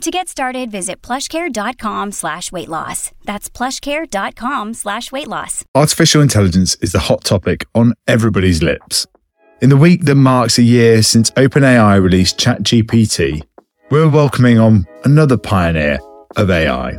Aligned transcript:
To 0.00 0.10
get 0.10 0.28
started, 0.28 0.70
visit 0.70 1.02
plushcare.com 1.02 2.12
slash 2.12 2.50
weight 2.50 2.70
loss. 2.70 3.12
That's 3.24 3.50
plushcare.com 3.50 4.72
slash 4.72 5.12
weight 5.12 5.28
loss. 5.28 5.62
Artificial 5.74 6.22
intelligence 6.22 6.74
is 6.76 6.92
the 6.92 7.00
hot 7.00 7.22
topic 7.22 7.66
on 7.74 7.92
everybody's 8.08 8.62
lips. 8.62 9.06
In 9.60 9.68
the 9.68 9.76
week 9.76 10.06
that 10.06 10.14
marks 10.14 10.56
a 10.56 10.62
year 10.62 11.02
since 11.02 11.30
OpenAI 11.32 12.02
released 12.02 12.38
ChatGPT, 12.38 13.42
we're 13.90 14.08
welcoming 14.08 14.58
on 14.58 14.86
another 15.04 15.36
pioneer 15.36 15.98
of 16.36 16.50
AI, 16.50 16.96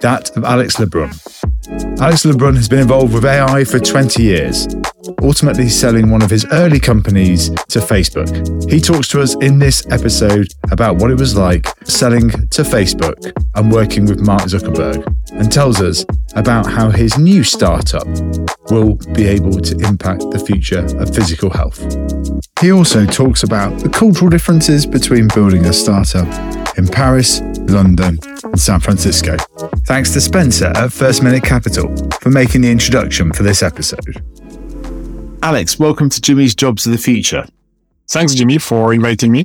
that 0.00 0.36
of 0.36 0.44
Alex 0.44 0.76
Lebrun. 0.76 1.10
Alex 2.00 2.24
Lebrun 2.24 2.56
has 2.56 2.68
been 2.68 2.80
involved 2.80 3.14
with 3.14 3.24
AI 3.24 3.64
for 3.64 3.78
20 3.78 4.22
years, 4.22 4.66
ultimately 5.22 5.68
selling 5.68 6.10
one 6.10 6.22
of 6.22 6.30
his 6.30 6.46
early 6.52 6.80
companies 6.80 7.50
to 7.68 7.78
Facebook. 7.80 8.70
He 8.70 8.80
talks 8.80 9.08
to 9.08 9.20
us 9.20 9.36
in 9.36 9.58
this 9.58 9.86
episode 9.90 10.48
about 10.70 10.96
what 10.96 11.10
it 11.10 11.18
was 11.18 11.36
like 11.36 11.66
selling 11.84 12.30
to 12.30 12.62
Facebook 12.62 13.32
and 13.54 13.70
working 13.70 14.06
with 14.06 14.20
Mark 14.20 14.42
Zuckerberg, 14.42 15.06
and 15.32 15.52
tells 15.52 15.80
us 15.80 16.04
about 16.34 16.66
how 16.66 16.90
his 16.90 17.18
new 17.18 17.44
startup 17.44 18.06
will 18.70 18.96
be 19.14 19.26
able 19.26 19.60
to 19.60 19.76
impact 19.86 20.22
the 20.30 20.38
future 20.38 20.84
of 20.98 21.14
physical 21.14 21.50
health. 21.50 21.80
He 22.60 22.72
also 22.72 23.06
talks 23.06 23.42
about 23.42 23.78
the 23.80 23.88
cultural 23.88 24.30
differences 24.30 24.86
between 24.86 25.28
building 25.28 25.66
a 25.66 25.72
startup 25.72 26.26
in 26.76 26.86
Paris, 26.86 27.40
London, 27.68 28.18
San 28.56 28.80
Francisco. 28.80 29.36
Thanks 29.86 30.12
to 30.12 30.20
Spencer 30.20 30.72
at 30.74 30.92
First 30.92 31.22
Minute 31.22 31.44
Capital 31.44 31.94
for 32.20 32.30
making 32.30 32.62
the 32.62 32.70
introduction 32.70 33.32
for 33.32 33.42
this 33.42 33.62
episode. 33.62 34.22
Alex, 35.42 35.78
welcome 35.78 36.08
to 36.10 36.20
Jimmy's 36.20 36.54
Jobs 36.54 36.86
of 36.86 36.92
the 36.92 36.98
Future. 36.98 37.44
Thanks, 38.10 38.34
Jimmy, 38.34 38.58
for 38.58 38.92
inviting 38.92 39.32
me. 39.32 39.44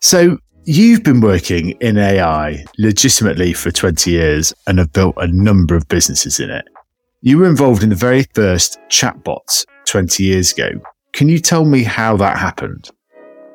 So, 0.00 0.38
you've 0.64 1.02
been 1.02 1.20
working 1.20 1.70
in 1.80 1.98
AI 1.98 2.64
legitimately 2.78 3.52
for 3.52 3.70
20 3.70 4.10
years 4.10 4.52
and 4.66 4.78
have 4.78 4.92
built 4.92 5.14
a 5.18 5.26
number 5.26 5.74
of 5.74 5.88
businesses 5.88 6.40
in 6.40 6.50
it. 6.50 6.64
You 7.22 7.38
were 7.38 7.48
involved 7.48 7.82
in 7.82 7.88
the 7.88 7.96
very 7.96 8.24
first 8.34 8.78
chatbots 8.88 9.66
20 9.86 10.22
years 10.22 10.52
ago. 10.52 10.70
Can 11.12 11.28
you 11.28 11.38
tell 11.38 11.64
me 11.64 11.82
how 11.82 12.16
that 12.18 12.38
happened? 12.38 12.90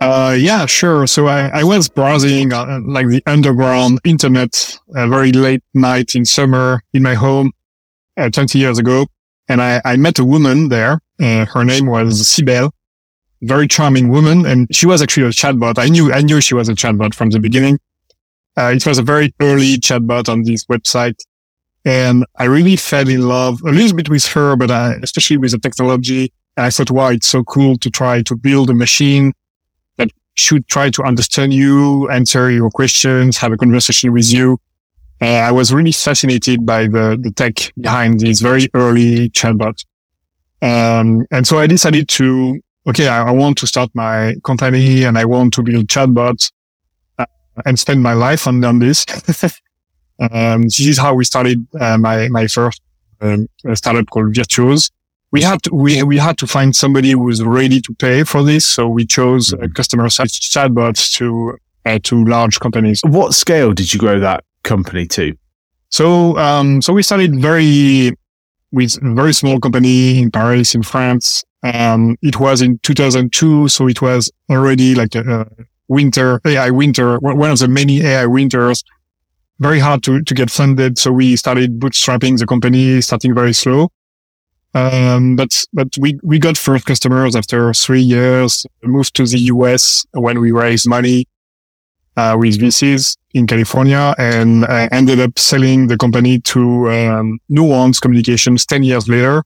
Uh, 0.02 0.36
yeah, 0.40 0.66
sure. 0.66 1.06
So 1.08 1.28
I, 1.28 1.50
I 1.50 1.64
was 1.64 1.90
browsing 1.90 2.54
uh, 2.54 2.80
like 2.86 3.08
the 3.08 3.22
underground 3.26 4.00
internet 4.06 4.80
a 4.96 5.08
very 5.08 5.32
late 5.34 5.62
night 5.74 6.16
in 6.16 6.24
summer 6.26 6.82
in 6.94 7.04
my 7.04 7.16
home 7.16 7.52
uh, 8.16 8.30
20 8.30 8.58
years 8.60 8.80
ago. 8.80 9.08
And 9.50 9.62
I, 9.62 9.82
I 9.84 9.98
met 9.98 10.20
a 10.20 10.24
woman 10.24 10.70
there. 10.70 11.02
Uh, 11.20 11.46
her 11.46 11.66
name 11.66 11.88
was 11.88 12.22
Sibel, 12.22 12.72
very 13.42 13.68
charming 13.68 14.10
woman. 14.10 14.46
And 14.46 14.74
she 14.74 14.86
was 14.86 15.02
actually 15.02 15.28
a 15.28 15.32
chatbot. 15.32 15.78
I 15.78 15.90
knew, 15.90 16.14
I 16.14 16.22
knew 16.22 16.40
she 16.40 16.54
was 16.54 16.70
a 16.70 16.74
chatbot 16.74 17.14
from 17.14 17.32
the 17.32 17.40
beginning. 17.40 17.78
Uh, 18.58 18.72
it 18.76 18.86
was 18.86 19.00
a 19.00 19.04
very 19.04 19.34
early 19.42 19.78
chatbot 19.78 20.30
on 20.30 20.44
this 20.44 20.66
website. 20.66 21.20
And 21.84 22.26
I 22.38 22.46
really 22.46 22.78
fell 22.78 23.08
in 23.08 23.28
love 23.28 23.62
a 23.64 23.72
little 23.72 23.98
bit 23.98 24.10
with 24.10 24.26
her, 24.28 24.56
but 24.56 24.72
I, 24.72 24.94
especially 25.02 25.38
with 25.38 25.52
the 25.52 25.60
technology. 25.60 26.32
And 26.56 26.68
I 26.68 26.70
thought, 26.70 26.92
wow, 26.92 27.10
it's 27.10 27.28
so 27.28 27.44
cool 27.44 27.78
to 27.80 27.90
try 27.90 28.22
to 28.22 28.36
build 28.36 28.70
a 28.70 28.74
machine 28.74 29.34
should 30.40 30.68
try 30.68 30.90
to 30.90 31.04
understand 31.04 31.54
you, 31.54 32.10
answer 32.10 32.50
your 32.50 32.70
questions, 32.70 33.38
have 33.38 33.52
a 33.52 33.58
conversation 33.58 34.12
with 34.14 34.32
you. 34.32 34.58
Uh, 35.22 35.26
I 35.26 35.52
was 35.52 35.74
really 35.74 35.92
fascinated 35.92 36.66
by 36.66 36.88
the, 36.88 37.18
the 37.20 37.32
tech 37.32 37.74
behind 37.80 38.22
this 38.22 38.40
very 38.40 38.70
early 38.74 39.30
chatbot. 39.30 39.86
Um, 40.62 41.26
and 41.32 41.46
so 41.46 41.60
I 41.60 41.68
decided 41.68 42.08
to, 42.10 42.60
okay, 42.88 43.08
I, 43.08 43.28
I, 43.28 43.32
want 43.32 43.58
to 43.60 43.68
start 43.68 43.90
my 43.94 44.36
company 44.44 45.04
and 45.04 45.18
I 45.18 45.26
want 45.26 45.54
to 45.56 45.64
build 45.64 45.88
chatbots 45.88 46.52
uh, 47.18 47.26
and 47.66 47.80
spend 47.80 48.02
my 48.02 48.14
life 48.14 48.48
on, 48.48 48.64
on 48.64 48.80
this. 48.80 49.06
um, 50.20 50.64
this 50.64 50.80
is 50.80 50.98
how 50.98 51.14
we 51.14 51.24
started 51.26 51.66
uh, 51.80 51.98
my, 51.98 52.28
my 52.30 52.48
first 52.48 52.82
um, 53.22 53.48
startup 53.74 54.10
called 54.10 54.34
VirtuOz 54.34 54.92
we 55.32 55.42
had 55.42 55.62
to, 55.64 55.74
we, 55.74 56.02
we 56.04 56.18
had 56.18 56.38
to 56.40 56.48
find 56.48 56.76
somebody 56.76 57.12
who 57.12 57.20
was 57.20 57.44
ready 57.44 57.82
to 57.82 57.94
pay 57.96 58.24
for 58.24 58.44
this. 58.44 58.66
So 58.66 58.88
we 58.88 59.06
chose 59.06 59.52
mm-hmm. 59.52 59.72
customer 59.74 60.10
side 60.10 60.28
chatbots 60.28 61.14
to, 61.18 61.58
uh, 61.86 62.00
to 62.04 62.26
large 62.26 62.60
companies. 62.60 63.02
What 63.04 63.34
scale 63.34 63.74
did 63.74 63.94
you 63.94 64.00
grow 64.00 64.20
that 64.20 64.44
company 64.64 65.06
to? 65.08 65.36
So, 65.90 66.38
um, 66.38 66.82
so 66.82 66.94
we 66.94 67.04
started 67.04 67.40
very, 67.40 68.14
with 68.72 68.98
a 69.02 69.14
very 69.14 69.34
small 69.34 69.60
company 69.60 70.20
in 70.20 70.32
Paris, 70.32 70.76
in 70.76 70.84
France. 70.84 71.44
Um, 71.64 72.16
it 72.22 72.40
was 72.40 72.62
in 72.62 72.80
2002. 72.80 73.68
So 73.68 73.88
it 73.88 74.02
was 74.02 74.32
already 74.50 74.96
like 74.96 75.16
a, 75.16 75.42
a 75.42 75.46
winter, 75.88 76.40
AI 76.46 76.70
winter, 76.70 77.18
one 77.20 77.52
of 77.52 77.60
the 77.60 77.68
many 77.68 78.02
AI 78.02 78.26
winters. 78.26 78.84
Very 79.60 79.80
hard 79.80 80.04
to, 80.04 80.22
to 80.22 80.34
get 80.34 80.50
funded. 80.50 80.98
So 80.98 81.12
we 81.12 81.36
started 81.36 81.80
bootstrapping 81.80 82.40
the 82.40 82.46
company, 82.46 83.02
starting 83.02 83.36
very 83.36 83.54
slow. 83.54 83.90
Um, 84.76 85.36
but, 85.36 85.66
but 85.74 85.88
we, 86.00 86.20
we 86.24 86.38
got 86.38 86.58
first 86.58 86.86
customers 86.86 87.36
after 87.36 87.74
three 87.74 88.02
years, 88.02 88.66
moved 88.84 89.16
to 89.16 89.26
the 89.26 89.40
US 89.54 90.06
when 90.14 90.40
we 90.40 90.52
raised 90.52 90.88
money, 90.88 91.26
uh, 92.16 92.36
with 92.38 92.60
VCs 92.60 93.18
in 93.34 93.48
California 93.48 94.14
and 94.18 94.66
I 94.66 94.88
ended 94.92 95.20
up 95.20 95.40
selling 95.40 95.88
the 95.88 95.98
company 95.98 96.40
to, 96.42 96.90
um, 96.92 97.40
Nuance 97.50 98.00
Communications 98.00 98.66
10 98.66 98.84
years 98.84 99.08
later. 99.08 99.44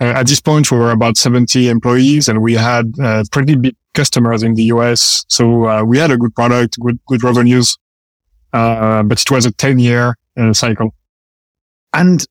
Uh, 0.00 0.04
at 0.04 0.26
this 0.26 0.40
point, 0.40 0.70
we 0.70 0.78
were 0.78 0.92
about 0.92 1.16
70 1.16 1.68
employees 1.68 2.28
and 2.28 2.40
we 2.40 2.54
had 2.54 2.86
uh, 3.02 3.24
pretty 3.30 3.56
big 3.56 3.76
customers 3.94 4.42
in 4.42 4.54
the 4.54 4.64
US. 4.74 5.24
So, 5.28 5.66
uh, 5.66 5.84
we 5.84 5.98
had 5.98 6.10
a 6.10 6.16
good 6.16 6.34
product, 6.34 6.78
good, 6.80 6.98
good 7.06 7.22
revenues. 7.22 7.76
Uh, 8.52 9.02
but 9.02 9.20
it 9.20 9.30
was 9.30 9.44
a 9.44 9.52
10 9.52 9.78
year 9.78 10.16
uh, 10.36 10.52
cycle. 10.52 10.94
And 11.92 12.24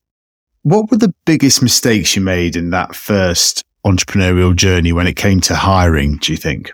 what 0.68 0.90
were 0.90 0.98
the 0.98 1.14
biggest 1.24 1.62
mistakes 1.62 2.14
you 2.14 2.22
made 2.22 2.54
in 2.54 2.70
that 2.70 2.94
first 2.94 3.64
entrepreneurial 3.86 4.54
journey 4.54 4.92
when 4.92 5.06
it 5.06 5.16
came 5.16 5.40
to 5.40 5.54
hiring, 5.54 6.18
do 6.18 6.32
you 6.32 6.36
think? 6.36 6.70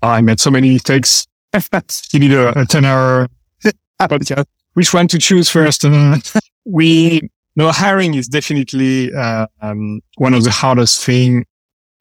I 0.00 0.20
made 0.20 0.38
so 0.38 0.50
many 0.50 0.70
mistakes. 0.70 1.26
you 2.12 2.20
need 2.20 2.32
a, 2.32 2.60
a 2.60 2.66
10 2.66 2.84
hour, 2.84 3.28
yeah, 3.64 4.44
which 4.74 4.94
one 4.94 5.08
to 5.08 5.18
choose 5.18 5.48
first? 5.48 5.84
Uh, 5.84 6.18
we, 6.64 7.28
no, 7.56 7.70
hiring 7.72 8.14
is 8.14 8.28
definitely, 8.28 9.12
uh, 9.12 9.46
um, 9.60 10.00
one 10.18 10.34
of 10.34 10.44
the 10.44 10.50
hardest 10.50 11.04
thing, 11.04 11.44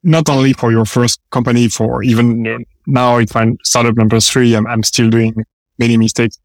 not 0.04 0.30
only 0.30 0.54
for 0.54 0.72
your 0.72 0.86
first 0.86 1.20
company, 1.32 1.68
for 1.68 2.04
even 2.04 2.66
now, 2.86 3.18
if 3.18 3.36
I'm 3.36 3.58
startup 3.64 3.96
number 3.96 4.20
three, 4.20 4.56
I'm, 4.56 4.68
I'm 4.68 4.84
still 4.84 5.10
doing 5.10 5.44
many 5.80 5.98
mistakes. 5.98 6.38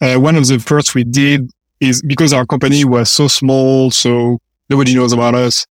Uh, 0.00 0.16
one 0.16 0.34
of 0.34 0.46
the 0.48 0.58
first 0.58 0.96
we 0.96 1.04
did 1.04 1.48
is 1.82 2.00
because 2.02 2.32
our 2.32 2.46
company 2.46 2.84
was 2.84 3.10
so 3.10 3.26
small, 3.28 3.90
so 3.90 4.38
nobody 4.70 4.94
knows 4.94 5.12
about 5.12 5.34
us. 5.34 5.66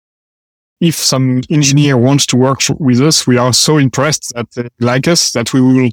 If 0.82 0.96
some 0.96 1.42
engineer 1.50 1.98
wants 1.98 2.26
to 2.28 2.38
work 2.38 2.62
with 2.80 3.00
us, 3.00 3.28
we 3.28 3.38
are 3.38 3.54
so 3.54 3.78
impressed 3.78 4.34
that 4.34 4.48
they 4.56 4.70
like 4.80 5.08
us 5.08 5.32
that 5.34 5.54
we 5.54 5.62
will 5.62 5.90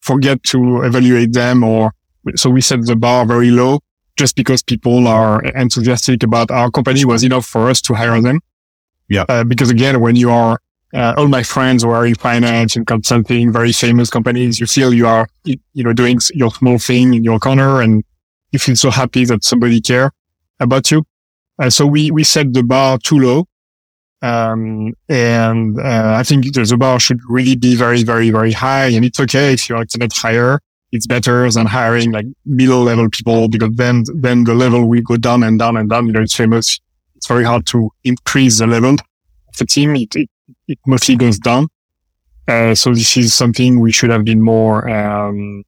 forget 0.00 0.42
to 0.42 0.82
evaluate 0.82 1.32
them 1.32 1.62
or 1.62 1.92
so 2.34 2.50
we 2.50 2.60
set 2.60 2.84
the 2.86 2.96
bar 2.96 3.24
very 3.24 3.50
low 3.50 3.80
just 4.16 4.34
because 4.36 4.62
people 4.62 5.06
are 5.06 5.42
enthusiastic 5.44 6.22
about 6.22 6.50
our 6.50 6.70
company 6.70 7.04
was 7.04 7.22
enough 7.22 7.46
for 7.46 7.70
us 7.70 7.80
to 7.82 7.94
hire 7.94 8.20
them. 8.20 8.40
Yeah. 9.08 9.24
Uh, 9.28 9.44
because 9.44 9.70
again, 9.70 10.00
when 10.00 10.16
you 10.16 10.30
are, 10.30 10.58
uh, 10.94 11.14
all 11.16 11.28
my 11.28 11.42
friends 11.42 11.82
who 11.82 11.90
are 11.90 12.06
in 12.06 12.14
finance 12.14 12.76
and 12.76 12.86
consulting, 12.86 13.52
very 13.52 13.72
famous 13.72 14.10
companies, 14.10 14.60
you 14.60 14.66
feel 14.66 14.92
you 14.92 15.06
are, 15.06 15.28
you 15.44 15.84
know, 15.84 15.92
doing 15.92 16.18
your 16.34 16.50
small 16.50 16.78
thing 16.78 17.14
in 17.14 17.24
your 17.24 17.38
corner 17.38 17.80
and 17.80 18.04
you 18.52 18.58
feel 18.58 18.76
so 18.76 18.90
happy 18.90 19.24
that 19.24 19.42
somebody 19.44 19.80
care 19.80 20.12
about 20.60 20.90
you. 20.90 21.04
Uh, 21.58 21.70
so 21.70 21.86
we, 21.86 22.10
we 22.10 22.24
set 22.24 22.52
the 22.52 22.62
bar 22.62 22.98
too 22.98 23.18
low. 23.18 23.46
Um, 24.22 24.94
and 25.08 25.80
uh, 25.80 26.14
I 26.16 26.22
think 26.22 26.52
the 26.52 26.76
bar 26.78 27.00
should 27.00 27.20
really 27.28 27.56
be 27.56 27.74
very, 27.74 28.04
very, 28.04 28.30
very 28.30 28.52
high. 28.52 28.86
And 28.86 29.04
it's 29.04 29.18
okay 29.18 29.54
if 29.54 29.68
you're 29.68 29.80
internet 29.80 30.12
higher. 30.12 30.60
It's 30.92 31.06
better 31.06 31.50
than 31.50 31.66
hiring 31.66 32.12
like 32.12 32.26
middle 32.44 32.82
level 32.82 33.08
people 33.08 33.48
because 33.48 33.74
then, 33.74 34.04
then 34.14 34.44
the 34.44 34.54
level 34.54 34.88
will 34.88 35.02
go 35.02 35.16
down 35.16 35.42
and 35.42 35.58
down 35.58 35.76
and 35.76 35.88
down. 35.88 36.06
You 36.06 36.12
know, 36.12 36.20
it's 36.20 36.36
famous. 36.36 36.78
It's 37.16 37.26
very 37.26 37.44
hard 37.44 37.66
to 37.66 37.90
increase 38.04 38.58
the 38.58 38.66
level 38.66 38.94
of 38.94 39.56
the 39.58 39.64
team. 39.64 39.96
It, 39.96 40.14
it, 40.14 40.30
it 40.68 40.78
mostly 40.86 41.16
goes 41.16 41.38
down. 41.38 41.68
Uh, 42.46 42.74
so 42.74 42.90
this 42.90 43.16
is 43.16 43.34
something 43.34 43.80
we 43.80 43.92
should 43.92 44.10
have 44.10 44.24
been 44.24 44.42
more, 44.42 44.88
um, 44.88 45.64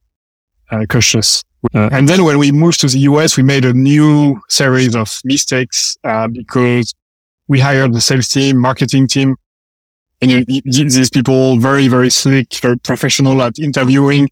cautious. 0.89 1.43
Uh, 1.73 1.89
and 1.91 2.07
then 2.07 2.23
when 2.23 2.37
we 2.37 2.51
moved 2.51 2.79
to 2.81 2.87
the 2.87 2.99
US, 2.99 3.37
we 3.37 3.43
made 3.43 3.65
a 3.65 3.73
new 3.73 4.39
series 4.49 4.95
of 4.95 5.19
mistakes, 5.23 5.97
uh, 6.03 6.27
because 6.27 6.93
we 7.47 7.59
hired 7.59 7.93
the 7.93 8.01
sales 8.01 8.27
team, 8.27 8.57
marketing 8.57 9.07
team, 9.07 9.35
and 10.21 10.31
you, 10.31 10.61
these 10.65 11.09
people 11.09 11.57
very, 11.57 11.87
very 11.87 12.09
slick, 12.09 12.53
very 12.55 12.77
professional 12.77 13.41
at 13.41 13.59
interviewing. 13.59 14.29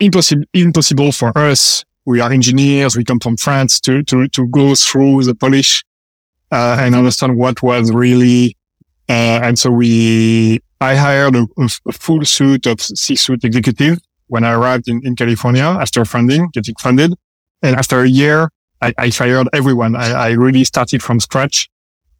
Impossible, 0.00 0.44
impossible 0.52 1.12
for 1.12 1.36
us. 1.38 1.84
We 2.04 2.20
are 2.20 2.32
engineers. 2.32 2.96
We 2.96 3.04
come 3.04 3.20
from 3.20 3.36
France 3.36 3.80
to, 3.80 4.02
to, 4.04 4.28
to 4.28 4.46
go 4.48 4.74
through 4.74 5.24
the 5.24 5.34
polish, 5.34 5.84
uh, 6.50 6.76
and 6.80 6.94
understand 6.94 7.36
what 7.36 7.62
was 7.62 7.90
really, 7.92 8.56
uh, 9.08 9.40
and 9.42 9.58
so 9.58 9.70
we, 9.70 10.60
I 10.80 10.94
hired 10.96 11.36
a, 11.36 11.46
a 11.86 11.92
full 11.92 12.24
suit 12.24 12.66
of 12.66 12.80
C-suite 12.80 13.44
executive 13.44 13.98
when 14.34 14.44
I 14.44 14.52
arrived 14.52 14.88
in, 14.88 15.00
in 15.06 15.14
California 15.14 15.62
after 15.84 16.04
funding, 16.04 16.48
getting 16.52 16.74
funded. 16.80 17.14
And 17.62 17.76
after 17.76 18.00
a 18.00 18.08
year, 18.08 18.50
I, 18.82 18.92
I 18.98 19.10
fired 19.10 19.48
everyone. 19.52 19.94
I, 19.94 20.08
I, 20.26 20.30
really 20.30 20.64
started 20.64 21.00
from 21.02 21.20
scratch 21.20 21.70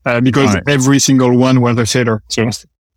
uh, 0.06 0.20
because 0.20 0.55
right. 0.55 0.62
every 0.69 1.00
single 1.00 1.37
one 1.37 1.61
was 1.61 1.76
a 1.76 1.87
failure. 1.87 2.22
So, 2.28 2.49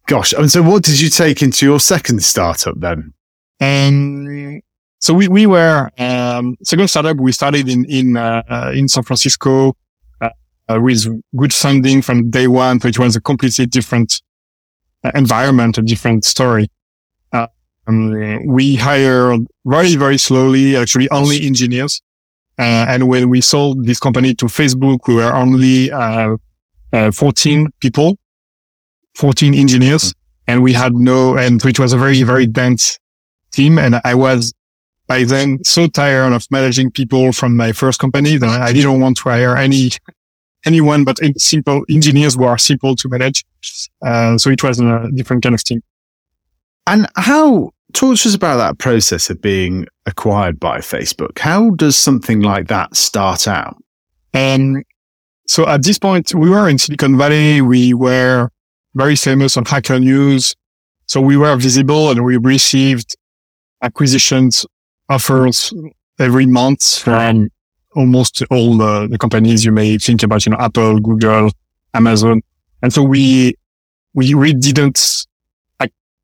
gosh. 0.06 0.34
And 0.34 0.52
so 0.52 0.62
what 0.62 0.84
did 0.84 1.02
you 1.02 1.10
take 1.10 1.42
into 1.42 1.66
your 1.66 1.80
second 1.80 2.22
startup 2.24 2.75
then? 2.80 3.12
Um, 3.60 4.62
so 5.00 5.16
we, 5.16 5.28
we 5.28 5.48
were, 5.48 5.90
um, 5.98 6.56
second 6.64 6.88
startup, 6.88 7.18
we 7.18 7.31
started 7.31 7.68
in, 7.68 7.86
in, 7.86 8.18
uh, 8.18 8.72
in 8.74 8.88
San 8.88 9.04
Francisco, 9.04 9.75
uh, 10.22 10.80
with 10.80 11.08
good 11.36 11.54
funding 11.54 12.04
from 12.04 12.30
day 12.30 12.48
one. 12.48 12.80
So 12.80 12.88
it 12.88 13.00
was 13.00 13.16
a 13.16 13.22
completely 13.22 13.66
different 13.66 14.22
uh, 15.04 15.12
environment, 15.16 15.80
a 15.80 15.81
different 15.81 16.24
story. 16.24 16.68
Um, 17.88 18.45
we 18.45 18.75
hired 18.75 19.48
very, 19.66 19.95
very 19.95 20.18
slowly, 20.18 20.75
actually 20.75 21.10
only 21.10 21.45
engineers. 21.45 22.01
Uh, 22.60 22.86
and 22.89 23.07
when 23.07 23.30
we 23.30 23.39
sold 23.39 23.86
this 23.86 24.00
company 24.00 24.34
to 24.36 24.45
Facebook, 24.45 25.00
we 25.07 25.16
were 25.16 25.34
only, 25.34 25.92
uh, 25.92 26.36
uh, 26.92 27.12
14 27.12 27.68
people, 27.80 28.18
14 29.16 29.54
engineers. 29.54 30.04
Mm-hmm. 30.04 30.51
And 30.51 30.63
we 30.63 30.74
had 30.74 30.94
no, 30.94 31.38
and 31.38 31.63
it 31.63 31.80
was 31.80 31.94
a 31.94 31.98
very, 31.98 32.24
very 32.24 32.48
dense 32.48 32.98
team. 33.51 33.78
And 33.78 34.00
I 34.04 34.16
was 34.16 34.54
by 35.07 35.24
then 35.24 35.63
so 35.63 35.88
tired 35.88 36.33
of 36.33 36.45
managing 36.51 36.92
people 36.92 37.31
from 37.31 37.56
my 37.56 37.72
first 37.72 38.00
company 38.00 38.38
that 38.38 38.62
I 38.62 38.74
didn't 38.74 39.00
want 39.00 39.18
to 39.18 39.24
hire 39.24 39.56
any, 39.56 39.92
anyone 40.66 41.04
but 41.04 41.19
simple 41.38 41.83
engineers 41.90 42.36
who 42.36 42.44
are 42.44 42.57
simple 42.57 42.95
to 42.95 43.10
manage. 43.10 43.44
Uh, 44.06 44.38
so 44.38 44.50
it 44.50 44.63
was 44.63 44.80
a 44.80 45.10
different 45.13 45.44
kind 45.44 45.56
of 45.56 45.63
team. 45.63 45.81
And 46.88 47.07
how 47.16 47.72
talk 47.94 48.18
to 48.18 48.28
us 48.28 48.36
about 48.36 48.57
that 48.57 48.78
process 48.78 49.30
of 49.30 49.42
being 49.42 49.88
acquired 50.06 50.60
by 50.60 50.80
Facebook. 50.80 51.39
How 51.39 51.72
does 51.72 51.95
something 51.95 52.42
like 52.42 52.68
that 52.68 52.95
start 52.95 53.48
out? 53.48 53.78
Um, 54.34 54.84
so 55.48 55.68
at 55.68 55.84
this 55.84 55.98
point, 55.98 56.34
we 56.34 56.50
were 56.50 56.68
in 56.69 56.78
Silicon 56.78 57.18
Valley. 57.18 57.62
We 57.62 57.94
were 57.94 58.50
very 58.95 59.16
famous 59.16 59.57
on 59.57 59.66
Hacker 59.66 60.00
News. 60.00 60.56
So 61.06 61.22
we 61.22 61.38
were 61.38 61.56
visible 61.56 62.12
and 62.12 62.25
we 62.25 62.38
received 62.38 63.16
acquisitions 63.81 64.66
offers 65.10 65.74
every 66.19 66.45
month 66.45 67.00
from 67.00 67.50
almost 67.95 68.44
all 68.51 68.78
the, 68.78 69.07
the 69.07 69.18
companies 69.18 69.63
you 69.63 69.72
may 69.72 69.98
think 69.98 70.24
about, 70.24 70.45
you 70.45 70.51
know, 70.51 70.57
Apple, 70.60 71.00
Google, 71.00 71.51
Amazon. 71.94 72.42
And 72.81 72.92
so 72.92 73.01
we, 73.01 73.56
we 74.13 74.33
really 74.33 74.54
didn't 74.54 75.27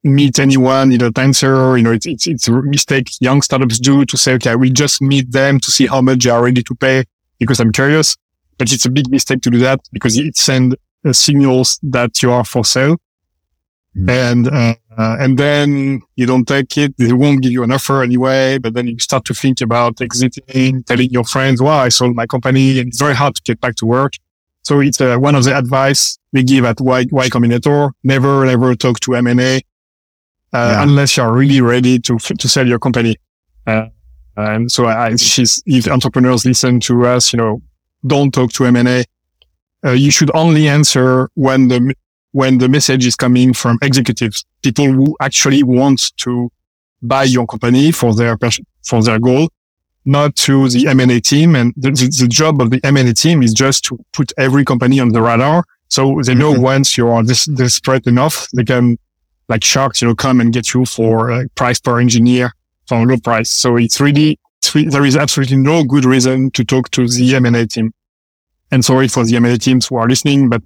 meet 0.04 0.40
anyone, 0.40 0.92
you 0.92 0.98
know, 0.98 1.12
answer, 1.16 1.78
you 1.78 1.84
know, 1.84 1.92
it's, 1.92 2.06
it's, 2.06 2.28
it's 2.28 2.48
a 2.48 2.52
mistake 2.52 3.10
young 3.22 3.42
startups 3.42 3.80
do 3.80 4.06
to 4.06 4.18
say, 4.18 4.34
okay, 4.34 4.52
I 4.52 4.56
will 4.56 4.72
just 4.72 5.02
meet 5.02 5.32
them 5.32 5.60
to 5.60 5.72
see 5.72 5.88
how 5.88 6.02
much 6.02 6.24
they 6.24 6.30
are 6.30 6.44
ready 6.44 6.62
to 6.64 6.76
pay 6.76 7.06
because 7.40 7.60
I'm 7.60 7.72
curious. 7.72 8.18
But 8.58 8.72
it's 8.72 8.86
a 8.86 8.90
big 8.90 9.10
mistake 9.10 9.42
to 9.42 9.50
do 9.50 9.60
that 9.60 9.80
because 9.92 10.18
it 10.18 10.36
sends 10.38 10.76
uh, 11.06 11.14
signals 11.14 11.80
that 11.84 12.22
you 12.22 12.32
are 12.32 12.46
for 12.46 12.64
sale. 12.66 12.98
Mm. 13.98 14.10
And, 14.10 14.48
uh, 14.48 14.76
uh, 14.98 15.18
and 15.20 15.38
then 15.38 16.02
you 16.16 16.26
don't 16.26 16.48
take 16.48 16.78
it. 16.78 16.96
They 16.98 17.14
won't 17.14 17.42
give 17.42 17.52
you 17.52 17.64
an 17.64 17.72
offer 17.72 18.04
anyway, 18.04 18.58
but 18.58 18.74
then 18.74 18.88
you 18.88 19.00
start 19.00 19.26
to 19.26 19.34
think 19.34 19.62
about 19.62 20.02
exiting, 20.02 20.84
telling 20.84 21.10
your 21.10 21.24
friends, 21.24 21.62
well, 21.62 21.80
I 21.80 21.90
sold 21.90 22.16
my 22.16 22.26
company 22.26 22.80
and 22.80 22.90
it's 22.90 23.00
very 23.00 23.16
hard 23.16 23.36
to 23.36 23.42
get 23.44 23.62
back 23.62 23.76
to 23.76 23.86
work. 23.86 24.14
So 24.64 24.80
it's 24.80 25.02
uh, 25.02 25.18
one 25.18 25.36
of 25.36 25.44
the 25.44 25.58
advice 25.58 26.18
we 26.32 26.44
give 26.44 26.66
at 26.66 26.80
Y, 26.80 27.06
y 27.12 27.30
Combinator. 27.30 27.92
Never, 28.04 28.46
never 28.46 28.76
talk 28.76 29.00
to 29.02 29.16
M&A 29.16 29.62
uh, 30.54 30.58
yeah. 30.58 30.84
unless 30.84 31.18
you're 31.18 31.34
really 31.34 31.62
ready 31.62 32.00
to 32.00 32.18
to 32.18 32.48
sell 32.48 32.68
your 32.68 32.80
company. 32.80 33.16
Uh, 33.66 33.88
and 34.36 34.72
so 34.72 34.86
I, 34.86 35.16
she's, 35.16 35.62
if 35.66 35.88
entrepreneurs 35.88 36.46
listen 36.46 36.80
to 36.82 37.06
us, 37.06 37.34
you 37.34 37.38
know, 37.38 37.62
don't 38.06 38.34
talk 38.34 38.52
to 38.54 38.66
M&A. 38.66 39.06
Uh, 39.86 39.92
you 39.92 40.12
should 40.12 40.32
only 40.36 40.68
answer 40.68 41.30
when 41.36 41.68
the, 41.68 41.94
when 42.32 42.58
the 42.58 42.68
message 42.68 43.06
is 43.06 43.16
coming 43.16 43.54
from 43.54 43.78
executives, 43.82 44.46
people 44.64 44.92
who 44.92 45.16
actually 45.22 45.62
want 45.62 46.02
to 46.18 46.50
buy 47.02 47.24
your 47.24 47.46
company 47.46 47.92
for 47.92 48.16
their, 48.16 48.38
for 48.86 49.04
their 49.04 49.20
goal, 49.20 49.50
not 50.06 50.36
to 50.36 50.68
the 50.70 50.88
M&A 50.88 51.20
team. 51.20 51.56
And 51.56 51.74
the, 51.78 51.92
the, 51.92 52.28
job 52.28 52.62
of 52.62 52.72
the 52.72 52.80
M&A 52.84 53.14
team 53.14 53.44
is 53.44 53.54
just 53.54 53.84
to 53.86 54.00
put 54.14 54.32
every 54.38 54.66
company 54.66 55.00
on 55.00 55.10
the 55.10 55.22
radar. 55.22 55.64
So 55.90 56.22
they 56.26 56.34
know 56.34 56.54
mm-hmm. 56.54 56.64
once 56.64 56.98
you 56.98 57.08
are 57.10 57.24
this 57.24 57.46
desperate 57.46 58.08
enough, 58.08 58.48
they 58.56 58.64
can 58.64 58.98
like 59.54 59.64
sharks, 59.64 60.02
you 60.02 60.08
know, 60.08 60.16
come 60.16 60.42
and 60.42 60.52
get 60.52 60.74
you 60.74 60.84
for 60.84 61.32
uh, 61.32 61.44
price 61.54 61.80
per 61.80 62.00
engineer 62.00 62.52
for 62.88 62.98
a 62.98 63.06
low 63.06 63.18
price. 63.18 63.52
So 63.52 63.78
it's 63.78 64.02
really, 64.02 64.40
it's 64.60 64.74
re- 64.74 64.88
there 64.88 65.06
is 65.06 65.16
absolutely 65.16 65.58
no 65.58 65.84
good 65.84 66.06
reason 66.06 66.50
to 66.52 66.66
talk 66.66 66.90
to 66.92 67.08
the 67.08 67.36
M&A 67.36 67.68
team. 67.68 67.94
And 68.72 68.84
sorry 68.84 69.08
for 69.08 69.24
the 69.24 69.36
M&A 69.36 69.60
teams 69.60 69.86
who 69.88 69.98
are 69.98 70.08
listening, 70.08 70.50
but 70.50 70.64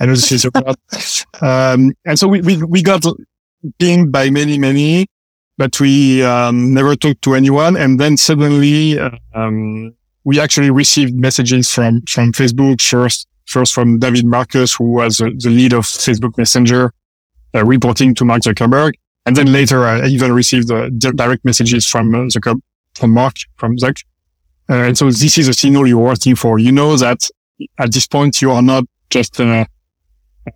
I 0.00 0.06
know 0.06 0.14
this 0.14 0.32
is 0.32 0.46
a 0.46 0.50
lot. 0.54 0.78
Um, 1.42 1.92
and 2.04 2.18
so 2.18 2.28
we, 2.28 2.42
we, 2.42 2.62
we 2.62 2.82
got 2.82 3.02
pinged 3.78 4.12
by 4.12 4.28
many, 4.28 4.58
many, 4.58 5.06
but 5.56 5.78
we, 5.80 6.22
um, 6.22 6.74
never 6.74 6.94
talked 6.96 7.22
to 7.22 7.34
anyone. 7.34 7.76
And 7.78 7.98
then 7.98 8.18
suddenly, 8.18 8.98
um, 9.34 9.94
we 10.24 10.38
actually 10.38 10.70
received 10.70 11.14
messages 11.14 11.70
from, 11.70 12.02
from 12.02 12.32
Facebook 12.32 12.82
first, 12.82 13.26
first 13.46 13.72
from 13.72 14.00
David 14.00 14.26
Marcus, 14.26 14.74
who 14.74 14.92
was 14.92 15.18
the 15.18 15.50
lead 15.50 15.72
of 15.72 15.84
Facebook 15.84 16.36
Messenger 16.36 16.92
uh, 17.54 17.64
reporting 17.64 18.14
to 18.14 18.24
Mark 18.24 18.42
Zuckerberg. 18.42 18.92
And 19.26 19.36
then 19.36 19.52
later, 19.52 19.84
I 19.84 20.06
even 20.06 20.32
received 20.32 20.70
uh, 20.70 20.88
direct 20.90 21.44
messages 21.44 21.86
from 21.86 22.14
uh, 22.14 22.18
Zucker, 22.28 22.60
from 22.94 23.10
Mark, 23.10 23.34
from 23.56 23.76
Zuck. 23.76 24.02
Uh, 24.68 24.74
and 24.74 24.98
so 24.98 25.06
this 25.06 25.36
is 25.36 25.48
a 25.48 25.52
signal 25.52 25.86
you're 25.86 25.98
working 25.98 26.36
for. 26.36 26.58
You 26.58 26.72
know 26.72 26.96
that 26.96 27.28
at 27.78 27.92
this 27.92 28.06
point, 28.06 28.40
you 28.40 28.50
are 28.50 28.62
not 28.62 28.84
just 29.10 29.38
a, 29.40 29.66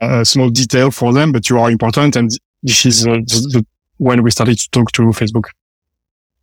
a 0.01 0.25
small 0.25 0.51
detail 0.51 0.91
for 0.91 1.13
them, 1.13 1.33
but 1.33 1.51
you 1.51 1.59
are 1.59 1.71
important. 1.71 2.17
And 2.17 2.31
this 2.63 2.87
is 2.87 3.07
uh, 3.07 3.17
the, 3.27 3.67
when 3.99 4.23
we 4.23 4.31
started 4.31 4.59
to 4.59 4.71
talk 4.71 4.93
to 4.93 5.03
Facebook. 5.03 5.51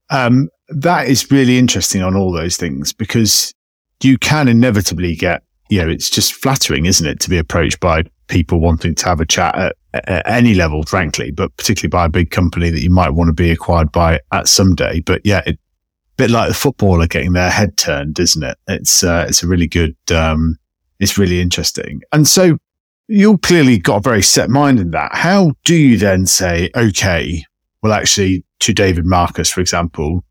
Um, 0.09 0.49
that 0.67 1.07
is 1.07 1.31
really 1.31 1.57
interesting 1.57 2.01
on 2.01 2.15
all 2.15 2.31
those 2.31 2.57
things 2.57 2.93
because 2.93 3.53
you 4.03 4.17
can 4.17 4.47
inevitably 4.47 5.15
get, 5.15 5.43
you 5.69 5.81
know, 5.81 5.89
it's 5.89 6.09
just 6.09 6.33
flattering, 6.33 6.85
isn't 6.85 7.07
it, 7.07 7.19
to 7.21 7.29
be 7.29 7.37
approached 7.37 7.79
by 7.79 8.03
people 8.27 8.59
wanting 8.59 8.95
to 8.95 9.05
have 9.05 9.21
a 9.21 9.25
chat 9.25 9.55
at, 9.55 9.75
at, 9.93 10.27
any 10.27 10.53
level, 10.53 10.83
frankly, 10.83 11.31
but 11.31 11.55
particularly 11.57 11.89
by 11.89 12.05
a 12.05 12.09
big 12.09 12.31
company 12.31 12.69
that 12.69 12.81
you 12.81 12.89
might 12.89 13.11
want 13.11 13.27
to 13.27 13.33
be 13.33 13.51
acquired 13.51 13.91
by 13.91 14.19
at 14.31 14.47
some 14.47 14.75
day. 14.75 15.01
But 15.01 15.21
yeah, 15.23 15.41
it, 15.45 15.55
a 15.55 16.15
bit 16.17 16.29
like 16.29 16.49
the 16.49 16.53
footballer 16.53 17.07
getting 17.07 17.33
their 17.33 17.49
head 17.49 17.77
turned, 17.77 18.19
isn't 18.19 18.43
it? 18.43 18.57
It's, 18.67 19.03
uh, 19.03 19.25
it's 19.27 19.43
a 19.43 19.47
really 19.47 19.67
good, 19.67 19.95
um, 20.13 20.57
it's 20.99 21.17
really 21.17 21.41
interesting. 21.41 22.01
And 22.11 22.27
so 22.27 22.57
you 23.07 23.37
clearly 23.39 23.77
got 23.77 23.97
a 23.97 24.01
very 24.01 24.21
set 24.21 24.49
mind 24.49 24.79
in 24.79 24.91
that. 24.91 25.13
How 25.13 25.53
do 25.65 25.75
you 25.75 25.97
then 25.97 26.25
say, 26.25 26.69
okay, 26.75 27.43
well, 27.81 27.93
actually 27.93 28.45
to 28.59 28.73
David 28.73 29.05
Marcus, 29.05 29.49
for 29.49 29.61
example, 29.61 30.23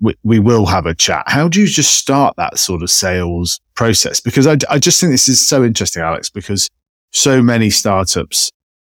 we, 0.00 0.14
we 0.22 0.38
will 0.38 0.66
have 0.66 0.86
a 0.86 0.94
chat. 0.94 1.24
How 1.26 1.48
do 1.48 1.60
you 1.60 1.66
just 1.66 1.94
start 1.94 2.34
that 2.36 2.58
sort 2.58 2.82
of 2.82 2.90
sales 2.90 3.60
process? 3.74 4.20
Because 4.20 4.46
I, 4.46 4.56
I 4.68 4.78
just 4.78 5.00
think 5.00 5.12
this 5.12 5.28
is 5.28 5.46
so 5.46 5.64
interesting, 5.64 6.02
Alex, 6.02 6.28
because 6.28 6.68
so 7.12 7.40
many 7.40 7.70
startups 7.70 8.50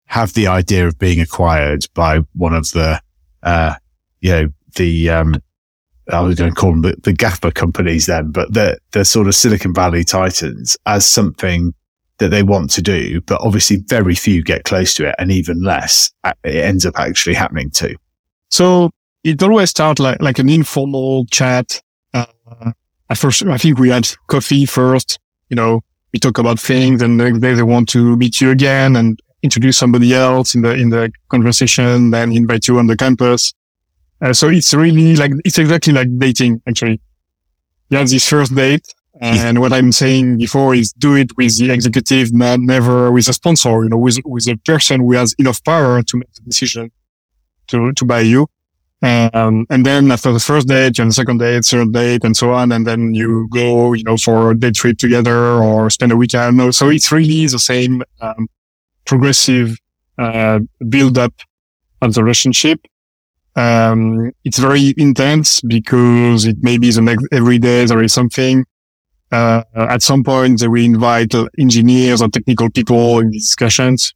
have 0.09 0.33
the 0.33 0.47
idea 0.47 0.87
of 0.87 0.99
being 0.99 1.21
acquired 1.21 1.87
by 1.95 2.21
one 2.35 2.55
of 2.55 2.71
the, 2.73 3.01
uh, 3.43 3.75
you 4.21 4.31
know, 4.31 4.49
the, 4.75 5.11
um, 5.11 5.35
I 6.11 6.21
was 6.21 6.37
going 6.37 6.51
to 6.51 6.59
call 6.59 6.71
them 6.71 6.83
the, 6.83 6.97
the 7.03 7.13
GAFA 7.13 7.55
companies 7.55 8.07
then, 8.07 8.31
but 8.31 8.53
the, 8.53 8.79
the 8.93 9.05
sort 9.05 9.29
of 9.29 9.35
Silicon 9.35 9.75
Valley 9.75 10.05
titans 10.05 10.77
as 10.87 11.07
something 11.07 11.75
that 12.19 12.31
they 12.31 12.43
want 12.43 12.71
to 12.71 12.83
do, 12.83 13.21
but 13.23 13.41
obviously 13.43 13.77
very 13.87 14.15
few 14.15 14.43
get 14.43 14.65
close 14.65 14.95
to 14.95 15.09
it 15.09 15.15
and 15.19 15.31
even 15.31 15.63
less 15.63 16.11
it 16.43 16.65
ends 16.65 16.87
up 16.87 16.99
actually 16.99 17.35
happening 17.35 17.71
too. 17.71 17.95
So 18.51 18.91
it 19.25 19.43
always 19.43 19.71
starts 19.71 20.01
like, 20.01 20.23
like 20.23 20.39
an 20.39 20.49
informal 20.49 21.27
chat. 21.27 21.83
Uh, 22.15 22.73
at 23.11 23.19
first, 23.19 23.43
I 23.45 23.59
think 23.59 23.79
we 23.79 23.91
had 23.91 24.09
coffee 24.27 24.65
first, 24.65 25.19
you 25.51 25.55
know, 25.55 25.83
we 26.15 26.19
talk 26.19 26.39
about 26.39 26.59
things 26.59 27.03
and 27.03 27.21
they, 27.21 27.31
they 27.31 27.63
want 27.63 27.91
to 27.91 28.17
meet 28.17 28.41
you 28.41 28.51
again 28.51 28.97
and 28.97 29.21
introduce 29.43 29.79
somebody 29.79 30.15
else 30.15 30.55
in 30.55 30.63
the, 30.63 30.75
in 30.75 30.91
the 30.91 31.13
conversation, 31.29 32.11
then 32.11 32.33
invite 32.33 32.69
you 32.69 32.79
on 32.79 32.87
the 32.87 32.97
campus. 32.97 33.53
Uh, 34.21 34.33
so 34.33 34.49
it's 34.49 34.75
really 34.75 35.17
like, 35.17 35.33
it's 35.45 35.59
exactly 35.59 35.93
like 35.93 36.09
dating, 36.19 36.61
actually. 36.69 37.01
You 37.91 37.99
have 37.99 38.09
this 38.09 38.29
first 38.29 38.55
date. 38.55 38.87
And 39.21 39.61
what 39.61 39.73
I'm 39.73 39.91
saying 39.91 40.39
before 40.39 40.77
is 40.77 40.93
do 40.93 41.17
it 41.17 41.37
with 41.37 41.59
the 41.59 41.73
executive, 41.73 42.33
not 42.33 42.61
never 42.61 43.11
with 43.11 43.29
a 43.29 43.33
sponsor, 43.33 43.83
you 43.83 43.89
know, 43.89 43.97
with, 43.97 44.19
with 44.25 44.47
a 44.47 44.57
person 44.59 45.01
who 45.01 45.15
has 45.15 45.35
enough 45.39 45.63
power 45.65 46.01
to 46.03 46.17
make 46.17 46.33
the 46.35 46.43
decision 46.43 46.93
to, 47.67 47.93
to 47.95 48.05
buy 48.05 48.21
you. 48.21 48.47
Um, 49.03 49.67
and 49.71 49.85
then 49.85 50.13
after 50.13 50.31
the 50.33 50.39
first 50.39 50.69
date, 50.69 51.01
and 51.01 51.11
the 51.11 51.15
second 51.15 51.39
date, 51.39 51.65
third 51.65 51.93
date, 51.93 52.23
and 52.23 52.37
so 52.37 52.53
on. 52.53 52.71
And 52.71 52.87
then 52.87 53.13
you 53.13 53.49
go, 53.51 53.93
you 53.93 54.05
know, 54.05 54.17
for 54.17 54.53
a 54.53 54.57
day 54.57 54.71
trip 54.71 54.99
together 54.99 55.37
or 55.37 55.91
spend 55.91 56.13
a 56.13 56.17
weekend. 56.17 56.75
So 56.75 56.89
it's 56.89 57.11
really 57.11 57.47
the 57.47 57.59
same, 57.59 58.05
um, 58.21 58.49
progressive, 59.09 59.77
uh, 60.19 60.61
build 60.89 61.19
up 61.19 61.35
of 62.01 62.15
the 62.15 62.23
relationship. 62.23 62.79
Um, 63.57 64.31
it's 64.45 64.59
very 64.59 64.95
intense 64.97 65.61
because 65.63 66.45
it 66.45 66.59
may 66.61 66.79
be 66.79 66.93
the 66.93 67.03
next 67.03 67.27
every 67.33 67.59
day 67.59 67.85
there 67.87 68.03
is 68.03 68.13
something. 68.13 68.65
Uh, 69.33 69.63
at 69.75 70.03
some 70.03 70.23
point 70.23 70.61
they 70.61 70.69
will 70.69 70.85
invite 70.85 71.35
engineers 71.59 72.23
or 72.23 72.29
technical 72.29 72.71
people 72.71 73.19
in 73.19 73.33
discussions. 73.33 74.15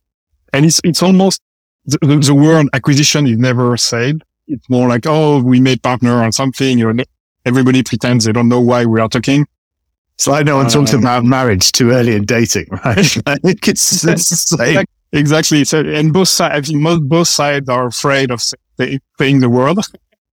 And 0.53 0.65
it's, 0.65 0.81
it's 0.85 1.03
almost 1.03 1.43
the, 1.87 1.99
the 2.25 2.35
word 2.35 2.69
acquisition 2.73 3.27
is 3.27 3.39
never 3.39 3.77
said 3.77 4.23
it's 4.47 4.69
more 4.69 4.89
like, 4.89 5.07
oh, 5.07 5.43
we 5.43 5.61
made 5.61 5.83
partner 5.83 6.23
on 6.23 6.33
something. 6.33 6.79
You 6.79 6.93
know, 6.93 7.05
everybody 7.45 7.83
pretends 7.83 8.25
they 8.25 8.33
don't 8.33 8.49
know 8.49 8.61
why 8.61 8.85
we 8.85 9.01
are 9.01 9.09
talking. 9.09 9.47
It's 10.23 10.29
like 10.29 10.47
no 10.47 10.55
one 10.55 10.67
uh, 10.67 10.69
talks 10.69 10.93
about 10.93 11.25
marriage 11.25 11.73
too 11.73 11.91
early 11.91 12.15
in 12.15 12.25
dating, 12.25 12.69
right? 12.85 12.97
it's, 12.97 14.05
it's 14.05 14.29
the 14.51 14.57
same. 14.57 14.85
Exactly. 15.11 15.65
So, 15.65 15.81
and 15.81 16.13
both 16.13 16.29
sides, 16.29 16.55
I 16.55 16.61
think 16.73 17.09
both 17.09 17.27
sides 17.27 17.69
are 17.69 17.89
afraid 17.89 18.31
of 18.31 18.41
saying 19.19 19.41
the 19.41 19.49
word, 19.51 19.79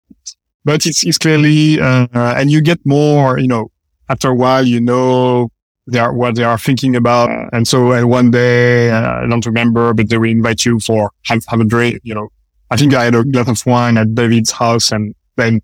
but 0.66 0.84
it's, 0.84 1.06
it's 1.06 1.16
clearly, 1.16 1.80
uh, 1.80 2.06
and 2.12 2.50
you 2.50 2.60
get 2.60 2.84
more, 2.84 3.38
you 3.38 3.48
know, 3.48 3.70
after 4.10 4.28
a 4.28 4.34
while, 4.34 4.66
you 4.66 4.78
know, 4.78 5.48
they 5.86 5.98
are 5.98 6.12
what 6.12 6.34
they 6.34 6.44
are 6.44 6.58
thinking 6.58 6.94
about. 6.94 7.30
And 7.54 7.66
so, 7.66 7.92
and 7.92 8.10
one 8.10 8.30
day, 8.30 8.90
uh, 8.90 9.22
I 9.22 9.26
don't 9.26 9.46
remember, 9.46 9.94
but 9.94 10.10
they 10.10 10.18
will 10.18 10.28
invite 10.28 10.66
you 10.66 10.80
for 10.80 11.12
have, 11.24 11.46
have 11.48 11.60
a 11.60 11.64
drink, 11.64 12.00
you 12.02 12.14
know, 12.14 12.28
I 12.70 12.76
think 12.76 12.92
I 12.92 13.04
had 13.04 13.14
a 13.14 13.24
glass 13.24 13.48
of 13.48 13.64
wine 13.64 13.96
at 13.96 14.14
David's 14.14 14.50
house 14.50 14.92
and 14.92 15.14
then 15.36 15.62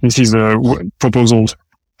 this 0.00 0.18
is 0.18 0.32
a 0.32 0.58
proposal. 1.00 1.48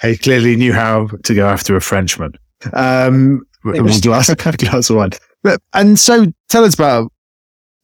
He 0.02 0.16
clearly 0.16 0.56
knew 0.56 0.72
how 0.72 1.08
to 1.24 1.34
go 1.34 1.48
after 1.48 1.76
a 1.76 1.80
Frenchman. 1.80 2.32
Um, 2.72 3.42
was 3.64 4.00
glass, 4.00 4.32
glass 4.34 4.90
of 4.90 4.96
wine. 4.96 5.10
But, 5.42 5.60
and 5.72 5.98
so 5.98 6.26
tell 6.48 6.64
us 6.64 6.74
about, 6.74 7.12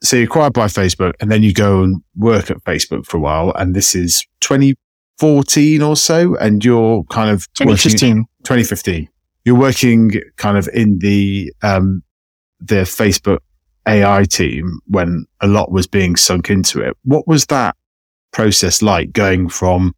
so 0.02 0.16
you're 0.16 0.26
acquired 0.26 0.52
by 0.52 0.66
Facebook 0.66 1.14
and 1.20 1.30
then 1.30 1.42
you 1.42 1.52
go 1.52 1.82
and 1.82 2.02
work 2.16 2.50
at 2.50 2.58
Facebook 2.64 3.06
for 3.06 3.16
a 3.16 3.20
while. 3.20 3.52
And 3.56 3.74
this 3.74 3.94
is 3.94 4.26
2014 4.40 5.82
or 5.82 5.96
so. 5.96 6.36
And 6.36 6.64
you're 6.64 7.04
kind 7.04 7.30
of 7.30 7.52
2015, 7.54 8.24
2015. 8.44 9.08
You're 9.44 9.58
working 9.58 10.12
kind 10.36 10.56
of 10.56 10.68
in 10.72 10.98
the, 10.98 11.52
um, 11.62 12.02
the 12.60 12.82
Facebook 12.82 13.38
AI 13.86 14.24
team 14.24 14.80
when 14.86 15.26
a 15.40 15.46
lot 15.46 15.70
was 15.70 15.86
being 15.86 16.16
sunk 16.16 16.50
into 16.50 16.80
it. 16.80 16.96
What 17.04 17.26
was 17.26 17.46
that 17.46 17.76
process 18.32 18.82
like 18.82 19.12
going 19.12 19.48
from 19.48 19.94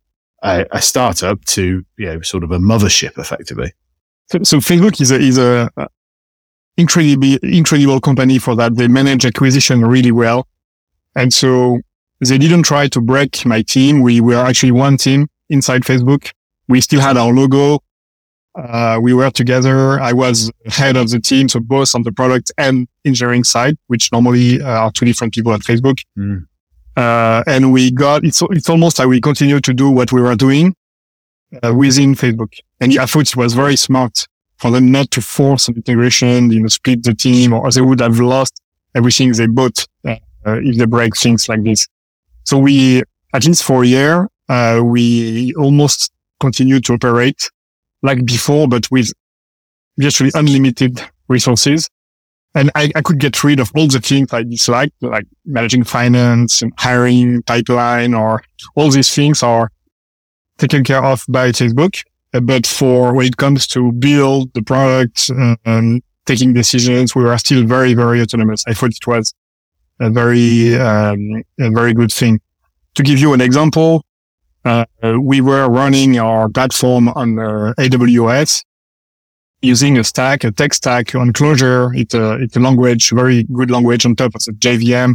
a, 0.47 0.67
a 0.73 0.83
startup 0.83 1.45
to, 1.47 1.85
you 1.99 2.07
know, 2.07 2.21
sort 2.23 2.45
of 2.45 2.51
a 2.53 2.59
mothership 2.59 3.19
effectively? 3.19 3.73
So, 4.31 4.43
so 4.43 4.57
Facebook 4.59 5.01
is 5.01 5.11
a, 5.11 5.17
is 5.17 5.39
a 5.39 5.71
incredibly, 6.77 7.39
incredible 7.43 8.01
company 8.01 8.39
for 8.39 8.55
that. 8.57 8.77
They 8.77 8.89
manage 8.89 9.25
acquisition 9.25 9.85
really 9.85 10.13
well. 10.13 10.47
And 11.15 11.33
so 11.33 11.81
they 12.21 12.39
didn't 12.39 12.65
try 12.65 12.89
to 12.89 13.01
break 13.01 13.45
my 13.47 13.63
team. 13.63 14.03
We 14.03 14.21
were 14.21 14.45
actually 14.45 14.73
one 14.73 14.97
team 14.97 15.29
inside 15.49 15.83
Facebook. 15.83 16.33
We 16.69 16.81
still 16.81 17.01
had 17.01 17.17
our 17.17 17.33
logo. 17.33 17.81
Uh, 18.55 18.99
we 19.01 19.13
were 19.13 19.31
together. 19.31 20.01
I 20.01 20.13
was 20.13 20.51
head 20.67 20.97
of 20.97 21.11
the 21.11 21.21
team, 21.21 21.49
so 21.49 21.61
both 21.61 21.95
on 21.95 22.03
the 22.03 22.13
product 22.13 22.51
and 22.57 22.89
engineering 23.05 23.45
side, 23.45 23.77
which 23.87 24.11
normally 24.13 24.63
uh, 24.63 24.67
are 24.67 24.91
two 24.91 25.05
different 25.05 25.35
people 25.35 25.53
at 25.53 25.61
Facebook. 25.61 25.99
Mm. 26.19 26.47
Uh, 26.97 27.43
and 27.47 27.73
we 27.73 27.91
got, 27.91 28.25
it's, 28.25 28.43
it's 28.51 28.71
almost 28.71 28.99
like 28.99 29.09
we 29.09 29.21
continue 29.21 29.61
to 29.61 29.75
do 29.75 29.91
what 29.91 30.13
we 30.13 30.21
were 30.21 30.37
doing 30.37 30.75
uh, 31.63 31.75
within 31.75 32.15
Facebook. 32.15 32.59
And 32.81 32.99
I 32.99 33.07
thought 33.07 33.29
it 33.29 33.37
was 33.37 33.55
very 33.55 33.77
smart 33.77 34.27
for 34.59 34.71
them 34.71 34.91
not 34.91 35.11
to 35.11 35.21
force 35.21 35.69
an 35.69 35.77
integration, 35.77 36.51
you 36.51 36.63
know, 36.63 36.69
split 36.69 37.03
the 37.03 37.15
team 37.15 37.53
or 37.53 37.71
they 37.71 37.83
would 37.83 38.01
have 38.01 38.19
lost 38.19 38.63
everything 38.95 39.33
they 39.33 39.47
bought 39.47 39.87
uh, 40.07 40.17
if 40.45 40.79
they 40.79 40.87
break 40.87 41.17
things 41.17 41.49
like 41.49 41.63
this. 41.65 41.87
So 42.45 42.59
we, 42.59 43.03
at 43.35 43.45
least 43.45 43.65
for 43.65 43.83
a 43.83 43.87
year, 43.87 44.29
uh, 44.49 44.81
we 44.83 45.53
almost 45.55 46.13
continued 46.41 46.85
to 46.87 46.95
operate 46.95 47.51
like 48.03 48.25
before, 48.25 48.69
but 48.69 48.91
with 48.91 49.13
virtually 49.99 50.31
unlimited 50.35 51.01
resources. 51.29 51.89
And 52.57 52.71
I, 52.75 52.91
I 52.97 53.03
could 53.03 53.21
get 53.21 53.45
rid 53.45 53.61
of 53.61 53.71
all 53.77 53.87
the 53.87 54.01
things 54.01 54.33
I 54.33 54.43
dislike, 54.43 54.91
like 55.03 55.27
managing 55.45 55.85
finance 55.85 56.63
and 56.63 56.73
hiring 56.79 57.43
pipeline 57.43 58.15
or 58.15 58.43
all 58.75 58.91
these 58.91 59.15
things 59.15 59.43
are 59.43 59.71
taken 60.57 60.83
care 60.83 61.05
of 61.05 61.23
by 61.29 61.51
Facebook. 61.51 62.03
Uh, 62.33 62.41
but 62.41 62.67
for 62.67 63.13
when 63.13 63.27
it 63.27 63.37
comes 63.37 63.67
to 63.69 63.93
build 63.93 64.55
the 64.55 64.63
product 64.63 65.31
and 65.67 66.03
taking 66.25 66.55
decisions, 66.55 67.15
we 67.15 67.25
are 67.25 67.37
still 67.37 67.63
very, 67.67 67.93
very 67.93 68.23
autonomous. 68.23 68.65
I 68.67 68.73
thought 68.73 68.91
it 68.91 69.07
was 69.07 69.35
a 70.01 70.09
very, 70.09 70.77
um, 70.77 71.43
a 71.61 71.71
very 71.71 71.93
good 71.93 72.11
thing. 72.11 72.41
To 72.95 73.03
give 73.03 73.19
you 73.19 73.35
an 73.35 73.43
example, 73.43 74.03
uh, 74.65 74.87
we 75.21 75.43
were 75.43 75.69
running 75.69 76.19
our 76.19 76.49
platform 76.49 77.09
on 77.09 77.39
uh, 77.39 77.75
AWS 77.79 78.65
using 79.67 79.99
a 79.99 80.05
stack, 80.05 80.45
a 80.45 80.53
tech 80.53 80.73
stack 80.73 81.15
on 81.15 81.33
Clojure. 81.33 81.97
It's 81.99 82.15
a, 82.15 82.35
it's 82.35 82.57
a 82.57 82.61
language, 82.61 83.11
very 83.11 83.43
good 83.45 83.71
language 83.71 84.07
on 84.07 84.15
top 84.17 84.35
of 84.35 84.45
the 84.45 84.53
JVM. 84.53 85.15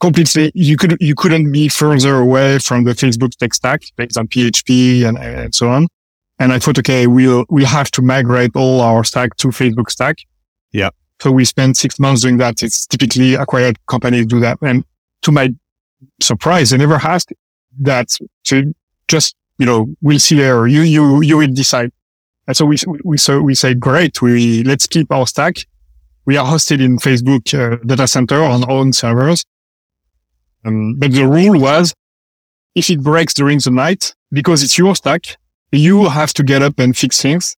Completely, 0.00 0.52
you 0.54 0.76
could, 0.76 0.96
you 1.00 1.14
couldn't 1.14 1.50
be 1.52 1.68
further 1.68 2.16
away 2.16 2.58
from 2.58 2.84
the 2.84 2.92
Facebook 2.92 3.30
tech 3.36 3.54
stack 3.54 3.82
based 3.96 4.18
on 4.18 4.28
PHP 4.28 5.06
and, 5.08 5.16
and 5.18 5.54
so 5.54 5.68
on. 5.70 5.86
And 6.38 6.52
I 6.52 6.58
thought, 6.58 6.78
okay, 6.80 7.06
we'll, 7.06 7.46
we'll 7.48 7.66
have 7.66 7.90
to 7.92 8.02
migrate 8.02 8.50
all 8.54 8.82
our 8.82 9.04
stack 9.04 9.36
to 9.36 9.48
Facebook 9.48 9.90
stack. 9.90 10.16
Yeah. 10.72 10.90
So 11.20 11.30
we 11.30 11.46
spent 11.46 11.78
six 11.78 11.98
months 11.98 12.22
doing 12.22 12.36
that. 12.38 12.62
It's 12.62 12.86
typically 12.86 13.34
acquired 13.34 13.78
companies 13.86 14.26
do 14.26 14.40
that. 14.40 14.58
And 14.60 14.84
to 15.22 15.32
my 15.32 15.54
surprise, 16.20 16.70
they 16.70 16.76
never 16.76 16.96
asked 16.96 17.32
that 17.80 18.08
to 18.44 18.74
just, 19.08 19.34
you 19.58 19.64
know, 19.64 19.86
we'll 20.02 20.18
see 20.18 20.36
there. 20.36 20.66
You, 20.66 20.82
you, 20.82 21.22
you 21.22 21.38
will 21.38 21.52
decide. 21.52 21.90
And 22.46 22.56
so 22.56 22.64
we, 22.64 22.76
we, 23.04 23.18
so 23.18 23.40
we 23.40 23.54
say, 23.54 23.74
great. 23.74 24.22
We, 24.22 24.62
let's 24.62 24.86
keep 24.86 25.10
our 25.10 25.26
stack. 25.26 25.56
We 26.26 26.36
are 26.36 26.46
hosted 26.46 26.82
in 26.82 26.98
Facebook 26.98 27.54
uh, 27.54 27.76
data 27.84 28.06
center 28.06 28.42
on 28.42 28.64
our 28.64 28.70
own 28.70 28.92
servers. 28.92 29.44
Um, 30.64 30.96
but 30.98 31.12
the 31.12 31.26
rule 31.26 31.60
was 31.60 31.94
if 32.74 32.90
it 32.90 33.02
breaks 33.02 33.34
during 33.34 33.58
the 33.58 33.70
night, 33.70 34.14
because 34.32 34.62
it's 34.62 34.76
your 34.76 34.94
stack, 34.94 35.36
you 35.72 36.08
have 36.08 36.32
to 36.34 36.42
get 36.42 36.62
up 36.62 36.78
and 36.78 36.96
fix 36.96 37.20
things. 37.20 37.56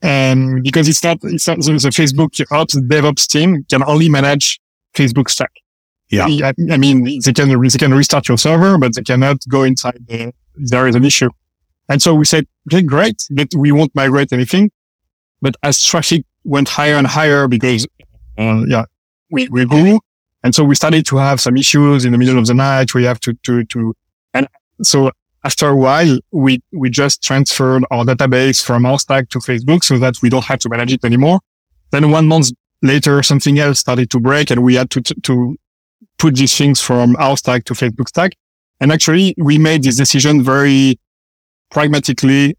And 0.00 0.62
because 0.62 0.88
it's 0.88 1.02
not, 1.02 1.18
it's 1.22 1.46
not 1.48 1.58
the, 1.58 1.72
the 1.72 1.88
Facebook 1.88 2.40
ops 2.52 2.76
DevOps 2.76 3.26
team 3.26 3.64
can 3.68 3.82
only 3.84 4.08
manage 4.08 4.60
Facebook 4.94 5.28
stack. 5.28 5.50
Yeah. 6.10 6.26
I, 6.26 6.54
I, 6.70 6.76
mean, 6.76 7.04
they 7.04 7.32
can, 7.32 7.48
they 7.60 7.78
can 7.78 7.92
restart 7.92 8.28
your 8.28 8.38
server, 8.38 8.78
but 8.78 8.94
they 8.94 9.02
cannot 9.02 9.38
go 9.48 9.64
inside 9.64 9.98
the, 10.06 10.32
there 10.54 10.86
is 10.86 10.94
an 10.94 11.04
issue. 11.04 11.30
And 11.88 12.02
so 12.02 12.14
we 12.14 12.24
said, 12.24 12.46
okay, 12.70 12.82
great, 12.82 13.22
but 13.30 13.48
we 13.56 13.72
won't 13.72 13.94
migrate 13.94 14.32
anything. 14.32 14.70
But 15.40 15.56
as 15.62 15.82
traffic 15.82 16.24
went 16.44 16.68
higher 16.68 16.94
and 16.94 17.06
higher 17.06 17.48
because, 17.48 17.86
uh, 18.38 18.64
yeah, 18.66 18.84
we, 19.30 19.48
we 19.48 19.64
grew. 19.64 20.00
And 20.42 20.54
so 20.54 20.64
we 20.64 20.74
started 20.74 21.06
to 21.06 21.16
have 21.16 21.40
some 21.40 21.56
issues 21.56 22.04
in 22.04 22.12
the 22.12 22.18
middle 22.18 22.38
of 22.38 22.46
the 22.46 22.54
night. 22.54 22.94
We 22.94 23.04
have 23.04 23.20
to, 23.20 23.34
to, 23.44 23.64
to, 23.64 23.94
and 24.34 24.46
so 24.82 25.10
after 25.44 25.68
a 25.68 25.76
while, 25.76 26.18
we, 26.30 26.60
we 26.72 26.90
just 26.90 27.22
transferred 27.22 27.84
our 27.90 28.04
database 28.04 28.62
from 28.62 28.84
our 28.84 28.98
stack 28.98 29.30
to 29.30 29.38
Facebook 29.38 29.84
so 29.84 29.98
that 29.98 30.16
we 30.22 30.28
don't 30.28 30.44
have 30.44 30.58
to 30.60 30.68
manage 30.68 30.92
it 30.92 31.04
anymore. 31.04 31.40
Then 31.90 32.10
one 32.10 32.26
month 32.26 32.50
later, 32.82 33.22
something 33.22 33.58
else 33.58 33.80
started 33.80 34.10
to 34.10 34.20
break 34.20 34.50
and 34.50 34.62
we 34.62 34.74
had 34.74 34.90
to, 34.90 35.00
to 35.00 35.56
put 36.18 36.36
these 36.36 36.56
things 36.56 36.80
from 36.80 37.16
our 37.18 37.36
stack 37.36 37.64
to 37.64 37.74
Facebook 37.74 38.08
stack. 38.08 38.32
And 38.80 38.92
actually 38.92 39.34
we 39.38 39.58
made 39.58 39.82
this 39.82 39.96
decision 39.96 40.42
very 40.42 40.98
pragmatically. 41.70 42.56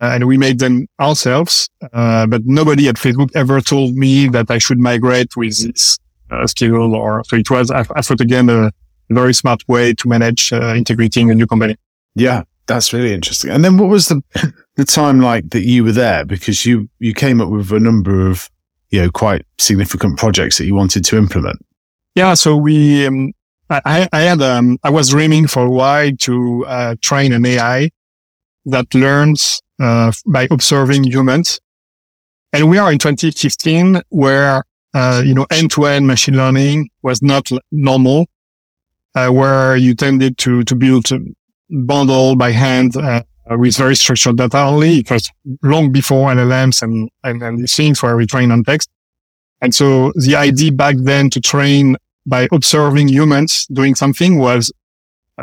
and 0.00 0.26
we 0.28 0.38
made 0.38 0.60
them 0.60 0.86
ourselves. 1.00 1.68
Uh, 1.92 2.26
but 2.26 2.44
nobody 2.44 2.88
at 2.88 2.94
Facebook 2.94 3.30
ever 3.34 3.60
told 3.60 3.94
me 3.94 4.28
that 4.28 4.50
I 4.50 4.58
should 4.58 4.78
migrate 4.78 5.36
with 5.36 5.58
this 5.66 5.98
uh, 6.30 6.46
skill 6.46 6.94
or 6.94 7.24
so 7.24 7.36
it 7.36 7.50
was, 7.50 7.70
I, 7.70 7.80
I 7.96 8.02
thought 8.02 8.20
again, 8.20 8.48
a 8.48 8.70
very 9.10 9.34
smart 9.34 9.66
way 9.68 9.94
to 9.94 10.08
manage 10.08 10.52
uh, 10.52 10.74
integrating 10.74 11.30
a 11.30 11.34
new 11.34 11.46
company. 11.46 11.76
Yeah. 12.14 12.42
That's 12.66 12.92
really 12.92 13.14
interesting. 13.14 13.50
And 13.50 13.64
then 13.64 13.78
what 13.78 13.88
was 13.88 14.08
the, 14.08 14.22
the 14.76 14.84
time 14.84 15.20
like 15.20 15.50
that 15.50 15.62
you 15.62 15.84
were 15.84 15.92
there? 15.92 16.24
Because 16.24 16.66
you, 16.66 16.88
you 16.98 17.14
came 17.14 17.40
up 17.40 17.48
with 17.48 17.72
a 17.72 17.80
number 17.80 18.28
of, 18.28 18.50
you 18.90 19.00
know, 19.02 19.10
quite 19.10 19.44
significant 19.58 20.18
projects 20.18 20.58
that 20.58 20.66
you 20.66 20.74
wanted 20.74 21.04
to 21.06 21.16
implement. 21.16 21.64
Yeah. 22.14 22.34
So 22.34 22.56
we, 22.56 23.06
um, 23.06 23.32
I, 23.70 24.08
I 24.12 24.20
had, 24.20 24.42
um, 24.42 24.78
I 24.82 24.90
was 24.90 25.10
dreaming 25.10 25.46
for 25.46 25.64
a 25.64 25.70
while 25.70 26.12
to, 26.12 26.66
uh, 26.66 26.94
train 27.00 27.32
an 27.32 27.46
AI 27.46 27.90
that 28.70 28.94
learns, 28.94 29.62
uh, 29.80 30.12
by 30.26 30.48
observing 30.50 31.04
humans. 31.04 31.60
And 32.52 32.68
we 32.68 32.78
are 32.78 32.90
in 32.90 32.98
2015 32.98 34.02
where, 34.08 34.64
uh, 34.94 35.22
you 35.24 35.34
know, 35.34 35.46
end 35.50 35.70
to 35.72 35.84
end 35.86 36.06
machine 36.06 36.36
learning 36.36 36.90
was 37.02 37.22
not 37.22 37.50
normal, 37.70 38.26
uh, 39.14 39.28
where 39.28 39.76
you 39.76 39.94
tended 39.94 40.38
to, 40.38 40.62
to 40.64 40.74
build 40.74 41.12
a 41.12 41.18
bundle 41.70 42.36
by 42.36 42.52
hand 42.52 42.96
uh, 42.96 43.22
with 43.50 43.76
very 43.76 43.96
structured 43.96 44.36
data 44.36 44.58
only. 44.58 44.98
It 44.98 45.10
was 45.10 45.30
long 45.62 45.92
before 45.92 46.30
LLMs 46.30 46.82
and, 46.82 47.10
and, 47.24 47.42
and 47.42 47.58
these 47.58 47.76
things 47.76 48.02
where 48.02 48.16
we 48.16 48.26
train 48.26 48.50
on 48.50 48.64
text. 48.64 48.88
And 49.60 49.74
so 49.74 50.12
the 50.14 50.36
idea 50.36 50.72
back 50.72 50.96
then 50.98 51.30
to 51.30 51.40
train 51.40 51.96
by 52.26 52.48
observing 52.52 53.08
humans 53.08 53.66
doing 53.72 53.94
something 53.94 54.38
was 54.38 54.72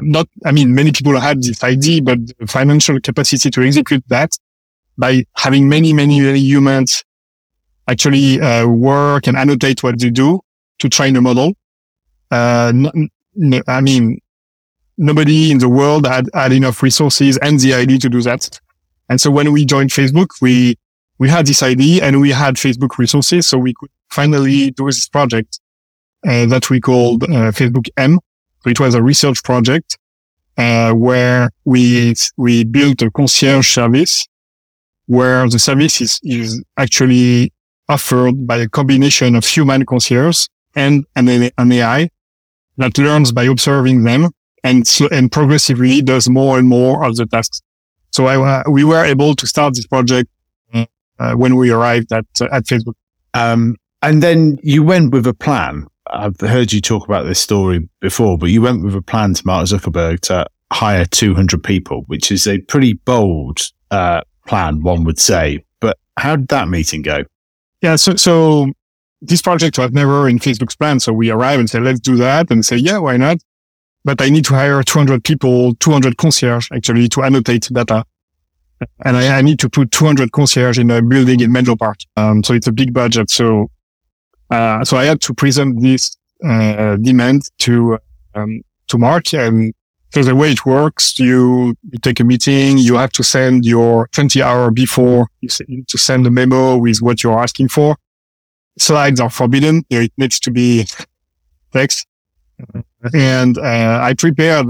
not, 0.01 0.27
I 0.45 0.51
mean, 0.51 0.75
many 0.75 0.91
people 0.91 1.19
had 1.19 1.41
this 1.41 1.63
idea, 1.63 2.01
but 2.01 2.19
the 2.37 2.47
financial 2.47 2.99
capacity 2.99 3.49
to 3.49 3.61
execute 3.61 4.03
that 4.07 4.31
by 4.97 5.25
having 5.35 5.69
many, 5.69 5.93
many, 5.93 6.19
many 6.19 6.39
humans 6.39 7.03
actually 7.87 8.41
uh, 8.41 8.67
work 8.67 9.27
and 9.27 9.37
annotate 9.37 9.83
what 9.83 9.99
they 9.99 10.09
do 10.09 10.41
to 10.79 10.89
train 10.89 11.15
a 11.15 11.21
model. 11.21 11.53
Uh, 12.31 12.73
I 13.67 13.81
mean, 13.81 14.19
nobody 14.97 15.51
in 15.51 15.59
the 15.59 15.69
world 15.69 16.07
had, 16.07 16.29
had 16.33 16.51
enough 16.51 16.81
resources 16.81 17.37
and 17.37 17.59
the 17.59 17.73
idea 17.73 17.99
to 17.99 18.09
do 18.09 18.21
that. 18.21 18.59
And 19.09 19.21
so 19.21 19.29
when 19.29 19.51
we 19.51 19.65
joined 19.65 19.91
Facebook, 19.91 20.29
we, 20.41 20.77
we 21.19 21.29
had 21.29 21.45
this 21.45 21.61
idea 21.61 22.03
and 22.03 22.19
we 22.19 22.31
had 22.31 22.55
Facebook 22.55 22.97
resources. 22.97 23.47
So 23.47 23.57
we 23.57 23.73
could 23.73 23.89
finally 24.09 24.71
do 24.71 24.85
this 24.85 25.07
project 25.07 25.59
uh, 26.27 26.45
that 26.47 26.69
we 26.69 26.81
called 26.81 27.23
uh, 27.23 27.51
Facebook 27.51 27.87
M. 27.97 28.19
So 28.65 28.71
it 28.71 28.79
was 28.79 28.95
a 28.95 29.03
research 29.03 29.43
project, 29.43 29.95
uh, 30.57 30.91
where 30.93 31.49
we, 31.65 32.15
we 32.35 32.63
built 32.63 33.03
a 33.03 33.11
concierge 33.11 33.71
service 33.71 34.27
where 35.05 35.47
the 35.47 35.59
service 35.59 36.01
is, 36.01 36.19
is 36.23 36.63
actually 36.75 37.53
offered 37.87 38.47
by 38.47 38.57
a 38.57 38.67
combination 38.67 39.35
of 39.35 39.45
human 39.45 39.85
concierge 39.85 40.47
and 40.75 41.05
an, 41.15 41.51
an 41.55 41.71
AI 41.71 42.09
that 42.77 42.97
learns 42.97 43.31
by 43.31 43.43
observing 43.43 44.03
them 44.03 44.31
and 44.63 44.89
and 45.11 45.31
progressively 45.31 46.01
does 46.01 46.27
more 46.27 46.57
and 46.57 46.67
more 46.67 47.05
of 47.05 47.15
the 47.17 47.27
tasks. 47.27 47.61
So 48.11 48.25
I, 48.25 48.35
uh, 48.35 48.63
we 48.67 48.83
were 48.83 49.05
able 49.05 49.35
to 49.35 49.45
start 49.45 49.75
this 49.75 49.85
project 49.85 50.27
uh, 50.73 51.35
when 51.35 51.55
we 51.55 51.69
arrived 51.69 52.11
at 52.11 52.25
uh, 52.41 52.47
at 52.51 52.63
Facebook. 52.63 52.95
Um, 53.35 53.75
and 54.01 54.23
then 54.23 54.57
you 54.63 54.81
went 54.81 55.11
with 55.13 55.27
a 55.27 55.35
plan. 55.35 55.85
I've 56.07 56.39
heard 56.39 56.71
you 56.71 56.81
talk 56.81 57.05
about 57.07 57.25
this 57.25 57.39
story 57.39 57.87
before, 57.99 58.37
but 58.37 58.47
you 58.47 58.61
went 58.61 58.83
with 58.83 58.95
a 58.95 59.01
plan 59.01 59.33
to 59.33 59.43
Mark 59.45 59.65
Zuckerberg 59.65 60.19
to 60.21 60.45
hire 60.71 61.05
200 61.05 61.63
people, 61.63 62.03
which 62.07 62.31
is 62.31 62.47
a 62.47 62.59
pretty 62.61 62.93
bold 62.93 63.59
uh, 63.91 64.21
plan, 64.47 64.81
one 64.81 65.03
would 65.03 65.19
say. 65.19 65.65
But 65.79 65.97
how 66.17 66.35
did 66.35 66.49
that 66.49 66.67
meeting 66.67 67.01
go? 67.01 67.23
Yeah, 67.81 67.95
so 67.95 68.15
so 68.15 68.71
this 69.21 69.41
project 69.41 69.77
was 69.77 69.91
never 69.91 70.27
in 70.29 70.39
Facebook's 70.39 70.75
plan. 70.75 70.99
So 70.99 71.13
we 71.13 71.29
arrive 71.29 71.59
and 71.59 71.69
say, 71.69 71.79
let's 71.79 71.99
do 71.99 72.15
that, 72.17 72.51
and 72.51 72.65
say, 72.65 72.77
yeah, 72.77 72.97
why 72.97 73.17
not? 73.17 73.37
but 74.05 74.21
I 74.21 74.29
need 74.29 74.45
to 74.45 74.53
hire 74.53 74.81
200 74.83 75.23
people, 75.23 75.73
200 75.75 76.17
concierge 76.17 76.69
actually 76.71 77.09
to 77.09 77.23
annotate 77.23 77.67
data. 77.73 78.05
And 79.03 79.17
I, 79.17 79.39
I 79.39 79.41
need 79.41 79.59
to 79.59 79.69
put 79.69 79.91
200 79.91 80.31
concierge 80.31 80.77
in 80.77 80.91
a 80.91 81.01
building 81.01 81.39
in 81.39 81.51
Menlo 81.51 81.75
Park. 81.75 81.97
Um, 82.15 82.43
so 82.43 82.53
it's 82.53 82.67
a 82.67 82.71
big 82.71 82.93
budget. 82.93 83.31
So, 83.31 83.71
uh, 84.49 84.83
so 84.83 84.97
I 84.97 85.05
had 85.05 85.21
to 85.21 85.33
present 85.33 85.81
this, 85.81 86.17
uh, 86.43 86.97
demand 86.97 87.43
to, 87.59 87.97
um, 88.33 88.61
to 88.87 88.97
Mark 88.97 89.33
and 89.33 89.73
so 90.11 90.23
the 90.23 90.35
way 90.35 90.51
it 90.51 90.65
works, 90.65 91.19
you, 91.19 91.75
you 91.91 91.99
take 92.01 92.21
a 92.21 92.23
meeting, 92.23 92.77
you 92.77 92.95
have 92.95 93.11
to 93.13 93.23
send 93.23 93.65
your 93.65 94.07
20 94.13 94.41
hour 94.41 94.71
before 94.71 95.27
you 95.41 95.49
to 95.87 95.97
send 95.97 96.25
a 96.25 96.31
memo 96.31 96.77
with 96.77 96.99
what 97.01 97.21
you're 97.21 97.37
asking 97.37 97.67
for. 97.67 97.97
Slides 98.79 99.19
are 99.19 99.29
forbidden. 99.29 99.83
It 99.89 100.13
needs 100.17 100.39
to 100.41 100.51
be 100.51 100.85
text 101.73 102.07
and 103.13 103.57
uh, 103.57 103.99
I 104.01 104.13
prepared 104.13 104.67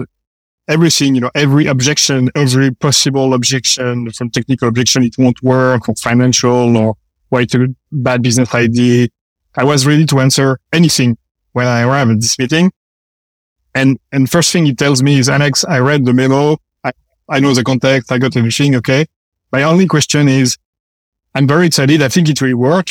everything, 0.68 1.16
you 1.16 1.22
know, 1.22 1.32
every 1.36 1.68
objection, 1.68 2.30
every 2.36 2.72
possible 2.72 3.34
objection 3.34 4.12
from 4.12 4.30
technical 4.32 4.68
objection, 4.68 5.04
it 5.04 5.18
won't 5.18 5.42
work 5.44 5.88
or 5.88 5.96
financial 5.96 6.76
or 6.78 6.98
why 7.30 7.42
it's 7.42 7.56
a 7.56 7.68
bad 7.92 8.22
business 8.22 8.54
idea. 8.54 9.08
I 9.58 9.64
was 9.64 9.86
ready 9.86 10.06
to 10.08 10.20
answer 10.20 10.60
anything 10.74 11.18
when 11.54 11.68
I 11.68 11.82
arrived 11.82 12.12
at 12.12 12.22
this 12.22 12.38
meeting. 12.38 12.72
And, 13.74 14.00
and 14.12 14.30
first 14.30 14.52
thing 14.52 14.66
he 14.66 14.74
tells 14.74 15.02
me 15.04 15.20
is, 15.20 15.30
Alex, 15.30 15.66
I 15.66 15.80
read 15.80 16.06
the 16.06 16.14
memo. 16.14 16.58
I, 16.84 16.92
I 17.30 17.40
know 17.40 17.54
the 17.54 17.64
context. 17.64 18.12
I 18.12 18.18
got 18.18 18.36
everything. 18.36 18.76
Okay. 18.76 19.06
My 19.52 19.64
only 19.64 19.88
question 19.88 20.28
is, 20.28 20.58
I'm 21.34 21.48
very 21.48 21.68
excited. 21.68 22.02
I 22.02 22.10
think 22.10 22.30
it 22.30 22.42
will 22.42 22.56
work. 22.58 22.88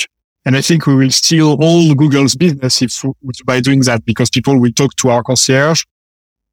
And 0.46 0.56
I 0.56 0.60
think 0.60 0.86
we 0.86 0.94
will 0.94 1.10
steal 1.10 1.56
all 1.58 1.94
Google's 1.94 2.36
business 2.36 2.82
if 2.82 3.02
by 3.46 3.60
doing 3.60 3.80
that 3.80 4.04
because 4.04 4.28
people 4.28 4.60
will 4.60 4.72
talk 4.72 4.94
to 4.96 5.08
our 5.08 5.22
concierge 5.22 5.82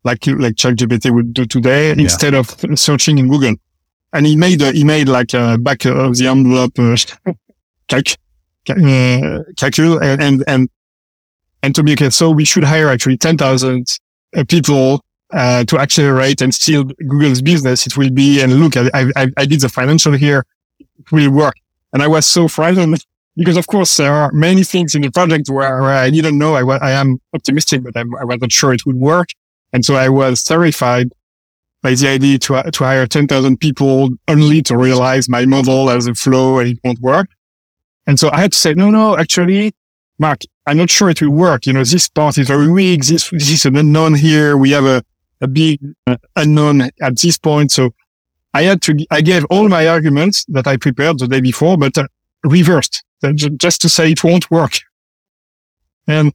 like, 0.04 0.26
like 0.28 0.56
ChatGPT 0.56 1.13
would 1.13 1.34
do 1.34 1.45
today 1.45 1.89
yeah. 1.89 1.95
instead 1.97 2.34
of 2.34 2.56
searching 2.76 3.17
in 3.17 3.28
Google. 3.28 3.56
And 4.13 4.26
he 4.26 4.36
made, 4.36 4.62
a, 4.62 4.71
he 4.71 4.84
made 4.84 5.08
like 5.08 5.34
a 5.34 5.58
back 5.58 5.86
of 5.86 6.17
the 6.17 6.28
envelope, 6.28 6.78
uh, 6.80 6.95
uh, 8.69 8.74
and, 8.74 10.21
and, 10.21 10.43
and, 10.47 10.69
and 11.63 11.76
to 11.76 11.84
be 11.84 11.93
okay. 11.93 12.10
So 12.10 12.30
we 12.32 12.45
should 12.45 12.63
hire 12.63 12.89
actually 12.89 13.17
10,000 13.17 13.88
uh, 14.36 14.43
people, 14.47 15.02
uh, 15.34 15.63
to 15.65 15.80
accelerate 15.80 16.41
and 16.41 16.54
steal 16.54 16.84
Google's 16.84 17.41
business. 17.41 17.88
It 17.88 17.97
will 17.97 18.12
be, 18.12 18.41
and 18.41 18.60
look, 18.60 18.76
I, 18.76 18.89
I, 19.15 19.28
I 19.38 19.45
did 19.45 19.62
the 19.62 19.69
financial 19.69 20.13
here. 20.13 20.45
It 20.80 21.12
will 21.12 21.32
work. 21.32 21.56
And 21.93 22.04
I 22.04 22.08
was 22.08 22.26
so 22.26 22.47
frightened 22.47 23.06
because 23.36 23.58
of 23.58 23.67
course 23.67 23.95
there 23.97 24.13
are 24.13 24.32
many 24.34 24.63
things 24.63 24.93
in 24.93 25.02
the 25.02 25.12
project 25.12 25.50
where, 25.50 25.82
where 25.82 25.93
I 25.93 26.10
didn't 26.10 26.38
know 26.38 26.56
I, 26.56 26.78
I 26.78 26.91
am 26.91 27.19
optimistic, 27.34 27.84
but 27.84 27.95
I'm, 27.95 28.13
I 28.15 28.26
was 28.26 28.39
not 28.41 28.52
sure 28.52 28.74
it 28.74 28.86
would 28.86 28.97
work. 28.97 29.30
And 29.74 29.86
so 29.86 29.95
I 29.95 30.10
was 30.10 30.43
terrified 30.43 31.13
by 31.82 31.95
the 31.95 32.10
idea 32.10 32.38
to, 32.39 32.63
to 32.69 32.84
hire 32.84 33.08
10,000 33.08 33.58
people 33.58 34.10
only 34.28 34.62
to 34.63 34.78
realize 34.78 35.28
my 35.30 35.45
model 35.45 35.89
as 35.89 36.08
a 36.08 36.13
flow 36.13 36.60
and 36.60 36.69
it 36.69 36.80
won't 36.84 37.00
work. 37.00 37.30
And 38.08 38.20
so 38.20 38.30
I 38.32 38.42
had 38.42 38.52
to 38.54 38.58
say, 38.58 38.74
no, 38.74 38.90
no, 38.90 39.18
actually, 39.18 39.74
Mark, 40.20 40.42
I'm 40.68 40.78
not 40.78 40.90
sure 40.90 41.10
it 41.10 41.22
will 41.22 41.32
work. 41.32 41.66
You 41.66 41.74
know, 41.74 41.84
this 41.84 42.10
part 42.10 42.38
is 42.38 42.48
very 42.48 42.70
weak. 42.70 43.06
This, 43.06 43.30
this 43.30 43.50
is 43.50 43.66
an 43.66 43.76
unknown 43.76 44.16
here. 44.16 44.58
We 44.58 44.72
have 44.72 44.86
a, 44.86 45.04
a 45.40 45.48
big 45.48 45.80
uh, 46.08 46.18
unknown 46.36 46.82
at 47.02 47.20
this 47.20 47.38
point. 47.38 47.72
So 47.72 47.92
I 48.54 48.64
had 48.64 48.82
to, 48.84 49.06
I 49.10 49.22
gave 49.22 49.46
all 49.46 49.70
my 49.70 49.88
arguments 49.88 50.46
that 50.50 50.68
I 50.68 50.78
prepared 50.78 51.20
the 51.20 51.28
day 51.28 51.42
before, 51.42 51.78
but 51.78 51.98
uh, 51.98 52.08
reversed 52.44 53.04
just 53.58 53.82
to 53.82 53.90
say 53.90 54.12
it 54.12 54.24
won't 54.24 54.50
work. 54.50 54.74
And 56.08 56.34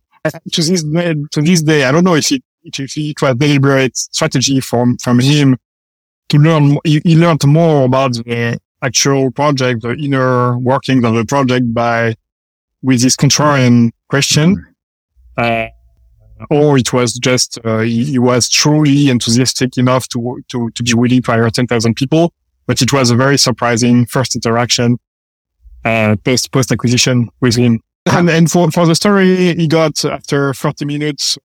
to 0.53 0.63
this 0.63 0.83
day, 0.83 1.15
to 1.33 1.43
this 1.43 1.63
day, 1.63 1.85
I 1.85 1.93
don't 1.93 2.05
know 2.05 2.15
if 2.15 2.31
it, 2.33 2.43
if 2.65 2.97
it 2.97 3.21
was 3.21 3.37
deliberate 3.37 3.97
strategy 3.97 4.61
from, 4.61 4.97
from 4.99 5.21
him 5.21 5.57
to 6.29 6.39
learn, 6.39 6.79
he, 6.85 7.01
he 7.05 7.17
learned 7.17 7.45
more 7.47 7.85
about 7.85 8.15
the 8.15 8.59
actual 8.83 9.31
project, 9.31 9.83
the 9.83 9.93
inner 9.95 10.59
workings 10.59 11.05
of 11.05 11.15
the 11.15 11.25
project 11.25 11.73
by, 11.73 12.15
with 12.83 13.03
this 13.03 13.17
contrarian 13.17 13.91
question. 14.09 14.67
Uh, 15.37 15.67
or 16.51 16.77
it 16.77 16.93
was 16.93 17.15
just, 17.15 17.59
uh, 17.65 17.79
he, 17.79 18.05
he, 18.05 18.19
was 18.19 18.49
truly 18.49 19.09
enthusiastic 19.09 19.77
enough 19.79 20.07
to, 20.09 20.43
to, 20.49 20.71
to 20.71 20.83
be 20.83 20.93
willing 20.95 21.23
to 21.23 21.31
hire 21.31 21.49
10,000 21.49 21.95
people. 21.95 22.33
But 22.67 22.83
it 22.83 22.93
was 22.93 23.11
a 23.11 23.17
very 23.17 23.39
surprising 23.39 24.07
first 24.07 24.35
interaction 24.35 24.99
uh, 25.85 26.17
post 26.25 26.51
post 26.53 26.73
acquisition 26.73 27.29
with 27.41 27.57
him. 27.57 27.81
And, 28.07 28.29
and 28.31 28.51
for, 28.51 28.71
for 28.71 28.87
the 28.87 28.95
story 28.95 29.55
he 29.57 29.67
got 29.67 30.05
after 30.05 30.53
30 30.53 30.85
minutes, 30.85 31.39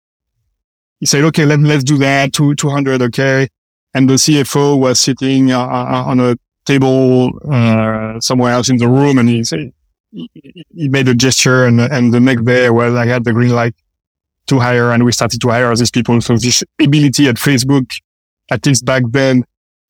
he 0.99 1.05
said, 1.05 1.23
okay, 1.25 1.45
let, 1.45 1.59
let's 1.59 1.83
do 1.83 1.97
that. 1.97 2.33
Two, 2.33 2.53
200. 2.55 3.01
Okay. 3.01 3.47
And 3.93 4.09
the 4.09 4.13
CFO 4.13 4.79
was 4.79 4.99
sitting 4.99 5.51
uh, 5.51 5.59
uh, 5.59 6.03
on 6.05 6.19
a 6.19 6.35
table, 6.71 7.31
uh, 7.51 8.19
somewhere 8.19 8.53
else 8.53 8.69
in 8.69 8.77
the 8.77 8.87
room. 8.87 9.17
And 9.17 9.27
he 9.29 9.43
said, 9.43 9.71
he 10.11 10.89
made 10.89 11.07
a 11.07 11.15
gesture 11.15 11.65
and, 11.65 11.79
and 11.79 12.13
the 12.13 12.19
next 12.19 12.43
day, 12.43 12.69
well, 12.69 12.97
I 12.97 13.05
had 13.05 13.23
the 13.23 13.33
green 13.33 13.51
light 13.51 13.75
to 14.47 14.59
hire 14.59 14.91
and 14.91 15.03
we 15.05 15.11
started 15.11 15.39
to 15.41 15.49
hire 15.49 15.73
these 15.75 15.91
people. 15.91 16.19
So 16.21 16.37
this 16.37 16.63
ability 16.79 17.27
at 17.27 17.35
Facebook, 17.35 17.87
at 18.49 18.65
least 18.65 18.85
back 18.85 19.03
then, 19.09 19.43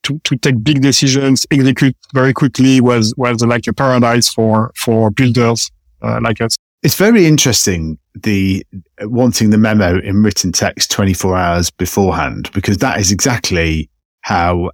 to, 0.03 0.19
to 0.23 0.35
take 0.35 0.63
big 0.63 0.81
decisions, 0.81 1.45
execute 1.51 1.95
very 2.13 2.33
quickly 2.33 2.81
was, 2.81 3.13
was 3.17 3.43
like 3.45 3.67
a 3.67 3.73
paradise 3.73 4.29
for, 4.29 4.71
for 4.75 5.11
builders 5.11 5.71
uh, 6.01 6.19
like 6.21 6.41
us. 6.41 6.55
It's 6.83 6.95
very 6.95 7.27
interesting 7.27 7.99
the 8.15 8.65
wanting 9.01 9.51
the 9.51 9.57
memo 9.57 9.99
in 9.99 10.23
written 10.23 10.51
text 10.51 10.89
24 10.89 11.37
hours 11.37 11.69
beforehand, 11.69 12.49
because 12.53 12.77
that 12.79 12.99
is 12.99 13.11
exactly 13.11 13.89
how 14.21 14.71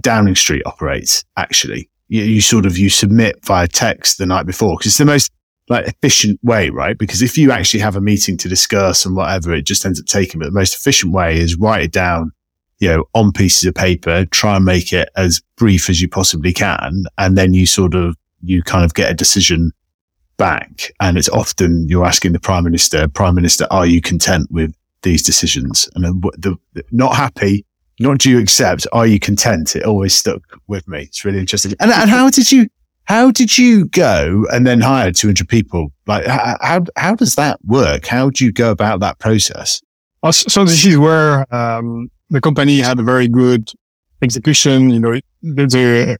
Downing 0.00 0.34
Street 0.34 0.62
operates. 0.66 1.24
Actually, 1.36 1.90
you, 2.08 2.22
you 2.22 2.40
sort 2.40 2.66
of, 2.66 2.78
you 2.78 2.90
submit 2.90 3.44
via 3.44 3.68
text 3.68 4.18
the 4.18 4.26
night 4.26 4.46
before 4.46 4.76
because 4.76 4.86
it's 4.86 4.98
the 4.98 5.04
most 5.04 5.30
like 5.68 5.86
efficient 5.86 6.38
way, 6.42 6.70
right? 6.70 6.98
Because 6.98 7.22
if 7.22 7.38
you 7.38 7.50
actually 7.50 7.80
have 7.80 7.96
a 7.96 8.00
meeting 8.00 8.36
to 8.38 8.48
discuss 8.48 9.06
and 9.06 9.16
whatever, 9.16 9.52
it 9.52 9.62
just 9.62 9.84
ends 9.84 10.00
up 10.00 10.06
taking. 10.06 10.40
But 10.40 10.46
the 10.46 10.52
most 10.52 10.74
efficient 10.74 11.12
way 11.12 11.38
is 11.38 11.56
write 11.56 11.84
it 11.84 11.92
down, 11.92 12.32
you 12.78 12.88
know, 12.88 13.04
on 13.14 13.32
pieces 13.32 13.64
of 13.64 13.74
paper, 13.74 14.26
try 14.26 14.56
and 14.56 14.64
make 14.64 14.92
it 14.92 15.08
as 15.16 15.40
brief 15.56 15.88
as 15.88 16.02
you 16.02 16.08
possibly 16.08 16.52
can. 16.52 17.04
And 17.16 17.38
then 17.38 17.54
you 17.54 17.66
sort 17.66 17.94
of, 17.94 18.16
you 18.42 18.62
kind 18.62 18.84
of 18.84 18.94
get 18.94 19.10
a 19.10 19.14
decision 19.14 19.72
back. 20.36 20.92
And 21.00 21.16
it's 21.16 21.30
often 21.30 21.86
you're 21.88 22.04
asking 22.04 22.32
the 22.32 22.40
prime 22.40 22.64
minister, 22.64 23.08
prime 23.08 23.34
minister, 23.34 23.66
are 23.70 23.86
you 23.86 24.02
content 24.02 24.48
with 24.50 24.74
these 25.02 25.22
decisions? 25.22 25.88
And 25.94 26.04
the, 26.04 26.56
the 26.74 26.84
not 26.90 27.16
happy, 27.16 27.64
not 28.00 28.18
do 28.18 28.30
you 28.30 28.38
accept, 28.38 28.86
are 28.92 29.06
you 29.06 29.20
content? 29.20 29.76
It 29.76 29.84
always 29.84 30.14
stuck 30.14 30.42
with 30.66 30.86
me. 30.88 31.02
It's 31.02 31.24
really 31.24 31.38
interesting. 31.38 31.74
And, 31.80 31.90
and 31.90 32.10
how 32.18 32.30
did 32.30 32.50
you, 32.50 32.68
how 33.04 33.30
did 33.30 33.56
you 33.56 33.86
go 33.86 34.46
and 34.52 34.66
then 34.66 34.80
hire 34.80 35.12
200 35.12 35.48
people? 35.48 35.92
Like, 36.06 36.26
how, 36.26 36.84
how 36.96 37.14
does 37.14 37.34
that 37.36 37.58
work? 37.64 38.06
How 38.06 38.30
do 38.30 38.44
you 38.44 38.52
go 38.52 38.70
about 38.70 39.00
that 39.00 39.18
process? 39.18 39.82
So 40.30 40.64
this 40.64 40.86
is 40.86 40.96
where, 40.96 41.52
um, 41.54 42.10
the 42.30 42.40
company 42.40 42.80
had 42.80 42.98
a 42.98 43.02
very 43.02 43.28
good 43.28 43.70
execution. 44.22 44.90
You 44.90 45.00
know, 45.00 45.20
the 45.42 46.18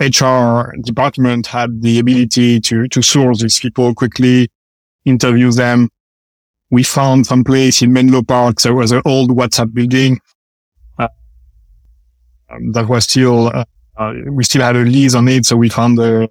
HR 0.00 0.74
department 0.82 1.46
had 1.46 1.80
the 1.82 1.98
ability 1.98 2.60
to, 2.60 2.88
to 2.88 3.02
source 3.02 3.40
these 3.40 3.58
people 3.58 3.94
quickly, 3.94 4.48
interview 5.04 5.50
them. 5.52 5.88
We 6.70 6.82
found 6.82 7.26
some 7.26 7.44
place 7.44 7.80
in 7.80 7.92
Menlo 7.92 8.22
Park. 8.22 8.60
There 8.60 8.74
was 8.74 8.90
an 8.90 9.02
old 9.04 9.30
WhatsApp 9.30 9.72
building. 9.72 10.18
Um, 12.50 12.72
that 12.72 12.88
was 12.88 13.04
still, 13.04 13.48
uh, 13.48 13.64
uh, 13.96 14.12
we 14.30 14.44
still 14.44 14.62
had 14.62 14.76
a 14.76 14.80
lease 14.80 15.14
on 15.14 15.28
it. 15.28 15.46
So 15.46 15.56
we 15.56 15.68
found 15.68 15.98
the, 15.98 16.28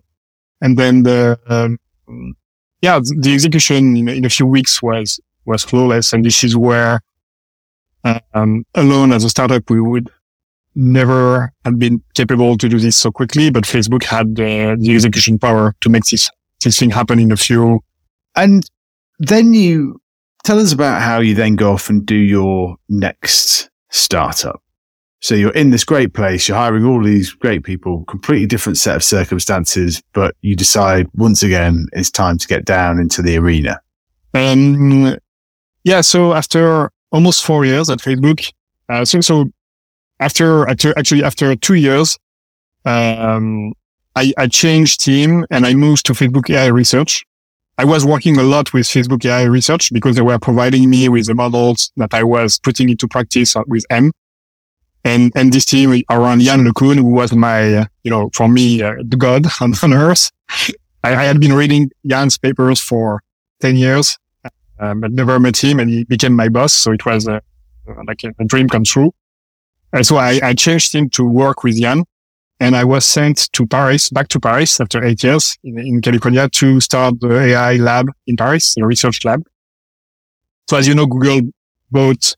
and 0.61 0.77
then 0.77 1.03
the, 1.03 1.39
um, 1.47 1.77
yeah, 2.81 2.99
the 2.99 3.33
execution 3.33 3.97
in, 3.97 4.07
in, 4.07 4.25
a 4.25 4.29
few 4.29 4.45
weeks 4.45 4.81
was, 4.81 5.19
was 5.45 5.63
flawless. 5.63 6.13
And 6.13 6.23
this 6.23 6.43
is 6.43 6.55
where, 6.55 7.01
um, 8.33 8.65
alone 8.75 9.11
as 9.11 9.23
a 9.23 9.29
startup, 9.29 9.69
we 9.69 9.81
would 9.81 10.09
never 10.75 11.51
had 11.63 11.79
been 11.79 12.03
capable 12.13 12.57
to 12.57 12.69
do 12.69 12.79
this 12.79 12.97
so 12.97 13.11
quickly, 13.11 13.49
but 13.49 13.63
Facebook 13.63 14.03
had 14.03 14.27
uh, 14.39 14.75
the 14.77 14.93
execution 14.93 15.39
power 15.39 15.73
to 15.81 15.89
make 15.89 16.03
this, 16.05 16.29
this 16.63 16.77
thing 16.77 16.91
happen 16.91 17.19
in 17.19 17.31
a 17.31 17.37
few. 17.37 17.79
And 18.35 18.69
then 19.19 19.53
you 19.53 20.01
tell 20.43 20.59
us 20.59 20.73
about 20.73 21.01
how 21.01 21.19
you 21.19 21.33
then 21.33 21.55
go 21.55 21.73
off 21.73 21.89
and 21.89 22.05
do 22.05 22.15
your 22.15 22.75
next 22.89 23.69
startup. 23.89 24.61
So 25.25 25.33
you're 25.33 25.53
in 25.53 25.71
this 25.71 25.83
great 25.83 26.13
place, 26.13 26.47
you're 26.47 26.55
hiring 26.55 26.85
all 26.85 27.01
these 27.01 27.33
great 27.33 27.63
people, 27.63 28.05
completely 28.05 28.45
different 28.45 28.77
set 28.77 28.95
of 28.95 29.03
circumstances, 29.03 29.99
but 30.13 30.35
you 30.43 30.55
decide 30.55 31.07
once 31.15 31.41
again 31.41 31.87
it's 31.93 32.11
time 32.11 32.37
to 32.37 32.47
get 32.47 32.63
down 32.63 32.99
into 32.99 33.23
the 33.23 33.35
arena. 33.35 33.81
Um, 34.35 35.17
yeah. 35.83 36.01
So 36.01 36.35
after 36.35 36.91
almost 37.11 37.43
four 37.43 37.65
years 37.65 37.89
at 37.89 37.97
Facebook, 38.01 38.53
uh, 38.87 39.03
so, 39.03 39.19
so 39.19 39.49
after, 40.19 40.69
after 40.69 40.95
actually 40.95 41.23
after 41.23 41.55
two 41.55 41.73
years, 41.73 42.19
um, 42.85 43.73
I, 44.15 44.31
I 44.37 44.45
changed 44.45 45.01
team 45.01 45.43
and 45.49 45.65
I 45.65 45.73
moved 45.73 46.05
to 46.05 46.13
Facebook 46.13 46.51
AI 46.51 46.67
research. 46.67 47.25
I 47.79 47.85
was 47.85 48.05
working 48.05 48.37
a 48.37 48.43
lot 48.43 48.73
with 48.73 48.85
Facebook 48.85 49.25
AI 49.25 49.45
research 49.45 49.91
because 49.91 50.17
they 50.17 50.21
were 50.21 50.37
providing 50.37 50.87
me 50.87 51.09
with 51.09 51.25
the 51.25 51.33
models 51.33 51.91
that 51.97 52.13
I 52.13 52.23
was 52.23 52.59
putting 52.59 52.89
into 52.89 53.07
practice 53.07 53.55
with 53.65 53.85
M. 53.89 54.11
And, 55.05 55.31
and 55.35 55.53
this 55.53 55.65
team 55.65 56.01
around 56.09 56.41
Yann 56.41 56.65
LeCun, 56.65 56.95
who 56.95 57.05
was 57.05 57.31
my, 57.31 57.75
uh, 57.75 57.85
you 58.03 58.09
know, 58.09 58.31
for 58.33 58.49
me, 58.49 58.81
uh, 58.81 58.95
the 59.05 59.15
god 59.15 59.45
on, 59.61 59.73
on 59.81 59.93
earth. 59.93 60.31
I, 61.03 61.15
I, 61.15 61.23
had 61.23 61.39
been 61.39 61.53
reading 61.53 61.91
Yann's 62.01 62.37
papers 62.37 62.81
for 62.81 63.21
10 63.61 63.75
years, 63.77 64.17
uh, 64.79 64.93
but 64.95 65.11
never 65.11 65.39
met 65.39 65.63
him 65.63 65.79
and 65.79 65.91
he 65.91 66.03
became 66.05 66.33
my 66.33 66.49
boss. 66.49 66.73
So 66.73 66.91
it 66.91 67.05
was 67.05 67.27
uh, 67.27 67.39
like 68.07 68.23
a, 68.23 68.33
a 68.39 68.45
dream 68.45 68.67
come 68.67 68.83
true. 68.83 69.13
And 69.93 70.05
so 70.05 70.17
I, 70.17 70.39
I 70.41 70.53
changed 70.55 70.93
him 70.93 71.09
to 71.11 71.23
work 71.23 71.63
with 71.63 71.77
Yann 71.77 72.03
and 72.59 72.75
I 72.75 72.83
was 72.83 73.05
sent 73.05 73.51
to 73.53 73.67
Paris, 73.67 74.09
back 74.09 74.27
to 74.29 74.39
Paris 74.39 74.79
after 74.81 75.03
eight 75.03 75.23
years 75.23 75.57
in, 75.63 75.77
in 75.77 76.01
California 76.01 76.49
to 76.49 76.79
start 76.79 77.19
the 77.19 77.39
AI 77.39 77.75
lab 77.75 78.09
in 78.27 78.37
Paris, 78.37 78.73
the 78.75 78.85
research 78.85 79.23
lab. 79.23 79.43
So 80.67 80.77
as 80.77 80.87
you 80.87 80.95
know, 80.95 81.05
Google 81.05 81.51
bought 81.91 82.35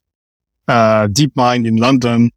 uh, 0.67 1.07
DeepMind 1.07 1.67
in 1.67 1.77
London. 1.77 2.31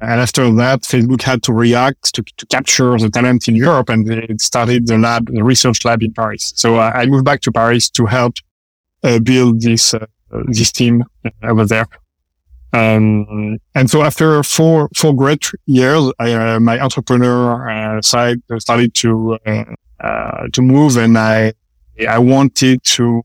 Uh, 0.00 0.06
and 0.06 0.20
after 0.20 0.52
that, 0.54 0.82
Facebook 0.82 1.22
had 1.22 1.42
to 1.44 1.52
react 1.52 2.14
to, 2.14 2.22
to 2.36 2.46
capture 2.46 2.96
the 2.98 3.10
talent 3.10 3.48
in 3.48 3.56
Europe 3.56 3.88
and 3.88 4.06
they 4.06 4.26
started 4.38 4.86
the 4.86 4.98
lab, 4.98 5.26
the 5.32 5.42
research 5.42 5.84
lab 5.84 6.02
in 6.02 6.12
Paris. 6.12 6.52
So 6.56 6.76
uh, 6.76 6.92
I 6.94 7.06
moved 7.06 7.24
back 7.24 7.40
to 7.42 7.52
Paris 7.52 7.90
to 7.90 8.06
help 8.06 8.34
uh, 9.02 9.18
build 9.18 9.60
this, 9.62 9.94
uh, 9.94 10.06
this 10.48 10.72
team 10.72 11.04
over 11.42 11.64
there. 11.66 11.86
Um, 12.72 13.58
and 13.74 13.90
so 13.90 14.02
after 14.02 14.42
four, 14.42 14.90
four 14.94 15.14
great 15.14 15.50
years, 15.66 16.12
I, 16.18 16.32
uh, 16.32 16.60
my 16.60 16.78
entrepreneur 16.78 17.68
uh, 17.68 18.02
side 18.02 18.38
started 18.58 18.94
to, 18.94 19.38
uh, 19.46 19.64
uh 20.00 20.46
to 20.52 20.62
move 20.62 20.96
and 20.96 21.18
I, 21.18 21.54
I 22.06 22.18
wanted 22.18 22.84
to 22.84 23.22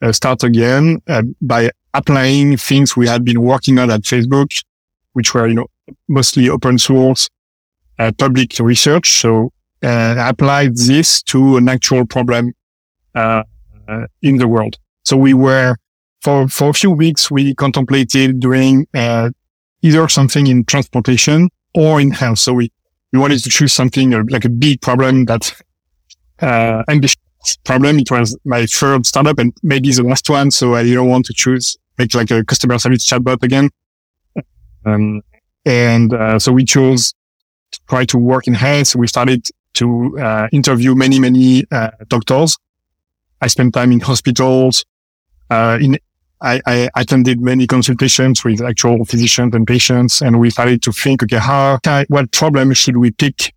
uh, 0.00 0.12
start 0.12 0.42
again 0.44 1.02
uh, 1.08 1.22
by 1.42 1.70
applying 1.94 2.56
things 2.56 2.96
we 2.96 3.08
had 3.08 3.24
been 3.24 3.42
working 3.42 3.78
on 3.78 3.90
at 3.90 4.02
Facebook, 4.02 4.62
which 5.12 5.34
were, 5.34 5.48
you 5.48 5.54
know, 5.54 5.66
mostly 6.08 6.48
open 6.48 6.78
source, 6.78 7.28
public 8.18 8.58
research. 8.58 9.20
So, 9.20 9.52
I 9.82 10.28
applied 10.28 10.76
this 10.76 11.22
to 11.24 11.56
an 11.56 11.68
actual 11.68 12.06
problem, 12.06 12.52
in 14.22 14.36
the 14.36 14.48
world. 14.48 14.76
So 15.04 15.16
we 15.16 15.34
were 15.34 15.76
for, 16.20 16.48
for 16.48 16.70
a 16.70 16.74
few 16.74 16.90
weeks, 16.90 17.30
we 17.30 17.54
contemplated 17.54 18.40
doing, 18.40 18.86
uh, 18.94 19.30
either 19.82 20.08
something 20.08 20.46
in 20.46 20.64
transportation 20.64 21.48
or 21.74 22.00
in 22.00 22.10
health. 22.10 22.38
So 22.38 22.52
we, 22.54 22.72
we 23.12 23.18
wanted 23.18 23.42
to 23.44 23.50
choose 23.50 23.72
something 23.72 24.14
uh, 24.14 24.24
like 24.28 24.44
a 24.44 24.48
big 24.48 24.80
problem 24.80 25.26
that, 25.26 25.54
uh, 26.40 26.82
ambitious 26.88 27.16
problem. 27.64 27.98
It 27.98 28.10
was 28.10 28.36
my 28.44 28.66
third 28.66 29.06
startup 29.06 29.38
and 29.38 29.52
maybe 29.62 29.92
the 29.92 30.02
last 30.02 30.28
one. 30.28 30.50
So 30.50 30.74
I 30.74 30.82
didn't 30.82 31.08
want 31.08 31.26
to 31.26 31.32
choose 31.32 31.76
make 31.98 32.14
like 32.14 32.30
a 32.30 32.44
customer 32.44 32.78
service 32.78 33.08
chatbot 33.08 33.42
again. 33.42 33.70
Um, 34.86 35.22
and, 35.68 36.12
uh, 36.12 36.38
so 36.38 36.50
we 36.52 36.64
chose 36.64 37.14
to 37.72 37.80
try 37.88 38.04
to 38.06 38.18
work 38.18 38.46
in 38.46 38.54
health. 38.54 38.96
We 38.96 39.06
started 39.06 39.46
to, 39.74 40.18
uh, 40.18 40.48
interview 40.52 40.94
many, 40.94 41.18
many, 41.18 41.64
uh, 41.70 41.90
doctors. 42.08 42.56
I 43.40 43.46
spent 43.48 43.74
time 43.74 43.92
in 43.92 44.00
hospitals, 44.00 44.84
uh, 45.50 45.78
in 45.80 45.98
I, 46.40 46.60
I, 46.66 46.88
attended 46.94 47.40
many 47.40 47.66
consultations 47.66 48.44
with 48.44 48.62
actual 48.62 49.04
physicians 49.04 49.54
and 49.56 49.66
patients, 49.66 50.22
and 50.22 50.38
we 50.38 50.50
started 50.50 50.82
to 50.82 50.92
think, 50.92 51.24
okay, 51.24 51.38
how, 51.38 51.80
what 52.08 52.30
problem 52.30 52.72
should 52.74 52.96
we 52.96 53.10
pick 53.10 53.52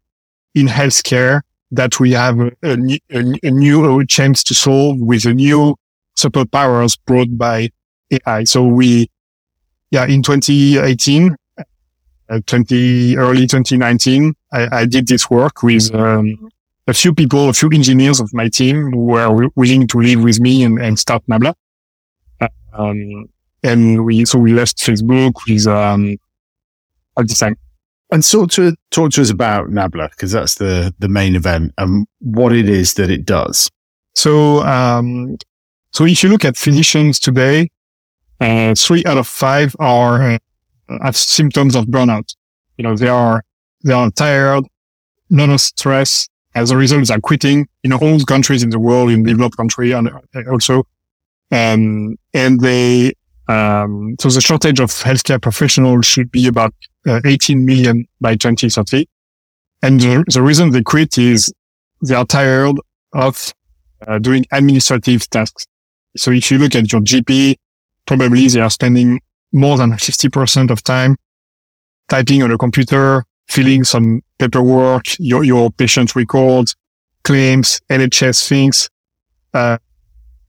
in 0.56 0.66
healthcare 0.66 1.42
that 1.72 2.00
we 2.00 2.12
have 2.12 2.40
a, 2.40 2.52
a, 2.64 3.34
a 3.44 3.52
new 3.52 4.06
chance 4.06 4.44
to 4.46 4.54
solve 4.56 5.00
with 5.00 5.26
a 5.26 5.34
new 5.34 5.76
superpowers 6.18 6.98
brought 7.06 7.38
by 7.38 7.70
AI. 8.12 8.44
So 8.44 8.66
we, 8.66 9.10
yeah, 9.92 10.06
in 10.06 10.22
2018, 10.22 11.32
uh, 11.32 11.36
20, 12.40 13.18
early 13.18 13.48
2019, 13.48 14.34
I, 14.54 14.80
I 14.80 14.86
did 14.86 15.08
this 15.08 15.30
work 15.30 15.64
with, 15.64 15.94
um, 15.94 16.50
a 16.88 16.94
few 16.94 17.14
people, 17.14 17.50
a 17.50 17.54
few 17.54 17.70
engineers 17.70 18.20
of 18.20 18.34
my 18.34 18.50
team 18.50 18.92
who 18.92 19.06
were 19.06 19.50
willing 19.56 19.88
to 19.88 20.00
live 20.00 20.24
with 20.24 20.40
me 20.40 20.64
and, 20.64 20.80
and 20.80 20.98
start 20.98 21.24
Nabla. 21.28 21.54
Um, 22.74 23.30
and 23.64 24.06
we, 24.06 24.26
so 24.26 24.40
we 24.40 24.54
left 24.54 24.78
Facebook 24.78 25.34
with, 25.48 25.68
um, 25.68 26.18
at 27.18 27.28
the 27.28 27.36
time. 27.36 27.58
And 28.12 28.26
sort 28.26 28.52
to 28.52 28.76
talk 28.90 29.12
to 29.12 29.22
us 29.22 29.30
about 29.30 29.70
Nabla, 29.70 30.10
because 30.12 30.32
that's 30.32 30.56
the, 30.56 30.94
the 31.00 31.08
main 31.08 31.36
event 31.36 31.74
and 31.78 32.06
what 32.20 32.52
it 32.52 32.68
is 32.68 32.96
that 32.96 33.10
it 33.10 33.26
does. 33.26 33.70
So, 34.16 34.62
um, 34.64 35.38
so 35.92 36.06
if 36.06 36.24
you 36.24 36.30
look 36.30 36.44
at 36.44 36.58
physicians 36.58 37.20
today, 37.20 37.70
uh, 38.42 38.74
three 38.76 39.06
out 39.06 39.18
of 39.18 39.28
five 39.28 39.76
are, 39.80 40.34
uh, 40.34 40.38
have 41.02 41.16
symptoms 41.16 41.76
of 41.76 41.86
burnout. 41.86 42.36
You 42.78 42.84
know, 42.84 42.96
they 42.96 43.10
are, 43.10 43.44
they 43.84 43.94
are 43.94 44.12
tired, 44.12 44.66
lot 45.30 45.50
of 45.50 45.62
stress. 45.62 46.28
As 46.54 46.72
a 46.72 46.78
result, 46.78 47.08
they 47.08 47.14
are 47.14 47.20
quitting 47.20 47.68
in 47.84 47.94
all 47.94 48.20
countries 48.22 48.64
in 48.64 48.70
the 48.70 48.80
world, 48.80 49.10
in 49.10 49.24
developed 49.24 49.58
country 49.58 49.94
and 49.94 50.10
also 50.50 50.84
um, 51.52 52.18
and 52.34 52.60
they, 52.62 53.14
um, 53.48 54.16
so 54.20 54.30
the 54.30 54.42
shortage 54.42 54.80
of 54.80 54.90
healthcare 54.90 55.42
professionals 55.42 56.06
should 56.06 56.32
be 56.32 56.48
about 56.48 56.74
uh, 57.06 57.20
18 57.26 57.66
million 57.66 58.08
by 58.22 58.36
2030. 58.36 59.08
And 59.82 60.00
the, 60.00 60.24
the, 60.32 60.42
reason 60.42 60.70
they 60.70 60.84
quit 60.84 61.18
is 61.18 61.54
they 62.02 62.16
are 62.16 62.26
tired 62.26 62.78
of 63.14 63.54
uh, 64.08 64.20
doing 64.20 64.46
administrative 64.52 65.30
tasks. 65.30 65.68
So 66.16 66.32
if 66.32 66.50
you 66.52 66.58
look 66.58 66.76
at 66.76 66.92
your 66.92 67.02
GP, 67.02 67.56
probably 68.06 68.48
they 68.48 68.62
are 68.62 68.70
spending 68.70 69.20
more 69.52 69.78
than 69.78 69.92
50% 69.92 70.72
of 70.72 70.84
time 70.84 71.16
typing 72.12 72.44
on 72.44 72.52
a 72.52 72.58
computer, 72.58 73.24
filling 73.48 73.84
some 73.86 74.22
paperwork, 74.38 75.06
your, 75.18 75.44
your 75.44 75.72
patient 75.72 76.14
records, 76.16 76.76
claims, 77.24 77.82
NHS 77.90 78.48
things, 78.48 78.90
uh, 79.54 79.78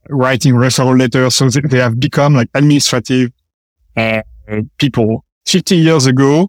writing 0.09 0.55
referral 0.55 0.99
letters. 0.99 1.37
So 1.37 1.49
they 1.49 1.79
have 1.79 2.01
become 2.01 2.35
like 2.35 2.49
administrative 2.55 3.31
uh, 3.97 4.23
people. 4.79 5.25
50 5.47 5.77
years 5.77 6.07
ago, 6.07 6.49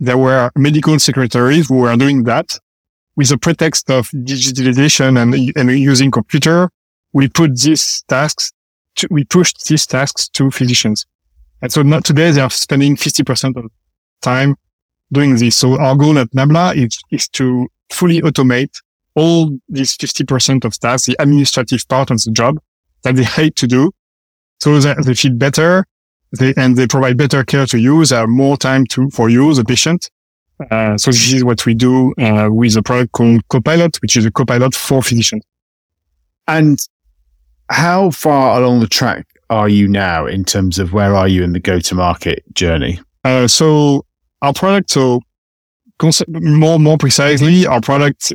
there 0.00 0.18
were 0.18 0.50
medical 0.56 0.98
secretaries 0.98 1.68
who 1.68 1.76
were 1.78 1.96
doing 1.96 2.24
that 2.24 2.58
with 3.16 3.28
the 3.28 3.38
pretext 3.38 3.90
of 3.90 4.08
digitalization 4.10 5.20
and, 5.20 5.34
and 5.56 5.78
using 5.78 6.10
computer. 6.10 6.70
We 7.12 7.28
put 7.28 7.60
these 7.60 8.02
tasks, 8.08 8.52
to, 8.96 9.08
we 9.10 9.24
pushed 9.24 9.66
these 9.68 9.86
tasks 9.86 10.28
to 10.30 10.50
physicians. 10.50 11.06
And 11.62 11.72
so 11.72 11.82
not 11.82 12.04
today 12.04 12.30
they 12.30 12.40
are 12.40 12.50
spending 12.50 12.96
50% 12.96 13.56
of 13.56 13.70
time 14.22 14.56
doing 15.12 15.36
this. 15.36 15.56
So 15.56 15.78
our 15.78 15.96
goal 15.96 16.18
at 16.18 16.30
Nabla 16.30 16.76
is, 16.76 16.98
is 17.10 17.28
to 17.30 17.68
fully 17.90 18.20
automate 18.20 18.74
all 19.14 19.58
these 19.68 19.96
50% 19.96 20.64
of 20.64 20.78
tasks, 20.78 21.06
the 21.06 21.16
administrative 21.18 21.86
part 21.88 22.10
of 22.10 22.22
the 22.22 22.30
job 22.30 22.58
that 23.02 23.16
they 23.16 23.24
hate 23.24 23.56
to 23.56 23.66
do 23.66 23.90
so 24.60 24.78
that 24.80 25.04
they 25.04 25.14
feel 25.14 25.34
better 25.34 25.84
they, 26.38 26.52
and 26.56 26.76
they 26.76 26.86
provide 26.86 27.16
better 27.16 27.44
care 27.44 27.66
to 27.66 27.78
you. 27.78 28.04
They 28.04 28.16
have 28.16 28.28
more 28.28 28.56
time 28.56 28.86
to, 28.86 29.08
for 29.10 29.28
you, 29.28 29.52
the 29.54 29.64
patient. 29.64 30.10
Uh, 30.70 30.98
so 30.98 31.10
this 31.10 31.32
is 31.32 31.44
what 31.44 31.64
we 31.64 31.74
do 31.74 32.12
uh, 32.14 32.48
with 32.50 32.76
a 32.76 32.82
product 32.82 33.12
called 33.12 33.46
Copilot, 33.48 33.96
which 34.02 34.16
is 34.16 34.26
a 34.26 34.30
Copilot 34.30 34.74
for 34.74 35.02
physicians. 35.02 35.42
And 36.46 36.78
how 37.70 38.10
far 38.10 38.60
along 38.60 38.80
the 38.80 38.88
track 38.88 39.26
are 39.50 39.68
you 39.68 39.88
now 39.88 40.26
in 40.26 40.44
terms 40.44 40.78
of 40.78 40.92
where 40.92 41.14
are 41.14 41.28
you 41.28 41.42
in 41.42 41.52
the 41.52 41.60
go-to-market 41.60 42.42
journey? 42.54 43.00
Uh, 43.24 43.48
so 43.48 44.04
our 44.42 44.52
product, 44.52 44.90
so 44.90 45.20
more 46.28 46.78
more 46.78 46.98
precisely, 46.98 47.66
our 47.66 47.80
product 47.80 48.32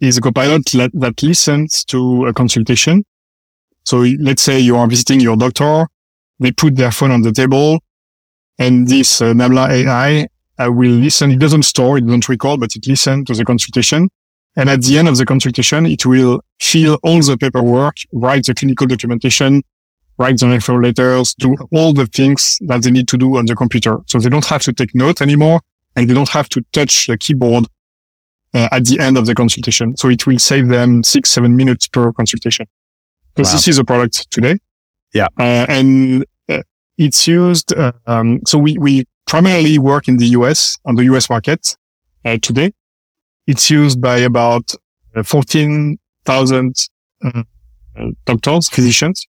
is 0.00 0.18
a 0.18 0.20
Copilot 0.20 0.64
that, 0.72 0.90
that 0.94 1.22
listens 1.22 1.84
to 1.84 2.26
a 2.26 2.32
consultation. 2.32 3.04
So 3.84 3.98
let's 4.20 4.42
say 4.42 4.58
you 4.58 4.76
are 4.76 4.86
visiting 4.86 5.20
your 5.20 5.36
doctor, 5.36 5.86
they 6.38 6.52
put 6.52 6.76
their 6.76 6.90
phone 6.90 7.10
on 7.10 7.22
the 7.22 7.32
table, 7.32 7.80
and 8.58 8.88
this 8.88 9.20
uh, 9.20 9.32
Nabla 9.32 9.70
AI 9.70 10.26
uh, 10.58 10.72
will 10.72 10.90
listen. 10.90 11.30
It 11.30 11.38
doesn't 11.38 11.64
store, 11.64 11.98
it 11.98 12.06
doesn't 12.06 12.28
record, 12.28 12.60
but 12.60 12.74
it 12.76 12.86
listens 12.86 13.26
to 13.26 13.34
the 13.34 13.44
consultation. 13.44 14.08
And 14.56 14.68
at 14.68 14.82
the 14.82 14.98
end 14.98 15.08
of 15.08 15.16
the 15.16 15.24
consultation, 15.24 15.86
it 15.86 16.04
will 16.04 16.42
fill 16.60 16.98
all 17.02 17.20
the 17.22 17.38
paperwork, 17.38 17.96
write 18.12 18.44
the 18.46 18.54
clinical 18.54 18.86
documentation, 18.86 19.62
write 20.18 20.38
the 20.38 20.46
referral 20.46 20.82
letters, 20.82 21.34
do 21.34 21.56
all 21.72 21.92
the 21.92 22.06
things 22.06 22.58
that 22.62 22.82
they 22.82 22.90
need 22.90 23.08
to 23.08 23.16
do 23.16 23.36
on 23.36 23.46
the 23.46 23.54
computer. 23.54 23.98
So 24.06 24.18
they 24.18 24.28
don't 24.28 24.44
have 24.46 24.62
to 24.62 24.72
take 24.72 24.94
notes 24.94 25.20
anymore 25.20 25.60
and 25.96 26.08
they 26.08 26.14
don't 26.14 26.28
have 26.28 26.48
to 26.50 26.64
touch 26.72 27.06
the 27.06 27.16
keyboard 27.18 27.66
uh, 28.54 28.68
at 28.72 28.84
the 28.84 29.00
end 29.00 29.16
of 29.16 29.26
the 29.26 29.34
consultation. 29.34 29.96
So 29.96 30.08
it 30.08 30.26
will 30.26 30.38
save 30.38 30.68
them 30.68 31.02
six, 31.02 31.30
seven 31.30 31.56
minutes 31.56 31.88
per 31.88 32.12
consultation. 32.12 32.66
Because 33.34 33.50
wow. 33.50 33.54
this 33.54 33.68
is 33.68 33.78
a 33.78 33.84
product 33.84 34.30
today. 34.30 34.58
Yeah. 35.14 35.28
Uh, 35.38 35.66
and 35.68 36.24
uh, 36.48 36.62
it's 36.98 37.26
used, 37.26 37.74
uh, 37.74 37.92
um, 38.06 38.40
so 38.46 38.58
we, 38.58 38.76
we 38.78 39.06
primarily 39.26 39.78
work 39.78 40.08
in 40.08 40.18
the 40.18 40.26
US 40.26 40.78
on 40.84 40.96
the 40.96 41.04
US 41.04 41.30
market 41.30 41.76
uh, 42.24 42.38
today. 42.42 42.72
It's 43.46 43.70
used 43.70 44.00
by 44.00 44.18
about 44.18 44.74
uh, 45.16 45.22
14,000 45.22 46.88
uh, 47.24 47.42
doctors, 48.24 48.68
physicians. 48.68 49.26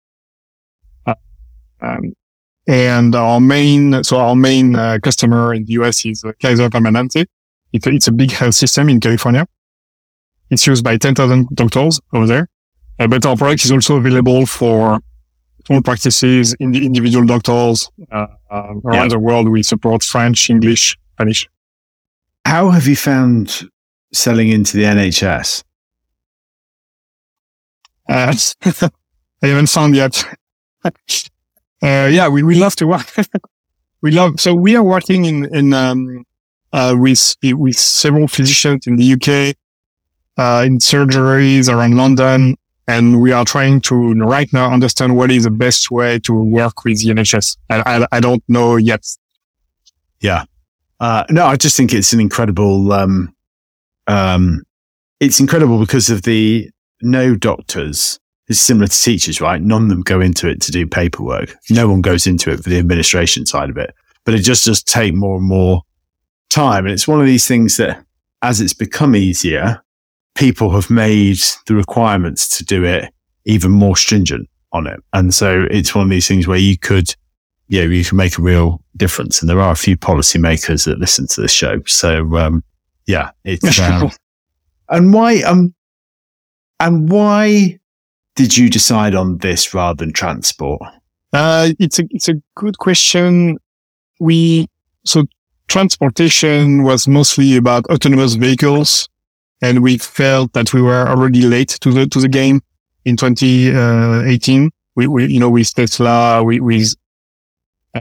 Um, 1.80 2.12
and 2.66 3.14
our 3.14 3.40
main, 3.40 4.04
so 4.04 4.18
our 4.18 4.36
main 4.36 4.74
customer 5.00 5.54
in 5.54 5.64
the 5.64 5.72
US 5.74 6.04
is 6.04 6.24
Kaiser 6.40 6.68
Permanente. 6.68 7.26
It's 7.72 7.86
a, 7.86 7.90
it's 7.90 8.08
a 8.08 8.12
big 8.12 8.30
health 8.32 8.54
system 8.54 8.88
in 8.88 9.00
California. 9.00 9.46
It's 10.50 10.66
used 10.66 10.84
by 10.84 10.96
10,000 10.96 11.48
doctors 11.54 12.00
over 12.12 12.26
there. 12.26 12.48
Uh, 12.98 13.06
but 13.06 13.24
our 13.26 13.36
product 13.36 13.64
is 13.64 13.72
also 13.72 13.96
available 13.96 14.46
for 14.46 15.00
small 15.66 15.82
practices 15.82 16.54
in 16.58 16.72
the 16.72 16.84
individual 16.84 17.26
doctors 17.26 17.90
uh, 18.10 18.26
uh, 18.50 18.74
around 18.84 19.04
yeah. 19.04 19.08
the 19.08 19.18
world. 19.18 19.48
We 19.48 19.62
support 19.62 20.02
French, 20.02 20.50
English, 20.50 20.98
Spanish. 21.12 21.48
How 22.44 22.70
have 22.70 22.86
you 22.86 22.96
found 22.96 23.68
selling 24.12 24.48
into 24.48 24.76
the 24.76 24.84
NHS? 24.84 25.62
Uh, 28.08 28.34
I 29.42 29.46
haven't 29.46 29.68
found 29.68 29.94
yet. 29.94 30.24
uh, 31.82 32.08
yeah, 32.10 32.28
we, 32.28 32.42
we 32.42 32.54
love 32.56 32.76
to 32.76 32.86
work. 32.86 33.12
we 34.02 34.10
love, 34.10 34.40
so 34.40 34.54
we 34.54 34.76
are 34.76 34.82
working 34.82 35.24
in, 35.24 35.54
in, 35.54 35.72
um, 35.72 36.24
uh, 36.72 36.94
with, 36.96 37.36
with 37.42 37.76
several 37.76 38.28
physicians 38.28 38.86
in 38.86 38.96
the 38.96 39.12
UK, 39.12 39.56
uh, 40.36 40.64
in 40.64 40.78
surgeries 40.78 41.72
around 41.72 41.96
London, 41.96 42.56
and 42.86 43.20
we 43.20 43.32
are 43.32 43.44
trying 43.44 43.80
to 43.82 44.14
right 44.14 44.50
now 44.52 44.72
understand 44.72 45.16
what 45.16 45.30
is 45.30 45.44
the 45.44 45.50
best 45.50 45.90
way 45.90 46.18
to 46.20 46.32
work 46.32 46.84
with 46.84 47.02
the 47.02 47.10
NHS. 47.10 47.56
I, 47.70 47.82
I, 47.84 48.06
I 48.12 48.20
don't 48.20 48.42
know 48.48 48.76
yet. 48.76 49.04
Yeah. 50.20 50.44
Uh, 51.00 51.24
no, 51.30 51.46
I 51.46 51.56
just 51.56 51.76
think 51.76 51.92
it's 51.92 52.12
an 52.12 52.20
incredible, 52.20 52.92
um, 52.92 53.34
um, 54.06 54.62
it's 55.20 55.38
incredible 55.38 55.78
because 55.78 56.10
of 56.10 56.22
the 56.22 56.70
no 57.02 57.36
doctors. 57.36 58.18
It's 58.48 58.60
similar 58.60 58.86
to 58.86 59.02
teachers, 59.02 59.40
right? 59.40 59.60
None 59.60 59.84
of 59.84 59.88
them 59.88 60.02
go 60.02 60.20
into 60.20 60.48
it 60.48 60.60
to 60.62 60.72
do 60.72 60.86
paperwork. 60.86 61.54
No 61.70 61.88
one 61.88 62.00
goes 62.00 62.26
into 62.26 62.50
it 62.50 62.62
for 62.62 62.70
the 62.70 62.78
administration 62.78 63.44
side 63.44 63.70
of 63.70 63.76
it, 63.76 63.94
but 64.24 64.34
it 64.34 64.40
just 64.40 64.64
does 64.64 64.82
take 64.82 65.14
more 65.14 65.36
and 65.36 65.46
more 65.46 65.82
time. 66.48 66.84
And 66.84 66.92
it's 66.92 67.06
one 67.06 67.20
of 67.20 67.26
these 67.26 67.46
things 67.46 67.76
that 67.76 68.04
as 68.42 68.60
it's 68.60 68.72
become 68.72 69.14
easier, 69.14 69.82
people 70.34 70.70
have 70.70 70.88
made 70.90 71.38
the 71.66 71.74
requirements 71.74 72.56
to 72.56 72.64
do 72.64 72.84
it 72.84 73.12
even 73.44 73.70
more 73.70 73.96
stringent 73.96 74.48
on 74.72 74.86
it. 74.86 75.00
And 75.12 75.34
so 75.34 75.66
it's 75.70 75.94
one 75.94 76.04
of 76.04 76.10
these 76.10 76.28
things 76.28 76.46
where 76.46 76.58
you 76.58 76.78
could, 76.78 77.14
yeah, 77.68 77.82
you 77.82 78.04
can 78.04 78.16
make 78.16 78.38
a 78.38 78.42
real 78.42 78.82
difference. 78.96 79.40
And 79.40 79.48
there 79.48 79.60
are 79.60 79.72
a 79.72 79.76
few 79.76 79.96
policymakers 79.96 80.84
that 80.84 80.98
listen 80.98 81.26
to 81.28 81.40
this 81.40 81.52
show. 81.52 81.80
So, 81.86 82.36
um, 82.36 82.62
yeah, 83.06 83.30
it's, 83.44 83.80
um, 83.80 84.10
and 84.88 85.12
why, 85.12 85.42
um, 85.42 85.74
and 86.80 87.10
why 87.10 87.80
did 88.38 88.56
you 88.56 88.70
decide 88.70 89.16
on 89.16 89.38
this 89.38 89.74
rather 89.74 90.04
than 90.04 90.12
transport? 90.12 90.80
Uh, 91.32 91.70
it's 91.80 91.98
a, 91.98 92.04
it's 92.10 92.28
a 92.28 92.34
good 92.54 92.78
question. 92.78 93.58
We, 94.20 94.68
so 95.04 95.24
transportation 95.66 96.84
was 96.84 97.08
mostly 97.08 97.56
about 97.56 97.86
autonomous 97.86 98.34
vehicles 98.34 99.08
and 99.60 99.82
we 99.82 99.98
felt 99.98 100.52
that 100.52 100.72
we 100.72 100.80
were 100.80 101.08
already 101.08 101.42
late 101.42 101.70
to 101.80 101.90
the 101.90 102.06
to 102.06 102.20
the 102.20 102.28
game 102.28 102.60
in 103.04 103.16
2018. 103.16 104.70
We, 104.94 105.08
we 105.08 105.26
you 105.26 105.40
know 105.40 105.50
with 105.50 105.74
Tesla, 105.74 106.44
we, 106.44 106.60
with 106.60 106.94
uh, 107.96 108.00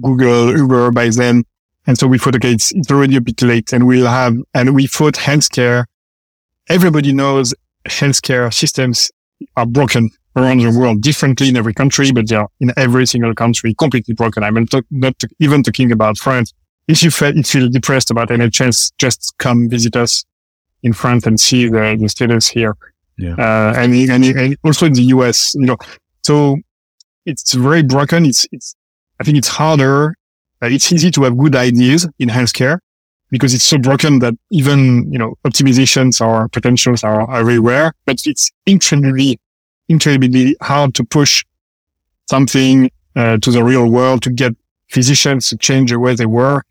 Google, 0.00 0.56
Uber 0.56 0.92
by 0.92 1.08
then, 1.08 1.42
and 1.88 1.98
so 1.98 2.06
we 2.06 2.18
thought, 2.18 2.36
okay, 2.36 2.52
it's, 2.52 2.70
it's 2.76 2.92
already 2.92 3.16
a 3.16 3.20
bit 3.20 3.42
late, 3.42 3.72
and 3.72 3.88
we'll 3.88 4.06
have 4.06 4.36
and 4.54 4.76
we 4.76 4.86
thought 4.86 5.14
healthcare. 5.14 5.86
Everybody 6.68 7.12
knows 7.12 7.54
healthcare 7.88 8.54
systems 8.54 9.10
are 9.56 9.66
broken 9.66 10.10
around 10.36 10.58
the 10.58 10.78
world 10.78 11.00
differently 11.00 11.48
in 11.48 11.56
every 11.56 11.72
country, 11.74 12.12
but 12.12 12.28
they 12.28 12.36
are 12.36 12.48
in 12.60 12.72
every 12.76 13.06
single 13.06 13.34
country 13.34 13.74
completely 13.74 14.14
broken. 14.14 14.42
I'm 14.42 14.54
not, 14.54 14.84
not 14.90 15.14
even 15.40 15.62
talking 15.62 15.92
about 15.92 16.18
France. 16.18 16.52
If 16.88 17.02
you 17.02 17.10
feel, 17.10 17.30
if 17.30 17.36
you 17.54 17.62
feel 17.62 17.68
depressed 17.70 18.10
about 18.10 18.28
NHS, 18.28 18.92
just 18.98 19.34
come 19.38 19.68
visit 19.68 19.96
us 19.96 20.24
in 20.82 20.92
France 20.92 21.26
and 21.26 21.40
see 21.40 21.68
the, 21.68 21.96
the 21.98 22.08
status 22.08 22.48
here. 22.48 22.76
Yeah. 23.18 23.34
Uh, 23.38 23.72
and, 23.76 23.94
and, 23.94 24.24
and 24.24 24.56
also 24.62 24.86
in 24.86 24.92
the 24.92 25.02
US, 25.04 25.54
you 25.54 25.66
know, 25.66 25.78
so 26.22 26.58
it's 27.24 27.54
very 27.54 27.82
broken. 27.82 28.26
It's, 28.26 28.46
it's, 28.52 28.76
I 29.18 29.24
think 29.24 29.38
it's 29.38 29.48
harder. 29.48 30.14
Uh, 30.62 30.66
it's 30.66 30.92
easy 30.92 31.10
to 31.12 31.22
have 31.24 31.36
good 31.36 31.56
ideas 31.56 32.06
in 32.18 32.28
healthcare 32.28 32.78
because 33.30 33.54
it's 33.54 33.64
so 33.64 33.78
broken 33.78 34.20
that 34.20 34.34
even, 34.50 35.10
you 35.12 35.18
know, 35.18 35.34
optimizations 35.44 36.24
or 36.24 36.48
potentials 36.48 37.02
are, 37.02 37.30
everywhere, 37.34 37.92
but 38.04 38.18
it's 38.24 38.50
incredibly, 38.66 39.40
incredibly 39.88 40.56
hard 40.62 40.94
to 40.94 41.04
push 41.04 41.44
something 42.28 42.90
uh, 43.16 43.38
to 43.38 43.50
the 43.50 43.64
real 43.64 43.88
world 43.90 44.22
to 44.22 44.30
get 44.30 44.52
physicians 44.88 45.48
to 45.48 45.56
change 45.56 45.90
the 45.90 45.98
way 45.98 46.14
they 46.14 46.26
were. 46.26 46.62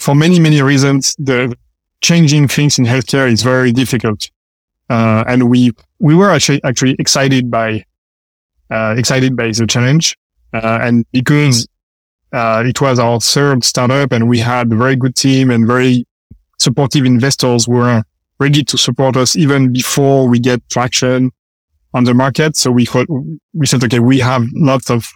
For 0.00 0.14
many, 0.14 0.38
many 0.38 0.62
reasons, 0.62 1.16
the, 1.18 1.56
changing 2.02 2.48
things 2.48 2.78
in 2.78 2.84
healthcare 2.84 3.30
is 3.30 3.42
very 3.42 3.72
difficult. 3.72 4.30
Uh, 4.88 5.24
and 5.26 5.50
we, 5.50 5.72
we 5.98 6.14
were 6.14 6.30
actually, 6.30 6.62
actually 6.62 6.94
excited 6.98 7.50
by, 7.50 7.84
uh, 8.70 8.94
excited 8.96 9.36
by 9.36 9.48
the 9.50 9.66
challenge. 9.66 10.16
Uh, 10.52 10.78
and 10.80 11.04
because 11.12 11.66
Uh, 12.32 12.62
it 12.66 12.80
was 12.80 12.98
our 12.98 13.20
third 13.20 13.64
startup 13.64 14.12
and 14.12 14.28
we 14.28 14.38
had 14.38 14.72
a 14.72 14.76
very 14.76 14.96
good 14.96 15.14
team 15.14 15.50
and 15.50 15.66
very 15.66 16.04
supportive 16.58 17.04
investors 17.04 17.66
who 17.66 17.72
were 17.72 18.02
ready 18.38 18.64
to 18.64 18.76
support 18.76 19.16
us 19.16 19.36
even 19.36 19.72
before 19.72 20.28
we 20.28 20.38
get 20.38 20.60
traction 20.68 21.30
on 21.94 22.04
the 22.04 22.14
market. 22.14 22.56
So 22.56 22.70
we 22.70 22.84
thought, 22.84 23.06
we 23.54 23.66
said, 23.66 23.82
okay, 23.84 24.00
we 24.00 24.18
have 24.18 24.44
lots 24.54 24.90
of, 24.90 25.08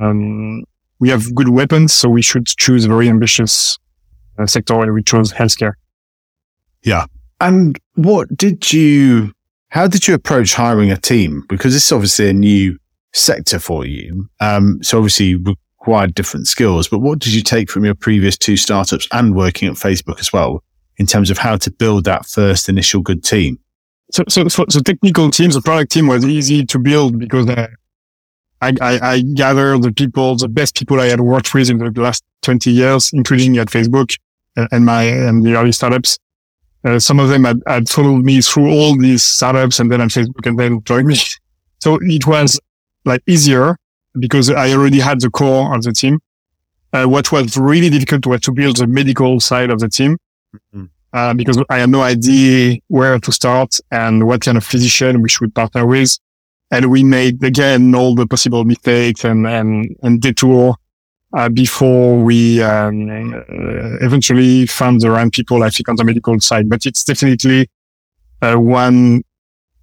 um, 0.00 0.64
we 0.98 1.08
have 1.10 1.34
good 1.34 1.50
weapons. 1.50 1.92
So 1.92 2.08
we 2.08 2.22
should 2.22 2.46
choose 2.46 2.84
a 2.84 2.88
very 2.88 3.08
ambitious 3.08 3.78
uh, 4.38 4.46
sector 4.46 4.80
and 4.80 4.94
we 4.94 5.02
chose 5.02 5.32
healthcare. 5.32 5.74
Yeah. 6.82 7.06
And 7.40 7.78
what 7.94 8.34
did 8.36 8.72
you, 8.72 9.32
how 9.68 9.86
did 9.86 10.08
you 10.08 10.14
approach 10.14 10.54
hiring 10.54 10.90
a 10.90 10.96
team? 10.96 11.44
Because 11.48 11.74
this 11.74 11.86
is 11.86 11.92
obviously 11.92 12.30
a 12.30 12.32
new 12.32 12.78
sector 13.12 13.58
for 13.58 13.84
you. 13.84 14.28
Um, 14.40 14.82
so 14.82 14.98
obviously 14.98 15.36
required 15.82 16.14
different 16.14 16.46
skills, 16.46 16.86
but 16.86 17.00
what 17.00 17.18
did 17.18 17.34
you 17.34 17.42
take 17.42 17.68
from 17.68 17.84
your 17.84 17.94
previous 17.94 18.38
two 18.38 18.56
startups 18.56 19.08
and 19.10 19.34
working 19.34 19.68
at 19.68 19.74
Facebook 19.74 20.20
as 20.20 20.32
well 20.32 20.62
in 20.98 21.06
terms 21.06 21.28
of 21.28 21.38
how 21.38 21.56
to 21.56 21.72
build 21.72 22.04
that 22.04 22.24
first 22.24 22.68
initial 22.68 23.02
good 23.02 23.24
team? 23.24 23.58
So, 24.12 24.22
so, 24.28 24.46
so, 24.46 24.64
so 24.68 24.80
technical 24.80 25.30
teams, 25.30 25.54
the 25.54 25.60
product 25.60 25.90
team 25.90 26.06
was 26.06 26.24
easy 26.24 26.64
to 26.66 26.78
build 26.78 27.18
because 27.18 27.48
uh, 27.48 27.66
I, 28.60 28.74
I, 28.80 28.98
I 29.02 29.22
gathered 29.34 29.82
the 29.82 29.92
people, 29.92 30.36
the 30.36 30.48
best 30.48 30.76
people 30.76 31.00
I 31.00 31.06
had 31.06 31.20
worked 31.20 31.52
with 31.52 31.68
in 31.68 31.78
the 31.78 32.00
last 32.00 32.22
20 32.42 32.70
years, 32.70 33.10
including 33.12 33.58
at 33.58 33.66
Facebook 33.66 34.16
and 34.54 34.86
my, 34.86 35.02
and 35.02 35.44
the 35.44 35.56
early 35.56 35.72
startups. 35.72 36.16
Uh, 36.84 37.00
some 37.00 37.18
of 37.18 37.28
them 37.28 37.42
had, 37.44 37.60
had 37.66 37.88
followed 37.88 38.24
me 38.24 38.40
through 38.40 38.70
all 38.70 38.96
these 38.96 39.24
startups 39.24 39.80
and 39.80 39.90
then 39.90 40.00
at 40.00 40.10
Facebook 40.10 40.46
and 40.46 40.58
then 40.58 40.82
joined 40.84 41.08
me. 41.08 41.16
So 41.80 41.98
it 42.00 42.24
was 42.28 42.60
like 43.04 43.22
easier 43.26 43.76
because 44.18 44.50
I 44.50 44.72
already 44.72 45.00
had 45.00 45.20
the 45.20 45.30
core 45.30 45.74
of 45.74 45.82
the 45.82 45.92
team. 45.92 46.20
Uh, 46.92 47.06
what 47.06 47.32
was 47.32 47.56
really 47.56 47.88
difficult 47.88 48.26
was 48.26 48.40
to 48.42 48.52
build 48.52 48.76
the 48.76 48.86
medical 48.86 49.40
side 49.40 49.70
of 49.70 49.80
the 49.80 49.88
team. 49.88 50.18
Mm-hmm. 50.54 50.84
Uh, 51.14 51.34
because 51.34 51.62
I 51.68 51.78
had 51.78 51.90
no 51.90 52.00
idea 52.00 52.78
where 52.88 53.18
to 53.18 53.32
start 53.32 53.78
and 53.90 54.26
what 54.26 54.40
kind 54.40 54.56
of 54.56 54.64
physician 54.64 55.20
we 55.20 55.28
should 55.28 55.54
partner 55.54 55.84
with. 55.84 56.18
And 56.70 56.90
we 56.90 57.04
made 57.04 57.44
again 57.44 57.94
all 57.94 58.14
the 58.14 58.26
possible 58.26 58.64
mistakes 58.64 59.22
and, 59.22 59.46
and, 59.46 59.94
and 60.02 60.22
detour, 60.22 60.76
uh, 61.36 61.50
before 61.50 62.18
we, 62.22 62.62
um, 62.62 63.34
uh, 63.34 63.98
eventually 64.00 64.64
found 64.66 65.02
the 65.02 65.10
right 65.10 65.30
people, 65.30 65.62
I 65.62 65.68
think, 65.68 65.90
on 65.90 65.96
the 65.96 66.04
medical 66.04 66.40
side. 66.40 66.70
But 66.70 66.86
it's 66.86 67.04
definitely, 67.04 67.68
uh, 68.40 68.56
one 68.56 69.22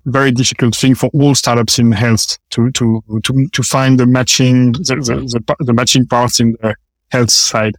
very 0.06 0.32
difficult 0.32 0.76
thing 0.76 0.96
for 0.96 1.10
all 1.14 1.36
startups 1.36 1.80
in 1.80 1.92
health 1.92 2.38
to, 2.52 2.72
to, 2.72 3.04
to, 3.24 3.48
to 3.52 3.64
find 3.64 4.00
the 4.00 4.06
matching, 4.06 4.72
the, 4.74 4.96
the, 4.96 5.56
the, 5.58 5.66
the 5.66 5.74
matching 5.74 6.06
parts 6.06 6.40
in 6.40 6.56
the 6.62 6.76
health 7.12 7.32
side. 7.32 7.76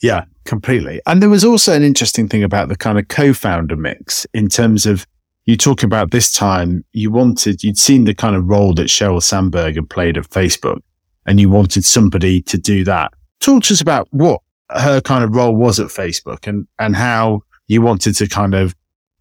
Yeah, 0.00 0.24
completely. 0.44 1.00
And 1.06 1.22
there 1.22 1.30
was 1.30 1.44
also 1.44 1.72
an 1.72 1.82
interesting 1.82 2.28
thing 2.28 2.42
about 2.42 2.68
the 2.68 2.76
kind 2.76 2.98
of 2.98 3.08
co-founder 3.08 3.76
mix 3.76 4.26
in 4.32 4.48
terms 4.48 4.86
of 4.86 5.06
you 5.46 5.56
talking 5.56 5.86
about 5.86 6.10
this 6.10 6.30
time 6.30 6.84
you 6.92 7.10
wanted, 7.10 7.64
you'd 7.64 7.78
seen 7.78 8.04
the 8.04 8.14
kind 8.14 8.36
of 8.36 8.46
role 8.46 8.74
that 8.74 8.88
Sheryl 8.88 9.22
Sandberg 9.22 9.76
had 9.76 9.88
played 9.88 10.18
at 10.18 10.28
Facebook 10.28 10.80
and 11.26 11.40
you 11.40 11.48
wanted 11.48 11.84
somebody 11.84 12.42
to 12.42 12.58
do 12.58 12.84
that. 12.84 13.12
Talk 13.40 13.64
to 13.64 13.74
us 13.74 13.80
about 13.80 14.08
what 14.10 14.40
her 14.70 15.00
kind 15.00 15.24
of 15.24 15.34
role 15.34 15.54
was 15.54 15.80
at 15.80 15.88
Facebook 15.88 16.46
and, 16.46 16.66
and 16.78 16.94
how 16.94 17.40
you 17.66 17.80
wanted 17.80 18.14
to 18.16 18.28
kind 18.28 18.54
of 18.54 18.74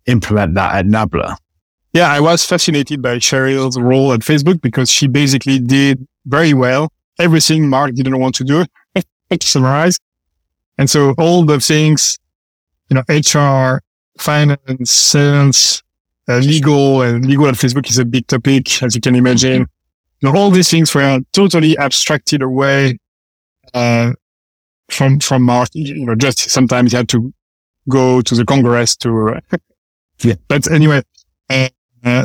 implement 0.05 0.55
that 0.55 0.75
at 0.75 0.85
Nabla. 0.85 1.37
Yeah, 1.93 2.11
I 2.11 2.19
was 2.19 2.45
fascinated 2.45 3.01
by 3.01 3.17
Sheryl's 3.17 3.79
role 3.79 4.13
at 4.13 4.19
Facebook 4.19 4.61
because 4.61 4.89
she 4.91 5.07
basically 5.07 5.59
did 5.59 6.05
very 6.25 6.53
well 6.53 6.91
everything 7.19 7.67
Mark 7.69 7.93
didn't 7.93 8.19
want 8.19 8.35
to 8.35 8.43
do. 8.43 8.65
to 9.29 9.47
summarize. 9.47 9.99
And 10.77 10.89
so 10.89 11.13
all 11.17 11.43
the 11.43 11.59
things, 11.59 12.17
you 12.89 12.95
know, 12.95 13.03
HR, 13.09 13.81
finance, 14.19 14.91
sales, 14.91 15.83
uh, 16.29 16.37
legal, 16.37 17.01
and 17.01 17.25
legal 17.25 17.47
at 17.47 17.55
Facebook 17.55 17.89
is 17.89 17.97
a 17.97 18.05
big 18.05 18.27
topic, 18.27 18.81
as 18.83 18.95
you 18.95 19.01
can 19.01 19.15
imagine. 19.15 19.67
You 20.19 20.31
know, 20.31 20.39
all 20.39 20.51
these 20.51 20.69
things 20.69 20.93
were 20.93 21.19
totally 21.33 21.77
abstracted 21.77 22.41
away, 22.41 22.99
uh, 23.73 24.13
from, 24.89 25.19
from 25.19 25.43
Mark. 25.43 25.69
You 25.73 26.05
know, 26.05 26.15
just 26.15 26.49
sometimes 26.49 26.93
you 26.93 26.97
had 26.97 27.09
to 27.09 27.33
go 27.89 28.21
to 28.21 28.35
the 28.35 28.45
Congress 28.45 28.95
to, 28.97 29.29
uh, 29.29 29.39
yeah. 30.21 30.35
But 30.47 30.71
anyway, 30.71 31.01
uh, 31.49 31.69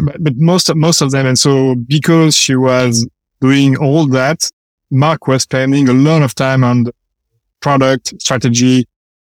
but, 0.04 0.22
but 0.22 0.36
most 0.36 0.68
of, 0.68 0.76
most 0.76 1.00
of 1.00 1.10
them. 1.10 1.26
And 1.26 1.38
so 1.38 1.74
because 1.74 2.36
she 2.36 2.54
was 2.54 3.06
doing 3.40 3.76
all 3.76 4.06
that, 4.08 4.50
Mark 4.90 5.26
was 5.26 5.42
spending 5.42 5.88
a 5.88 5.92
lot 5.92 6.22
of 6.22 6.34
time 6.34 6.62
on 6.62 6.84
the 6.84 6.94
product 7.60 8.14
strategy 8.20 8.86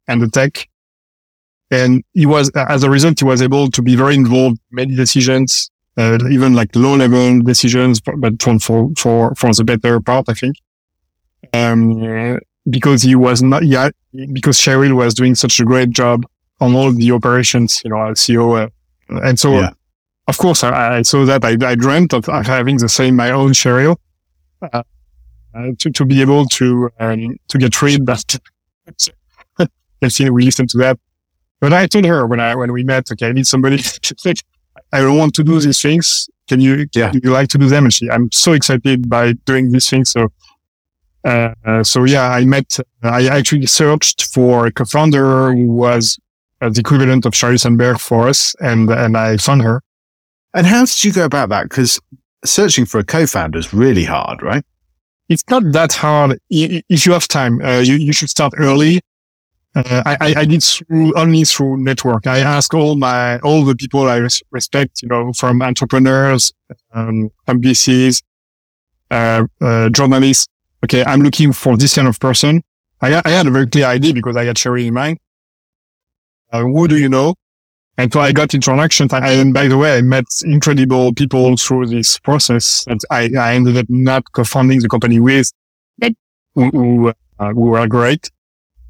and 0.08 0.22
the 0.22 0.30
tech. 0.30 0.68
And 1.72 2.04
he 2.14 2.26
was, 2.26 2.52
as 2.56 2.84
a 2.84 2.90
result, 2.90 3.20
he 3.20 3.26
was 3.26 3.42
able 3.42 3.72
to 3.72 3.82
be 3.82 3.96
very 3.96 4.16
involved, 4.16 4.60
many 4.72 4.96
decisions, 4.96 5.72
uh, 5.98 6.20
even 6.30 6.54
like 6.54 6.76
low 6.76 6.96
level 6.96 7.42
decisions, 7.42 8.02
but 8.02 8.42
for, 8.62 8.90
for, 8.98 9.34
for, 9.36 9.54
the 9.54 9.78
better 9.82 10.00
part, 10.00 10.30
I 10.30 10.34
think. 10.34 10.58
Um, 11.54 12.40
because 12.70 13.02
he 13.04 13.16
was 13.16 13.42
not 13.42 13.66
yet, 13.66 13.94
because 14.34 14.58
Sheryl 14.60 14.96
was 14.96 15.14
doing 15.14 15.36
such 15.36 15.60
a 15.60 15.66
great 15.66 15.92
job 15.92 16.26
on 16.60 16.76
all 16.76 16.92
the 16.92 17.12
operations, 17.12 17.82
you 17.84 17.92
know, 17.92 18.10
as 18.10 18.20
CEO. 18.20 18.66
Uh, 18.66 19.20
and 19.24 19.40
so, 19.40 19.54
yeah. 19.54 19.72
Of 20.28 20.38
course, 20.38 20.64
I, 20.64 20.98
I, 20.98 21.02
saw 21.04 21.26
that 21.26 21.46
I, 21.46 21.58
I 21.66 21.76
dreamt 21.76 22.14
of 22.14 22.26
having 22.26 22.78
the 22.78 22.90
same, 22.90 23.16
my 23.16 23.32
own 23.32 23.52
Sheryl. 23.52 23.98
Uh, 24.62 24.84
uh, 25.54 25.72
to, 25.80 25.90
to 25.90 26.04
be 26.04 26.22
able 26.22 26.46
to, 26.46 26.90
um, 27.00 27.38
to 27.48 27.58
get 27.58 27.82
rid 27.82 28.06
that. 28.08 28.40
see, 30.10 30.30
we 30.30 30.44
listened 30.44 30.70
to 30.70 30.78
that. 30.78 31.00
But 31.62 31.72
I 31.72 31.88
told 31.88 32.06
her 32.06 32.28
when 32.28 32.42
I, 32.42 32.56
when 32.56 32.74
we 32.74 32.84
met, 32.84 33.10
okay, 33.12 33.30
I 33.30 33.32
need 33.32 33.48
somebody 33.48 33.78
I 34.92 35.00
don't 35.00 35.18
want 35.18 35.34
to 35.36 35.44
do 35.44 35.60
these 35.60 35.82
things. 35.82 36.30
Can 36.48 36.60
you, 36.60 36.88
yeah. 36.94 37.12
you 37.14 37.32
like 37.32 37.48
to 37.50 37.58
do 37.58 37.70
them? 37.70 37.86
And 37.86 37.94
she, 37.94 38.10
I'm 38.10 38.30
so 38.32 38.52
excited 38.52 39.10
by 39.10 39.34
doing 39.46 39.72
these 39.72 39.90
things. 39.90 40.12
So, 40.12 40.28
uh, 41.24 41.54
uh, 41.66 41.84
so 41.84 42.04
yeah, 42.04 42.30
I 42.30 42.46
met, 42.46 42.78
I 43.02 43.28
actually 43.28 43.66
searched 43.68 44.26
for 44.26 44.68
a 44.68 44.72
co-founder 44.72 45.54
who 45.54 45.68
was 45.68 46.20
uh, 46.62 46.70
the 46.70 46.82
equivalent 46.82 47.26
of 47.26 47.32
Sheryl 47.32 47.60
Sandberg 47.60 48.00
for 48.00 48.28
us. 48.28 48.56
And, 48.60 48.90
and 48.90 49.18
I 49.18 49.38
found 49.38 49.62
her. 49.64 49.82
And 50.56 50.66
how 50.66 50.86
did 50.86 51.04
you 51.04 51.14
go 51.14 51.26
about 51.26 51.50
that? 51.50 51.70
Because 51.70 52.00
searching 52.44 52.86
for 52.86 53.00
a 53.00 53.04
co-founder 53.04 53.60
is 53.60 53.74
really 53.74 54.06
hard, 54.06 54.42
right? 54.42 54.64
it's 55.30 55.44
not 55.50 55.64
that 55.72 55.94
hard. 55.94 56.40
If 56.50 57.06
you 57.06 57.14
have 57.14 57.28
time, 57.28 57.62
uh, 57.62 57.80
you, 57.80 57.96
you 57.96 58.14
should 58.14 58.30
start 58.30 58.54
early. 58.58 59.02
Uh, 59.76 60.04
I, 60.06 60.34
I 60.38 60.46
did 60.46 60.64
through, 60.64 61.14
only 61.16 61.44
through 61.44 61.78
network. 61.78 62.28
I 62.28 62.40
ask 62.40 62.74
all 62.74 62.96
my, 62.96 63.40
all 63.40 63.66
the 63.66 63.76
people 63.76 64.08
I 64.08 64.18
res- 64.18 64.42
respect, 64.52 65.02
you 65.02 65.10
know, 65.10 65.34
from 65.34 65.62
entrepreneurs, 65.62 66.54
um, 66.94 67.30
VCs, 67.48 68.22
uh, 69.12 69.46
uh, 69.60 69.90
journalists. 69.90 70.48
Okay. 70.86 71.04
I'm 71.04 71.22
looking 71.22 71.52
for 71.52 71.76
this 71.76 71.96
kind 71.96 72.08
of 72.08 72.20
person. 72.20 72.62
I, 73.02 73.22
I 73.26 73.30
had 73.32 73.48
a 73.48 73.52
very 73.52 73.68
clear 73.68 73.86
idea 73.86 74.14
because 74.14 74.38
I 74.38 74.46
had 74.46 74.56
Sheryl 74.56 74.86
in 74.86 74.94
mind. 74.94 75.18
Uh, 76.52 76.62
who 76.62 76.88
do 76.88 76.98
you 76.98 77.10
know? 77.10 77.34
And 77.98 78.12
so 78.12 78.20
I 78.20 78.34
got 78.34 78.54
introductions. 78.54 79.14
And 79.14 79.54
by 79.54 79.68
the 79.68 79.78
way, 79.78 79.98
I 79.98 80.02
met 80.02 80.26
incredible 80.44 81.14
people 81.14 81.56
through 81.56 81.88
this 81.88 82.20
process 82.20 82.84
that 82.88 83.00
I, 83.10 83.30
I 83.38 83.56
ended 83.56 83.78
up 83.78 83.86
not 83.88 84.30
co-founding 84.34 84.82
the 84.82 84.90
company 84.90 85.20
with, 85.20 85.52
who, 86.56 86.70
who, 86.72 87.14
uh, 87.40 87.54
who 87.54 87.62
were 87.62 87.88
great. 87.88 88.30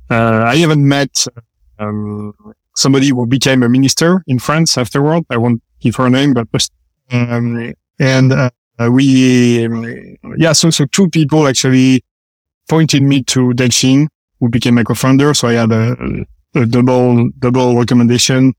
Uh, 0.10 0.46
I 0.48 0.56
even 0.56 0.88
met, 0.88 1.28
um, 1.78 2.34
somebody 2.76 3.10
who 3.10 3.28
became 3.28 3.64
a 3.64 3.70
minister 3.70 4.24
in 4.28 4.40
France 4.40 4.78
afterward. 4.78 5.24
I 5.30 5.38
won't 5.38 5.62
give 5.80 5.96
her 5.98 6.10
name, 6.10 6.34
but, 6.34 6.68
um, 7.12 7.74
and, 8.00 8.34
uh, 8.34 8.50
we, 8.90 9.66
um, 9.66 10.18
yeah, 10.38 10.54
so, 10.54 10.70
so 10.72 10.86
two 10.86 11.10
people 11.10 11.48
actually 11.48 12.04
pointed 12.68 13.04
me 13.04 13.24
to 13.24 13.54
Delphine, 13.54 14.08
who 14.40 14.50
became 14.50 14.76
my 14.76 14.84
co-founder. 14.84 15.34
So 15.36 15.48
I 15.48 15.54
had 15.54 15.72
a, 15.72 15.96
a 16.56 16.66
double, 16.66 17.30
double 17.38 17.78
recommendation 17.78 18.54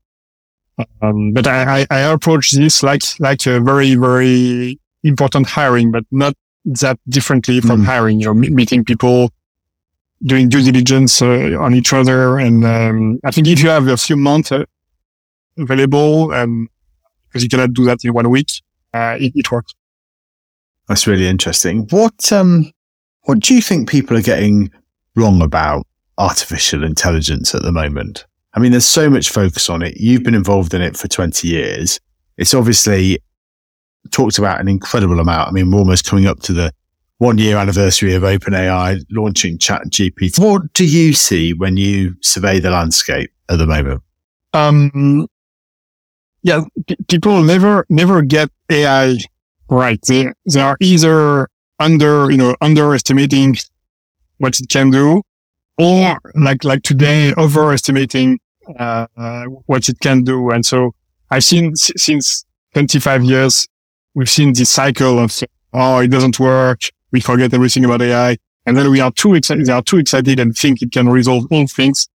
um, 1.01 1.31
but 1.33 1.47
I, 1.47 1.81
I, 1.81 1.87
I, 1.89 1.99
approach 1.99 2.51
this 2.51 2.83
like, 2.83 3.01
like 3.19 3.45
a 3.47 3.59
very, 3.59 3.95
very 3.95 4.79
important 5.03 5.47
hiring, 5.47 5.91
but 5.91 6.03
not 6.11 6.35
that 6.65 6.99
differently 7.09 7.61
from 7.61 7.81
mm. 7.81 7.85
hiring, 7.85 8.19
you 8.19 8.27
know, 8.27 8.33
meeting 8.33 8.83
people, 8.85 9.31
doing 10.23 10.49
due 10.49 10.63
diligence 10.63 11.21
uh, 11.21 11.57
on 11.59 11.73
each 11.73 11.93
other. 11.93 12.37
And, 12.37 12.63
um, 12.65 13.19
I 13.23 13.31
think 13.31 13.47
if 13.47 13.61
you 13.63 13.69
have 13.69 13.87
a 13.87 13.97
few 13.97 14.17
months 14.17 14.51
uh, 14.51 14.65
available, 15.57 16.31
um, 16.33 16.69
because 17.27 17.43
you 17.43 17.49
cannot 17.49 17.73
do 17.73 17.85
that 17.85 18.03
in 18.03 18.13
one 18.13 18.29
week, 18.29 18.49
uh, 18.93 19.17
it, 19.19 19.31
it 19.35 19.51
works. 19.51 19.73
That's 20.87 21.07
really 21.07 21.27
interesting. 21.27 21.87
What, 21.89 22.31
um, 22.31 22.71
what 23.23 23.39
do 23.39 23.55
you 23.55 23.61
think 23.61 23.89
people 23.89 24.15
are 24.15 24.21
getting 24.21 24.71
wrong 25.15 25.41
about 25.41 25.85
artificial 26.17 26.83
intelligence 26.83 27.53
at 27.53 27.63
the 27.63 27.71
moment? 27.71 28.25
I 28.57 28.59
mean, 28.59 28.71
there's 28.71 28.87
so 28.87 29.07
much 29.07 29.29
focus 29.29 29.69
on 29.69 29.83
it. 29.83 29.97
You've 29.97 30.23
been 30.23 30.33
involved 30.33 30.73
in 30.73 30.81
it 30.81 30.97
for 30.97 31.07
20 31.07 31.47
years. 31.47 31.99
It's 32.37 32.55
obviously 32.55 33.19
talked 34.09 34.39
about 34.39 34.59
an 34.59 34.67
incredible 34.67 35.19
amount. 35.19 35.49
I 35.49 35.51
mean, 35.51 35.69
we're 35.69 35.77
almost 35.77 36.05
coming 36.07 36.25
up 36.25 36.39
to 36.39 36.53
the 36.53 36.73
one 37.19 37.37
year 37.37 37.57
anniversary 37.57 38.15
of 38.15 38.23
OpenAI 38.23 39.05
launching 39.11 39.59
ChatGPT. 39.59 40.39
What 40.39 40.73
do 40.73 40.87
you 40.87 41.13
see 41.13 41.53
when 41.53 41.77
you 41.77 42.15
survey 42.21 42.59
the 42.59 42.71
landscape 42.71 43.29
at 43.47 43.59
the 43.59 43.67
moment? 43.67 44.01
Um, 44.53 45.27
yeah, 46.41 46.63
p- 46.87 46.97
people 47.07 47.43
never, 47.43 47.85
never 47.89 48.23
get 48.23 48.49
AI 48.71 49.17
right. 49.69 49.99
They, 50.07 50.33
they 50.51 50.61
are 50.61 50.77
either 50.81 51.47
under, 51.79 52.31
you 52.31 52.37
know, 52.37 52.55
underestimating 52.61 53.57
what 54.39 54.59
it 54.59 54.67
can 54.67 54.89
do 54.89 55.21
or 55.77 56.19
like, 56.33 56.63
like 56.63 56.81
today, 56.81 57.35
overestimating, 57.37 58.39
what 59.65 59.89
it 59.89 59.99
can 59.99 60.23
do. 60.23 60.49
And 60.51 60.65
so 60.65 60.93
I've 61.29 61.43
seen 61.43 61.75
since 61.75 62.45
25 62.73 63.23
years, 63.23 63.67
we've 64.13 64.29
seen 64.29 64.53
this 64.53 64.69
cycle 64.69 65.19
of, 65.19 65.37
oh, 65.73 65.99
it 65.99 66.09
doesn't 66.09 66.39
work. 66.39 66.81
We 67.11 67.21
forget 67.21 67.53
everything 67.53 67.85
about 67.85 68.01
AI. 68.01 68.37
And 68.65 68.75
then 68.75 68.91
we 68.91 68.99
are 68.99 69.11
too 69.11 69.33
excited, 69.33 69.65
they 69.65 69.71
are 69.71 69.81
too 69.81 69.97
excited 69.97 70.39
and 70.39 70.55
think 70.55 70.81
it 70.81 70.91
can 70.91 71.07
resolve 71.07 71.45
all 71.51 71.67
things 71.67 72.07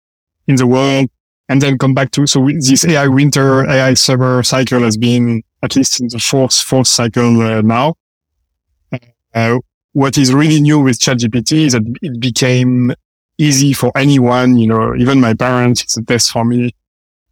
in 0.47 0.55
the 0.55 0.67
world. 0.67 1.09
And 1.47 1.61
then 1.61 1.77
come 1.77 1.93
back 1.93 2.11
to, 2.11 2.27
so 2.27 2.39
we, 2.39 2.53
this 2.55 2.85
AI 2.85 3.07
winter, 3.07 3.69
AI 3.69 3.93
summer 3.93 4.43
cycle 4.43 4.81
has 4.81 4.97
been 4.97 5.43
at 5.63 5.75
least 5.75 5.99
in 5.99 6.07
the 6.07 6.19
fourth, 6.19 6.55
fourth 6.55 6.87
cycle 6.87 7.41
uh, 7.41 7.61
now. 7.61 7.95
Uh, 9.33 9.59
what 9.93 10.17
is 10.17 10.33
really 10.33 10.61
new 10.61 10.79
with 10.79 10.99
ChatGPT 10.99 11.65
is 11.65 11.73
that 11.73 11.83
it 12.01 12.19
became 12.19 12.93
easy 13.37 13.73
for 13.73 13.91
anyone, 13.95 14.57
you 14.57 14.67
know, 14.67 14.95
even 14.95 15.19
my 15.19 15.33
parents, 15.33 15.83
it's 15.83 15.97
a 15.97 16.03
test 16.03 16.31
for 16.31 16.45
me, 16.45 16.73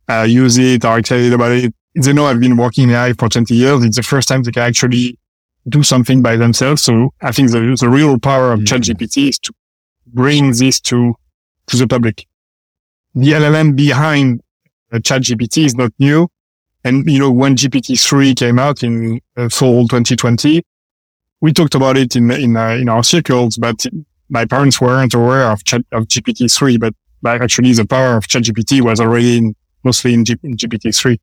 I 0.07 0.25
use 0.25 0.57
it, 0.57 0.83
are 0.85 0.99
excited 0.99 1.33
about 1.33 1.51
it. 1.51 1.73
They 1.95 2.13
know 2.13 2.25
I've 2.25 2.39
been 2.39 2.57
working 2.57 2.85
in 2.85 2.95
AI 2.95 3.13
for 3.13 3.29
20 3.29 3.53
years. 3.53 3.83
It's 3.83 3.97
the 3.97 4.03
first 4.03 4.27
time 4.27 4.43
they 4.43 4.51
can 4.51 4.63
actually 4.63 5.17
do 5.67 5.83
something 5.83 6.21
by 6.21 6.35
themselves. 6.35 6.81
So 6.81 7.13
I 7.21 7.31
think 7.31 7.51
the, 7.51 7.77
the 7.79 7.89
real 7.89 8.19
power 8.19 8.51
of 8.51 8.61
ChatGPT 8.61 9.29
is 9.29 9.39
to 9.39 9.53
bring 10.07 10.51
this 10.51 10.79
to, 10.81 11.13
to 11.67 11.77
the 11.77 11.87
public. 11.87 12.25
The 13.13 13.31
LLM 13.33 13.75
behind 13.75 14.41
uh, 14.91 14.97
ChatGPT 14.97 15.65
is 15.65 15.75
not 15.75 15.91
new. 15.99 16.27
And, 16.83 17.05
you 17.09 17.19
know, 17.19 17.31
when 17.31 17.55
GPT-3 17.55 18.37
came 18.37 18.57
out 18.57 18.83
in 18.83 19.19
uh, 19.35 19.49
fall 19.49 19.87
2020, 19.87 20.63
we 21.41 21.53
talked 21.53 21.75
about 21.75 21.97
it 21.97 22.15
in, 22.15 22.31
in, 22.31 22.55
uh, 22.55 22.69
in 22.69 22.89
our 22.89 23.03
circles, 23.03 23.57
but 23.57 23.85
my 24.29 24.45
parents 24.45 24.79
weren't 24.79 25.13
aware 25.13 25.51
of, 25.51 25.61
of 25.91 26.07
GPT-3, 26.07 26.79
but, 26.79 26.93
but 27.21 27.41
actually 27.41 27.73
the 27.73 27.85
power 27.85 28.15
of 28.15 28.27
ChatGPT 28.27 28.81
was 28.81 28.99
already 28.99 29.37
in, 29.37 29.55
mostly 29.83 30.13
in, 30.13 30.25
G, 30.25 30.35
in 30.43 30.55
GPT-3. 30.55 31.17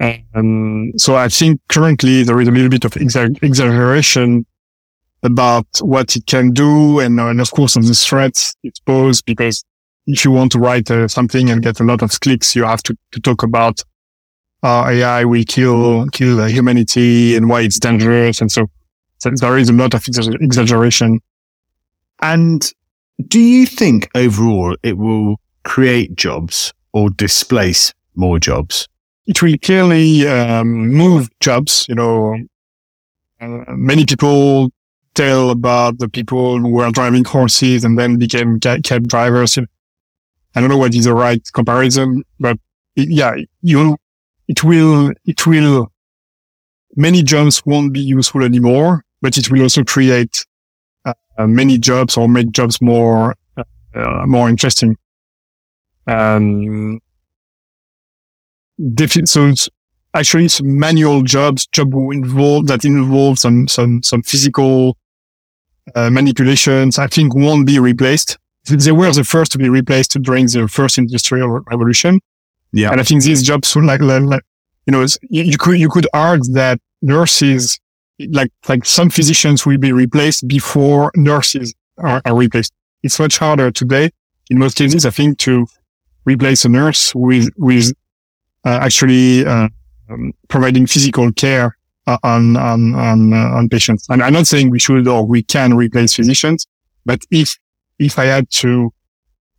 And 0.00 0.98
so 1.00 1.16
I 1.16 1.28
think 1.28 1.60
currently 1.68 2.22
there 2.22 2.40
is 2.40 2.48
a 2.48 2.50
little 2.50 2.70
bit 2.70 2.84
of 2.84 2.92
exa- 2.92 3.42
exaggeration 3.42 4.46
about 5.22 5.66
what 5.80 6.16
it 6.16 6.26
can 6.26 6.52
do. 6.52 7.00
And, 7.00 7.20
and 7.20 7.40
of 7.40 7.50
course, 7.50 7.76
on 7.76 7.84
the 7.84 7.94
threats 7.94 8.54
it's 8.62 8.80
posed 8.80 9.26
because 9.26 9.62
if 10.06 10.24
you 10.24 10.30
want 10.30 10.52
to 10.52 10.58
write 10.58 10.90
uh, 10.90 11.06
something 11.08 11.50
and 11.50 11.62
get 11.62 11.80
a 11.80 11.84
lot 11.84 12.02
of 12.02 12.18
clicks, 12.20 12.56
you 12.56 12.64
have 12.64 12.82
to, 12.84 12.96
to 13.12 13.20
talk 13.20 13.42
about 13.42 13.82
uh, 14.62 14.86
AI 14.88 15.24
will 15.24 15.44
kill, 15.46 16.06
kill 16.08 16.40
uh, 16.40 16.46
humanity 16.46 17.36
and 17.36 17.48
why 17.48 17.60
it's 17.60 17.78
dangerous. 17.78 18.40
And 18.40 18.50
so, 18.50 18.66
so 19.18 19.30
there 19.30 19.58
is 19.58 19.68
a 19.68 19.74
lot 19.74 19.94
of 19.94 20.02
exa- 20.04 20.40
exaggeration. 20.40 21.20
And 22.22 22.70
do 23.28 23.38
you 23.40 23.66
think 23.66 24.08
overall 24.14 24.76
it 24.82 24.98
will 24.98 25.36
create 25.64 26.14
jobs 26.16 26.72
or 26.92 27.10
displace 27.10 27.92
more 28.14 28.38
jobs? 28.38 28.88
It 29.26 29.42
will 29.42 29.56
clearly 29.58 30.26
um, 30.26 30.88
move 30.88 31.28
jobs. 31.40 31.86
You 31.88 31.94
know, 31.94 32.36
uh, 33.40 33.64
many 33.68 34.04
people 34.04 34.70
tell 35.14 35.50
about 35.50 35.98
the 35.98 36.08
people 36.08 36.58
who 36.58 36.68
were 36.68 36.90
driving 36.90 37.24
horses 37.24 37.84
and 37.84 37.98
then 37.98 38.18
became 38.18 38.60
cab 38.60 39.08
drivers. 39.08 39.58
I 40.54 40.60
don't 40.60 40.68
know 40.68 40.78
what 40.78 40.94
is 40.94 41.04
the 41.04 41.14
right 41.14 41.42
comparison, 41.52 42.24
but 42.38 42.58
it, 42.96 43.08
yeah, 43.08 43.36
you, 43.62 43.96
it 44.48 44.64
will, 44.64 45.12
it 45.24 45.46
will, 45.46 45.92
many 46.96 47.22
jobs 47.22 47.62
won't 47.64 47.92
be 47.92 48.00
useful 48.00 48.42
anymore, 48.42 49.04
but 49.22 49.36
it 49.38 49.50
will 49.50 49.62
also 49.62 49.84
create 49.84 50.44
many 51.46 51.78
jobs 51.78 52.16
or 52.16 52.28
make 52.28 52.50
jobs 52.52 52.80
more, 52.80 53.34
uh, 53.94 54.24
more 54.26 54.48
interesting. 54.48 54.96
Um, 56.06 57.00
defi- 58.94 59.26
so 59.26 59.46
it's 59.46 59.68
actually 60.14 60.48
some 60.48 60.78
manual 60.78 61.22
jobs, 61.22 61.66
job 61.68 61.92
involved 61.94 62.68
that 62.68 62.84
involve 62.84 63.38
some, 63.38 63.68
some, 63.68 64.02
some 64.02 64.22
physical, 64.22 64.96
uh, 65.94 66.10
manipulations, 66.10 66.98
I 66.98 67.06
think 67.06 67.34
won't 67.34 67.66
be 67.66 67.78
replaced 67.78 68.38
they 68.64 68.92
were 68.92 69.10
the 69.12 69.24
first 69.24 69.52
to 69.52 69.58
be 69.58 69.68
replaced 69.68 70.20
during 70.22 70.46
the 70.46 70.68
first 70.68 70.98
industrial 70.98 71.48
revolution. 71.48 72.20
Yeah. 72.72 72.90
And 72.90 73.00
I 73.00 73.04
think 73.04 73.22
these 73.22 73.42
jobs 73.42 73.74
like, 73.74 74.00
like, 74.00 74.22
like 74.22 74.42
you 74.86 74.92
know, 74.92 75.02
you, 75.22 75.42
you, 75.42 75.58
could, 75.58 75.78
you 75.78 75.88
could 75.88 76.06
argue 76.12 76.52
that 76.54 76.78
nurses, 77.02 77.78
like, 78.28 78.50
like 78.68 78.84
some 78.84 79.10
physicians 79.10 79.64
will 79.64 79.78
be 79.78 79.92
replaced 79.92 80.46
before 80.46 81.10
nurses 81.16 81.74
are, 81.98 82.22
are 82.24 82.36
replaced. 82.36 82.72
It's 83.02 83.18
much 83.18 83.38
harder 83.38 83.70
today. 83.70 84.10
In 84.50 84.58
most 84.58 84.76
cases, 84.76 85.06
I 85.06 85.10
think 85.10 85.38
to 85.40 85.66
replace 86.24 86.64
a 86.64 86.68
nurse 86.68 87.14
with, 87.14 87.48
with, 87.56 87.92
uh, 88.64 88.78
actually, 88.82 89.46
uh, 89.46 89.68
um, 90.10 90.32
providing 90.48 90.86
physical 90.86 91.32
care 91.32 91.76
uh, 92.06 92.18
on, 92.22 92.56
on, 92.56 92.94
on, 92.94 93.32
on 93.32 93.68
patients. 93.68 94.06
And 94.08 94.22
I'm 94.22 94.32
not 94.32 94.46
saying 94.46 94.70
we 94.70 94.78
should 94.78 95.06
or 95.06 95.24
we 95.24 95.42
can 95.42 95.74
replace 95.74 96.14
physicians, 96.14 96.66
but 97.04 97.20
if 97.30 97.56
if 98.00 98.18
I 98.18 98.24
had 98.24 98.50
to 98.50 98.92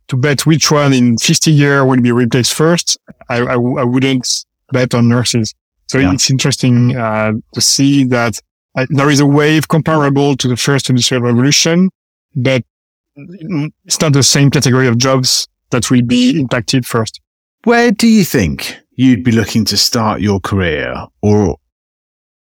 to 0.08 0.16
bet 0.16 0.44
which 0.44 0.70
one 0.70 0.92
in 0.92 1.16
50 1.16 1.50
years 1.50 1.84
will 1.84 2.00
be 2.00 2.12
replaced 2.12 2.52
first, 2.52 2.98
I, 3.30 3.38
I, 3.38 3.54
I 3.54 3.84
wouldn't 3.84 4.28
bet 4.72 4.94
on 4.94 5.08
nurses. 5.08 5.54
So 5.86 5.98
yeah. 5.98 6.12
it's 6.12 6.30
interesting 6.30 6.96
uh, 6.96 7.32
to 7.54 7.60
see 7.60 8.04
that 8.04 8.38
uh, 8.74 8.86
there 8.90 9.10
is 9.10 9.20
a 9.20 9.26
wave 9.26 9.68
comparable 9.68 10.36
to 10.36 10.48
the 10.48 10.56
first 10.56 10.88
industrial 10.88 11.22
revolution, 11.22 11.90
but 12.34 12.64
it's 13.16 14.00
not 14.00 14.12
the 14.12 14.22
same 14.22 14.50
category 14.50 14.86
of 14.86 14.98
jobs 14.98 15.46
that 15.70 15.90
will 15.90 16.02
be 16.02 16.38
impacted 16.40 16.86
first. 16.86 17.20
Where 17.64 17.90
do 17.90 18.08
you 18.08 18.24
think 18.24 18.78
you'd 18.92 19.24
be 19.24 19.32
looking 19.32 19.64
to 19.66 19.76
start 19.76 20.20
your 20.20 20.40
career? 20.40 21.06
Or 21.20 21.58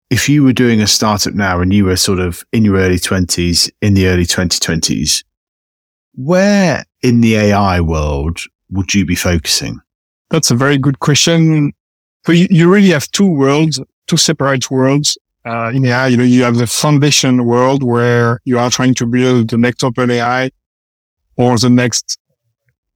if 0.10 0.28
you 0.28 0.44
were 0.44 0.54
doing 0.54 0.82
a 0.82 0.88
startup 0.88 1.34
now 1.34 1.62
and 1.62 1.74
you 1.74 1.86
were 1.86 1.96
sort 1.96 2.20
of 2.20 2.44
in 2.52 2.66
your 2.66 2.78
early 2.78 2.98
20s, 2.98 3.70
in 3.82 3.94
the 3.94 4.08
early 4.08 4.26
2020s, 4.26 5.24
where 6.16 6.84
in 7.02 7.22
the 7.22 7.36
AI 7.36 7.80
world 7.80 8.40
would 8.72 8.94
you 8.94 9.06
be 9.06 9.16
focusing? 9.16 9.80
That's 10.30 10.52
a 10.52 10.56
very 10.56 10.78
good 10.78 11.00
question. 11.00 11.74
So 12.26 12.34
you, 12.34 12.48
you 12.50 12.72
really 12.72 12.90
have 12.90 13.10
two 13.12 13.26
worlds, 13.26 13.80
two 14.08 14.18
separate 14.18 14.70
worlds. 14.70 15.18
Uh, 15.46 15.72
in 15.74 15.86
AI, 15.86 16.08
you 16.08 16.18
know, 16.18 16.24
you 16.24 16.44
have 16.44 16.58
the 16.58 16.68
foundation 16.68 17.46
world 17.46 17.82
where 17.82 18.40
you 18.44 18.60
are 18.60 18.70
trying 18.70 18.94
to 18.94 19.06
build 19.06 19.50
the 19.50 19.58
next 19.58 19.84
open 19.84 20.12
AI 20.12 20.52
or 21.38 21.58
the 21.58 21.70
next 21.70 22.20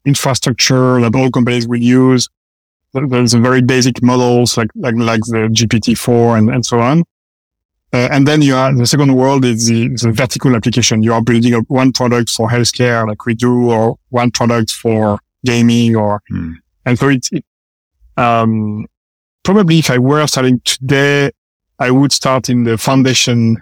infrastructure 0.05 0.99
that 0.99 1.15
all 1.15 1.31
companies 1.31 1.67
will 1.67 1.81
use. 1.81 2.27
There's 2.93 3.33
a 3.33 3.39
very 3.39 3.61
basic 3.61 4.03
models 4.03 4.57
like, 4.57 4.69
like, 4.75 4.95
like 4.95 5.21
the 5.21 5.49
GPT-4 5.51 6.37
and, 6.37 6.49
and 6.49 6.65
so 6.65 6.79
on. 6.79 7.03
Uh, 7.93 8.09
and 8.11 8.27
then 8.27 8.41
you 8.41 8.55
are 8.55 8.73
the 8.73 8.87
second 8.87 9.15
world 9.15 9.45
is 9.45 9.67
the, 9.67 9.87
the 9.89 10.11
vertical 10.11 10.55
application. 10.55 11.03
You 11.03 11.13
are 11.13 11.21
building 11.21 11.53
a, 11.53 11.59
one 11.61 11.93
product 11.93 12.31
for 12.31 12.49
healthcare 12.49 13.07
like 13.07 13.23
we 13.27 13.35
do, 13.35 13.71
or 13.71 13.97
one 14.09 14.31
product 14.31 14.71
for 14.71 15.19
gaming, 15.45 15.95
or 15.95 16.19
hmm. 16.27 16.53
and 16.87 16.97
so 16.97 17.09
it's 17.09 17.31
it, 17.31 17.45
um, 18.17 18.87
probably 19.43 19.77
if 19.77 19.91
I 19.91 19.99
were 19.99 20.25
starting 20.25 20.59
today, 20.65 21.29
I 21.83 21.91
would 21.91 22.11
start 22.11 22.49
in 22.49 22.63
the 22.63 22.77
foundation 22.77 23.57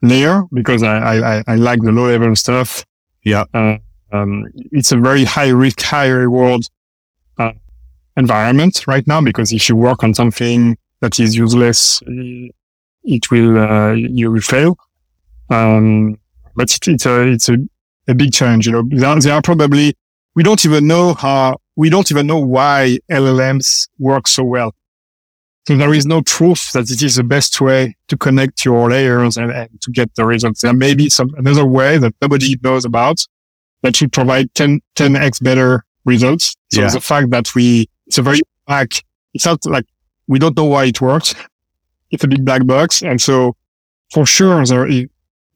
layer 0.00 0.44
because 0.52 0.82
I 0.82 0.96
I, 1.38 1.44
I 1.46 1.54
like 1.56 1.80
the 1.82 1.92
low 1.92 2.06
level 2.06 2.36
stuff. 2.36 2.84
Yeah, 3.24 3.44
uh, 3.54 3.78
um, 4.12 4.46
it's 4.70 4.92
a 4.92 4.96
very 4.96 5.24
high 5.24 5.48
risk, 5.48 5.80
high 5.82 6.08
reward 6.08 6.62
uh, 7.38 7.52
environment 8.16 8.86
right 8.86 9.06
now 9.06 9.20
because 9.20 9.52
if 9.52 9.68
you 9.68 9.74
work 9.74 10.04
on 10.04 10.14
something 10.14 10.76
that 11.00 11.18
is 11.18 11.36
useless 11.36 12.02
it 13.06 13.30
will 13.30 13.58
uh, 13.58 13.92
you 13.92 14.30
will 14.30 14.40
fail. 14.40 14.76
Um, 15.48 16.18
but 16.54 16.74
it, 16.74 16.88
it's 16.88 17.06
a 17.06 17.28
it's 17.28 17.48
a, 17.48 17.56
a 18.08 18.14
big 18.14 18.32
challenge. 18.32 18.66
You 18.66 18.72
know, 18.72 18.82
there, 18.88 19.18
there 19.20 19.34
are 19.34 19.42
probably 19.42 19.94
we 20.34 20.42
don't 20.42 20.64
even 20.64 20.86
know 20.86 21.14
how 21.14 21.58
we 21.76 21.88
don't 21.88 22.10
even 22.10 22.26
know 22.26 22.38
why 22.38 22.98
LLMs 23.10 23.88
work 23.98 24.26
so 24.28 24.44
well. 24.44 24.74
So 25.66 25.76
there 25.76 25.92
is 25.92 26.06
no 26.06 26.22
proof 26.22 26.70
that 26.72 26.90
it 26.90 27.02
is 27.02 27.16
the 27.16 27.24
best 27.24 27.60
way 27.60 27.96
to 28.08 28.16
connect 28.16 28.64
your 28.64 28.88
layers 28.88 29.36
and, 29.36 29.50
and 29.50 29.68
to 29.82 29.90
get 29.90 30.14
the 30.14 30.24
results. 30.24 30.60
There 30.60 30.72
may 30.72 30.94
be 30.94 31.10
some 31.10 31.30
another 31.36 31.66
way 31.66 31.98
that 31.98 32.14
nobody 32.22 32.56
knows 32.62 32.84
about 32.84 33.18
that 33.82 33.96
should 33.96 34.12
provide 34.12 34.54
10, 34.54 34.80
10x 34.94 35.42
better 35.42 35.84
results. 36.04 36.54
So 36.72 36.82
Yeah. 36.82 36.90
the 36.90 37.00
fact 37.00 37.30
that 37.30 37.52
we, 37.54 37.88
it's 38.06 38.16
a 38.18 38.22
very 38.22 38.40
black, 38.66 38.90
it's 39.34 39.44
not 39.44 39.66
like 39.66 39.86
we 40.28 40.38
don't 40.38 40.56
know 40.56 40.66
why 40.66 40.84
it 40.84 41.00
works. 41.00 41.34
It's 42.12 42.22
a 42.22 42.28
big 42.28 42.44
black 42.44 42.64
box. 42.64 43.02
And 43.02 43.20
so 43.20 43.56
for 44.12 44.24
sure, 44.24 44.64
there 44.64 44.86
is, 44.86 45.06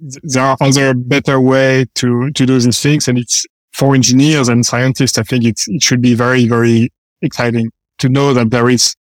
there 0.00 0.42
are 0.42 0.56
other 0.60 0.92
better 0.94 1.40
way 1.40 1.86
to, 1.94 2.32
to 2.32 2.46
do 2.46 2.58
these 2.58 2.82
things. 2.82 3.06
And 3.06 3.16
it's 3.16 3.46
for 3.72 3.94
engineers 3.94 4.48
and 4.48 4.66
scientists. 4.66 5.18
I 5.18 5.22
think 5.22 5.44
it's, 5.44 5.68
it 5.68 5.82
should 5.82 6.02
be 6.02 6.14
very, 6.14 6.48
very 6.48 6.92
exciting 7.22 7.70
to 7.98 8.08
know 8.08 8.34
that 8.34 8.50
there 8.50 8.68
is 8.68 8.96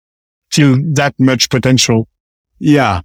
that 0.93 1.13
much 1.19 1.49
potential. 1.49 2.07
Yeah. 2.59 3.01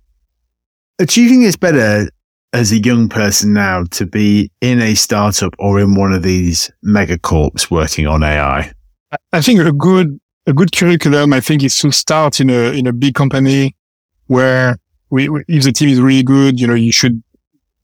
Do 0.98 1.22
you 1.22 1.28
think 1.28 1.44
it's 1.44 1.56
better 1.56 2.10
as 2.52 2.72
a 2.72 2.78
young 2.78 3.08
person 3.08 3.52
now 3.52 3.84
to 3.90 4.06
be 4.06 4.50
in 4.60 4.80
a 4.80 4.94
startup 4.94 5.54
or 5.58 5.80
in 5.80 5.94
one 5.94 6.12
of 6.12 6.22
these 6.22 6.70
megacorps 6.84 7.70
working 7.70 8.06
on 8.06 8.22
AI? 8.22 8.72
I 9.32 9.40
think 9.40 9.60
a 9.60 9.72
good, 9.72 10.20
a 10.46 10.52
good 10.52 10.72
curriculum, 10.72 11.32
I 11.32 11.40
think 11.40 11.62
is 11.62 11.76
to 11.78 11.90
start 11.90 12.40
in 12.40 12.50
a, 12.50 12.72
in 12.72 12.86
a 12.86 12.92
big 12.92 13.14
company 13.14 13.76
where 14.26 14.76
we, 15.10 15.28
if 15.48 15.64
the 15.64 15.72
team 15.72 15.88
is 15.88 16.00
really 16.00 16.22
good, 16.22 16.60
you 16.60 16.66
know, 16.66 16.74
you 16.74 16.92
should 16.92 17.22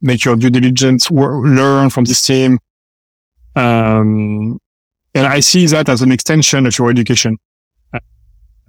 make 0.00 0.24
your 0.24 0.36
due 0.36 0.50
diligence, 0.50 1.10
learn 1.10 1.90
from 1.90 2.04
this 2.04 2.22
team. 2.22 2.58
Um, 3.56 4.58
and 5.14 5.26
I 5.26 5.40
see 5.40 5.66
that 5.66 5.88
as 5.88 6.02
an 6.02 6.12
extension 6.12 6.66
of 6.66 6.78
your 6.78 6.90
education. 6.90 7.38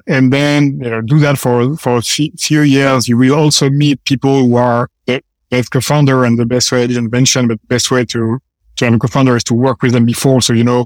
And 0.08 0.32
then 0.32 0.80
you 0.82 0.90
know, 0.90 1.02
do 1.02 1.20
that 1.20 1.38
for, 1.38 1.76
for 1.78 1.98
a 1.98 2.02
few 2.02 2.62
years. 2.62 3.08
You 3.08 3.18
will 3.18 3.36
also 3.36 3.70
meet 3.70 4.04
people 4.06 4.46
who 4.46 4.56
are 4.56 4.90
the 5.06 5.22
best 5.50 5.72
co-founder 5.72 6.24
and 6.24 6.40
the 6.40 6.46
best 6.46 6.72
way, 6.72 6.88
didn't 6.88 7.12
mention, 7.12 7.48
but 7.48 7.60
the 7.62 7.68
best 7.68 7.92
way 7.92 8.06
to, 8.06 8.40
to 8.78 8.86
have 8.86 8.94
a 8.94 9.00
co-founder 9.00 9.36
is 9.36 9.44
to 9.46 9.54
work 9.54 9.82
with 9.82 9.92
them 9.92 10.06
before. 10.06 10.42
So, 10.42 10.54
you 10.54 10.64
know, 10.64 10.86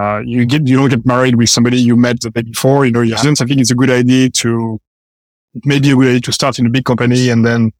uh, 0.00 0.18
you 0.18 0.44
get, 0.44 0.66
you 0.66 0.76
don't 0.76 0.90
get 0.90 1.06
married 1.06 1.36
with 1.36 1.48
somebody 1.48 1.78
you 1.78 1.96
met 1.96 2.20
the 2.20 2.30
day 2.30 2.42
before, 2.42 2.84
you 2.84 2.92
know, 2.92 3.02
I 3.02 3.16
think 3.16 3.40
it's 3.40 3.70
a 3.70 3.74
good 3.74 3.90
idea 3.90 4.30
to, 4.30 4.80
maybe 5.64 5.90
a 5.90 5.94
good 5.94 6.08
idea 6.08 6.20
to 6.20 6.32
start 6.32 6.58
in 6.58 6.66
a 6.66 6.70
big 6.70 6.84
company 6.84 7.30
and 7.30 7.46
then 7.46 7.72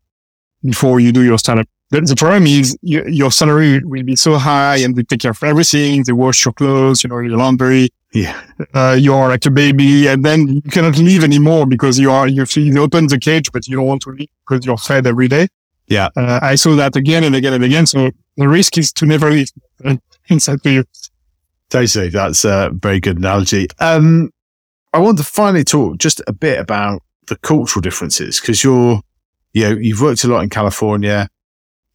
before 0.63 1.01
you 1.01 1.13
do 1.13 1.23
your 1.23 1.39
startup. 1.39 1.67
The, 1.91 2.01
the 2.01 2.17
problem 2.17 2.47
is 2.47 2.77
you, 2.83 3.05
your 3.07 3.31
salary 3.31 3.81
will 3.85 4.03
be 4.03 4.17
so 4.17 4.39
high 4.39 4.77
and 4.77 4.97
they 4.97 5.03
take 5.03 5.21
care 5.21 5.33
of 5.33 5.43
everything. 5.43 6.03
They 6.05 6.13
wash 6.13 6.45
your 6.45 6.53
clothes, 6.53 7.05
you 7.05 7.11
know, 7.11 7.19
your 7.19 7.37
laundry. 7.37 7.91
Yeah. 8.13 8.41
Uh, 8.73 8.97
you're 8.99 9.29
like 9.29 9.45
a 9.47 9.51
baby 9.51 10.07
and 10.07 10.25
then 10.25 10.49
you 10.49 10.63
cannot 10.63 10.97
leave 10.99 11.23
anymore 11.23 11.67
because 11.67 11.99
you 11.99 12.11
are, 12.11 12.27
you 12.27 12.43
open 12.79 13.09
the 13.09 13.19
cage, 13.21 13.53
but 13.53 13.67
you 13.67 13.77
don't 13.77 13.87
want 13.87 14.03
to 14.03 14.11
leave 14.11 14.29
because 14.49 14.65
you're 14.65 14.79
fed 14.79 15.07
every 15.07 15.29
day. 15.29 15.49
Yeah. 15.89 16.09
Uh, 16.17 16.41
I 16.43 16.55
saw 16.55 16.75
that 16.77 16.97
again 16.97 17.25
and 17.25 17.35
again 17.35 17.53
and 17.53 17.65
again. 17.65 17.87
So 17.87 18.11
the 18.37 18.49
risk 18.49 18.79
is 18.79 18.93
to 18.95 19.07
never 19.07 19.31
leave 19.31 19.51
inside 20.29 20.63
to 20.63 20.71
you. 20.71 20.85
Totally. 21.69 22.09
That's 22.09 22.45
a 22.45 22.71
very 22.73 23.01
good 23.01 23.19
analogy. 23.19 23.69
Um, 23.81 24.31
I 24.93 24.99
want 24.99 25.19
to 25.19 25.25
finally 25.25 25.65
talk 25.65 25.99
just 25.99 26.23
a 26.27 26.33
bit 26.33 26.59
about 26.59 27.03
the 27.27 27.37
cultural 27.37 27.83
differences 27.83 28.41
because 28.41 28.65
you're, 28.65 29.01
you 29.53 29.63
know, 29.63 29.77
you've 29.77 30.01
worked 30.01 30.25
a 30.25 30.29
lot 30.29 30.43
in 30.43 30.49
California. 30.49 31.29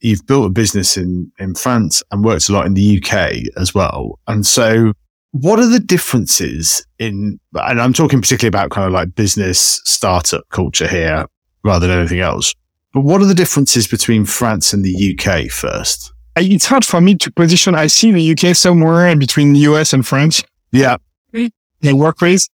You've 0.02 0.26
built 0.26 0.48
a 0.48 0.50
business 0.50 0.98
in, 0.98 1.32
in 1.40 1.56
France 1.56 2.04
and 2.12 2.24
worked 2.24 2.50
a 2.50 2.54
lot 2.54 2.66
in 2.66 2.74
the 2.74 3.02
UK 3.02 3.34
as 3.58 3.74
well. 3.74 4.20
And 4.28 4.46
so 4.46 4.94
what 5.32 5.60
are 5.60 5.68
the 5.68 5.80
differences 5.80 6.86
in, 7.00 7.40
and 7.54 7.82
I'm 7.82 7.94
talking 7.94 8.22
particularly 8.22 8.50
about 8.50 8.72
kind 8.72 8.86
of 8.86 8.94
like 8.94 9.16
business 9.16 9.82
startup 9.86 10.44
culture 10.50 10.88
here 10.88 11.26
rather 11.64 11.88
than 11.88 12.00
anything 12.00 12.20
else. 12.20 12.54
But 12.94 13.02
what 13.02 13.22
are 13.22 13.26
the 13.26 13.34
differences 13.34 13.88
between 13.88 14.26
France 14.26 14.74
and 14.74 14.84
the 14.84 15.18
UK 15.18 15.50
first? 15.50 16.12
It's 16.36 16.66
hard 16.66 16.86
for 16.86 17.00
me 17.02 17.16
to 17.16 17.32
position. 17.32 17.76
I 17.76 17.88
see 17.88 18.12
the 18.12 18.32
UK 18.32 18.56
somewhere 18.56 19.16
between 19.16 19.54
the 19.54 19.60
US 19.60 19.94
and 19.94 20.06
France. 20.06 20.44
Yeah. 20.72 20.98
They 21.32 21.94
work 21.94 22.22
with. 22.22 22.48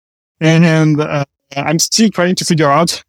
And, 0.40 0.64
and 0.64 1.00
uh, 1.00 1.24
I'm 1.56 1.78
still 1.78 2.10
trying 2.10 2.34
to 2.36 2.44
figure 2.44 2.70
out 2.70 3.02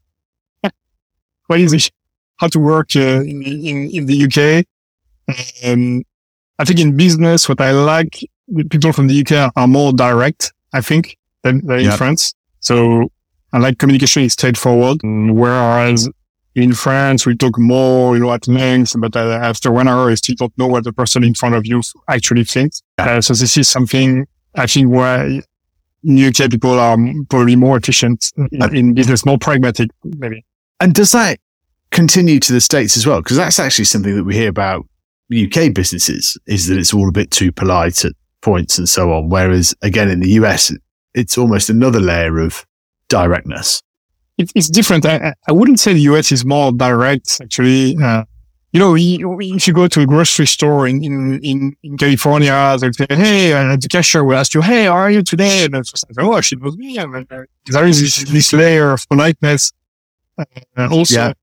what 1.48 1.60
is 1.60 1.74
it, 1.74 1.92
how 2.38 2.48
to 2.48 2.60
work 2.60 2.96
uh, 2.96 3.22
in, 3.22 3.42
in, 3.44 3.90
in, 3.90 4.06
the 4.06 4.26
UK. 4.26 4.66
Um, 5.68 6.04
I 6.60 6.66
think 6.66 6.80
in 6.80 6.96
business, 6.96 7.50
what 7.50 7.62
I 7.62 7.72
like, 7.72 8.20
people 8.70 8.94
from 8.94 9.08
the 9.08 9.22
UK 9.22 9.52
are 9.56 9.68
more 9.68 9.94
direct, 9.94 10.54
I 10.74 10.82
think, 10.82 11.18
than, 11.44 11.66
than 11.66 11.82
yep. 11.82 11.92
in 11.92 11.98
France. 11.98 12.34
So 12.60 13.10
I 13.54 13.60
like 13.60 13.78
communication 13.78 14.24
is 14.24 14.34
straightforward. 14.34 15.00
Whereas 15.04 16.10
in 16.56 16.74
France, 16.74 17.26
we 17.26 17.36
talk 17.36 17.58
more, 17.58 18.16
you 18.16 18.24
know, 18.24 18.32
at 18.32 18.48
length, 18.48 18.96
but 18.98 19.16
uh, 19.16 19.40
after 19.42 19.72
one 19.72 19.88
hour, 19.88 20.10
you 20.10 20.16
still 20.16 20.36
don't 20.38 20.58
know 20.58 20.68
what 20.68 20.84
the 20.84 20.94
person 20.94 21.24
in 21.24 21.34
front 21.34 21.56
of 21.56 21.66
you 21.66 21.82
actually 22.08 22.44
thinks. 22.46 22.82
Uh, 22.98 23.22
so 23.22 23.34
this 23.34 23.58
is 23.58 23.68
something 23.68 24.26
I 24.56 24.68
think 24.68 24.90
where 24.90 25.26
in 26.04 26.24
UK 26.24 26.50
people 26.50 26.80
are 26.80 26.98
probably 27.30 27.56
more 27.56 27.78
efficient 27.78 28.32
in, 28.52 28.76
in 28.76 28.94
business, 28.94 29.26
more 29.26 29.38
pragmatic, 29.38 29.90
maybe. 30.04 30.46
And 30.80 30.94
does 30.94 31.12
that 31.12 31.40
continue 31.92 32.40
to 32.40 32.54
the 32.54 32.62
States 32.62 32.96
as 32.96 33.06
well? 33.06 33.22
Because 33.22 33.38
that's 33.38 33.60
actually 33.60 33.86
something 33.86 34.16
that 34.16 34.24
we 34.24 34.36
hear 34.36 34.50
about 34.50 34.86
UK 35.34 35.74
businesses 35.74 36.38
is 36.46 36.68
that 36.68 36.78
it's 36.78 36.94
all 36.94 37.10
a 37.10 37.12
bit 37.12 37.32
too 37.32 37.52
polite 37.52 38.06
at 38.06 38.14
points 38.46 38.78
and 38.78 38.88
so 38.88 39.12
on. 39.12 39.30
Whereas 39.30 39.76
again, 39.82 40.10
in 40.10 40.20
the 40.20 40.30
US, 40.42 40.72
it's 41.14 41.38
almost 41.38 41.70
another 41.70 42.00
layer 42.00 42.38
of 42.40 42.66
directness. 43.10 43.82
It, 44.38 44.52
it's 44.56 44.70
different. 44.70 45.06
I, 45.06 45.34
I, 45.50 45.52
wouldn't 45.52 45.80
say 45.80 45.94
the 45.94 46.08
US 46.14 46.32
is 46.32 46.46
more 46.46 46.72
direct, 46.72 47.42
actually. 47.42 47.98
Uh, 47.98 48.24
you 48.72 48.80
know, 48.80 48.94
if 48.96 49.68
you 49.68 49.74
go 49.74 49.88
to 49.88 50.02
a 50.02 50.06
grocery 50.06 50.46
store 50.46 50.86
in, 50.86 51.02
in, 51.04 51.40
in, 51.42 51.76
in 51.82 51.98
California, 51.98 52.78
they'll 52.80 52.94
say, 52.94 53.08
Hey, 53.10 53.54
and 53.54 53.82
the 53.82 53.88
cashier 53.88 54.24
will 54.24 54.38
ask 54.38 54.54
you, 54.54 54.62
Hey, 54.62 54.84
how 54.84 54.94
are 54.94 55.10
you 55.10 55.24
today? 55.24 55.66
And 55.66 55.76
it's 55.76 56.04
like, 56.04 56.26
Oh, 56.26 56.36
it 56.36 56.62
was 56.62 56.78
me. 56.78 56.98
And 56.98 57.16
uh, 57.16 57.44
there 57.68 57.88
is 57.88 58.02
this, 58.02 58.30
this 58.30 58.54
layer 58.54 58.92
of 58.92 59.08
politeness. 59.10 59.72
Uh, 60.38 60.90
also 60.92 61.16
yeah. 61.16 61.34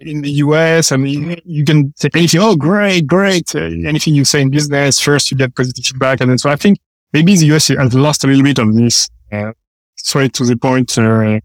In 0.00 0.22
the 0.22 0.30
US, 0.30 0.92
I 0.92 0.96
mean, 0.96 1.40
you 1.44 1.64
can 1.64 1.92
say 1.96 2.08
anything. 2.14 2.40
Oh, 2.40 2.56
great, 2.56 3.06
great. 3.06 3.54
Uh, 3.54 3.60
anything 3.86 4.14
you 4.14 4.24
say 4.24 4.42
in 4.42 4.50
business, 4.50 5.00
first 5.00 5.30
you 5.30 5.36
get 5.36 5.54
positive 5.54 5.84
feedback. 5.84 6.20
And 6.20 6.30
then, 6.30 6.38
so 6.38 6.50
I 6.50 6.56
think 6.56 6.78
maybe 7.12 7.36
the 7.36 7.46
US 7.54 7.68
has 7.68 7.94
lost 7.94 8.24
a 8.24 8.26
little 8.26 8.42
bit 8.42 8.58
of 8.58 8.74
this, 8.74 9.08
uh, 9.32 9.52
straight 9.96 10.32
to 10.34 10.44
the 10.44 10.56
point. 10.56 10.96
Uh, 10.98 11.40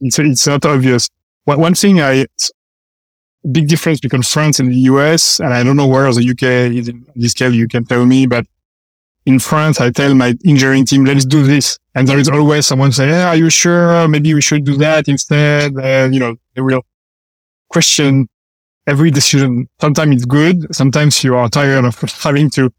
it's, 0.00 0.18
it's 0.18 0.46
not 0.46 0.64
obvious. 0.64 1.08
One, 1.44 1.60
one 1.60 1.74
thing 1.74 2.00
I, 2.00 2.26
big 3.50 3.68
difference 3.68 4.00
between 4.00 4.22
France 4.22 4.60
and 4.60 4.70
the 4.70 4.80
US, 4.92 5.40
and 5.40 5.52
I 5.54 5.62
don't 5.62 5.76
know 5.76 5.86
where 5.86 6.12
the 6.12 6.28
UK 6.28 6.74
is 6.76 6.88
in 6.88 7.06
this 7.14 7.34
case, 7.34 7.54
you 7.54 7.68
can 7.68 7.84
tell 7.84 8.04
me, 8.04 8.26
but 8.26 8.46
in 9.24 9.38
France, 9.40 9.80
I 9.80 9.90
tell 9.90 10.14
my 10.14 10.34
engineering 10.46 10.86
team, 10.86 11.04
let's 11.04 11.24
do 11.24 11.42
this. 11.42 11.78
And 11.94 12.06
there 12.06 12.18
is 12.18 12.28
always 12.28 12.66
someone 12.66 12.92
say, 12.92 13.22
are 13.22 13.34
you 13.34 13.50
sure? 13.50 14.06
Maybe 14.06 14.34
we 14.34 14.40
should 14.40 14.64
do 14.64 14.76
that 14.76 15.08
instead. 15.08 15.76
Uh, 15.76 16.08
you 16.12 16.20
know, 16.20 16.36
they 16.54 16.62
will 16.62 16.82
question 17.68 18.28
every 18.86 19.10
decision. 19.10 19.68
Sometimes 19.80 20.16
it's 20.16 20.24
good. 20.24 20.74
Sometimes 20.74 21.22
you 21.24 21.34
are 21.36 21.48
tired 21.48 21.84
of 21.84 22.00
having 22.22 22.50
to. 22.50 22.70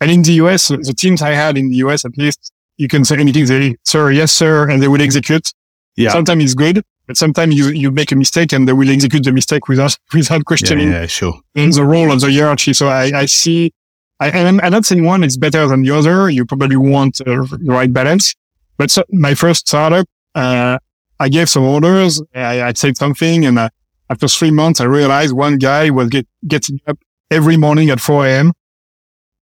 And 0.00 0.10
in 0.10 0.22
the 0.22 0.32
US, 0.34 0.68
the 0.68 0.94
teams 0.96 1.22
I 1.22 1.30
had 1.30 1.56
in 1.56 1.70
the 1.70 1.76
US, 1.76 2.04
at 2.04 2.16
least 2.16 2.52
you 2.76 2.88
can 2.88 3.04
say 3.04 3.16
anything. 3.18 3.46
They, 3.46 3.76
sir, 3.84 4.10
yes, 4.10 4.32
sir. 4.32 4.68
And 4.68 4.82
they 4.82 4.88
will 4.88 5.02
execute. 5.02 5.52
Yeah. 5.96 6.10
Sometimes 6.10 6.44
it's 6.44 6.54
good. 6.54 6.82
But 7.06 7.16
sometimes 7.16 7.54
you, 7.54 7.68
you 7.68 7.90
make 7.92 8.10
a 8.10 8.16
mistake 8.16 8.52
and 8.52 8.66
they 8.66 8.72
will 8.72 8.90
execute 8.90 9.24
the 9.24 9.32
mistake 9.32 9.68
without, 9.68 9.96
without 10.14 10.44
questioning 10.44 10.88
yeah, 10.88 11.02
yeah, 11.02 11.06
sure. 11.06 11.40
the 11.54 11.84
role 11.84 12.10
of 12.10 12.20
the 12.20 12.30
hierarchy. 12.30 12.72
So 12.72 12.88
I, 12.88 13.20
I 13.20 13.26
see, 13.26 13.72
I, 14.18 14.30
and 14.30 14.60
I'm 14.60 14.72
not 14.72 14.84
saying 14.84 15.04
one 15.04 15.22
is 15.22 15.36
better 15.36 15.66
than 15.68 15.82
the 15.82 15.92
other. 15.92 16.28
You 16.28 16.44
probably 16.44 16.76
want 16.76 17.20
uh, 17.20 17.24
the 17.24 17.58
right 17.66 17.92
balance. 17.92 18.34
But 18.76 18.90
so 18.90 19.04
my 19.10 19.34
first 19.34 19.68
startup, 19.68 20.06
uh, 20.34 20.78
I 21.18 21.28
gave 21.28 21.48
some 21.48 21.62
orders. 21.62 22.20
I, 22.34 22.62
I 22.62 22.72
said 22.72 22.96
something 22.96 23.46
and 23.46 23.58
uh, 23.58 23.68
after 24.08 24.28
three 24.28 24.50
months, 24.50 24.80
I 24.80 24.84
realized 24.84 25.34
one 25.34 25.58
guy 25.58 25.90
was 25.90 26.08
get, 26.08 26.26
getting 26.46 26.80
up 26.86 26.98
every 27.30 27.56
morning 27.56 27.90
at 27.90 28.00
4 28.00 28.26
a.m. 28.26 28.52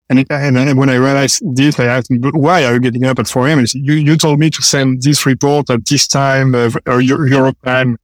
And, 0.08 0.18
it, 0.18 0.26
and, 0.30 0.78
when 0.78 0.90
I 0.90 0.96
realized 0.96 1.42
this, 1.56 1.80
I 1.80 1.86
asked 1.86 2.10
him, 2.10 2.20
why 2.34 2.64
are 2.64 2.74
you 2.74 2.80
getting 2.80 3.04
up 3.04 3.18
at 3.18 3.28
4 3.28 3.48
a.m.? 3.48 3.66
Said, 3.66 3.80
you, 3.82 3.94
you 3.94 4.16
told 4.16 4.38
me 4.38 4.50
to 4.50 4.62
send 4.62 5.02
this 5.02 5.24
report 5.24 5.70
at 5.70 5.86
this 5.86 6.06
time, 6.06 6.54
uh, 6.54 6.70
or 6.86 7.00
Europe 7.00 7.56
time. 7.64 7.96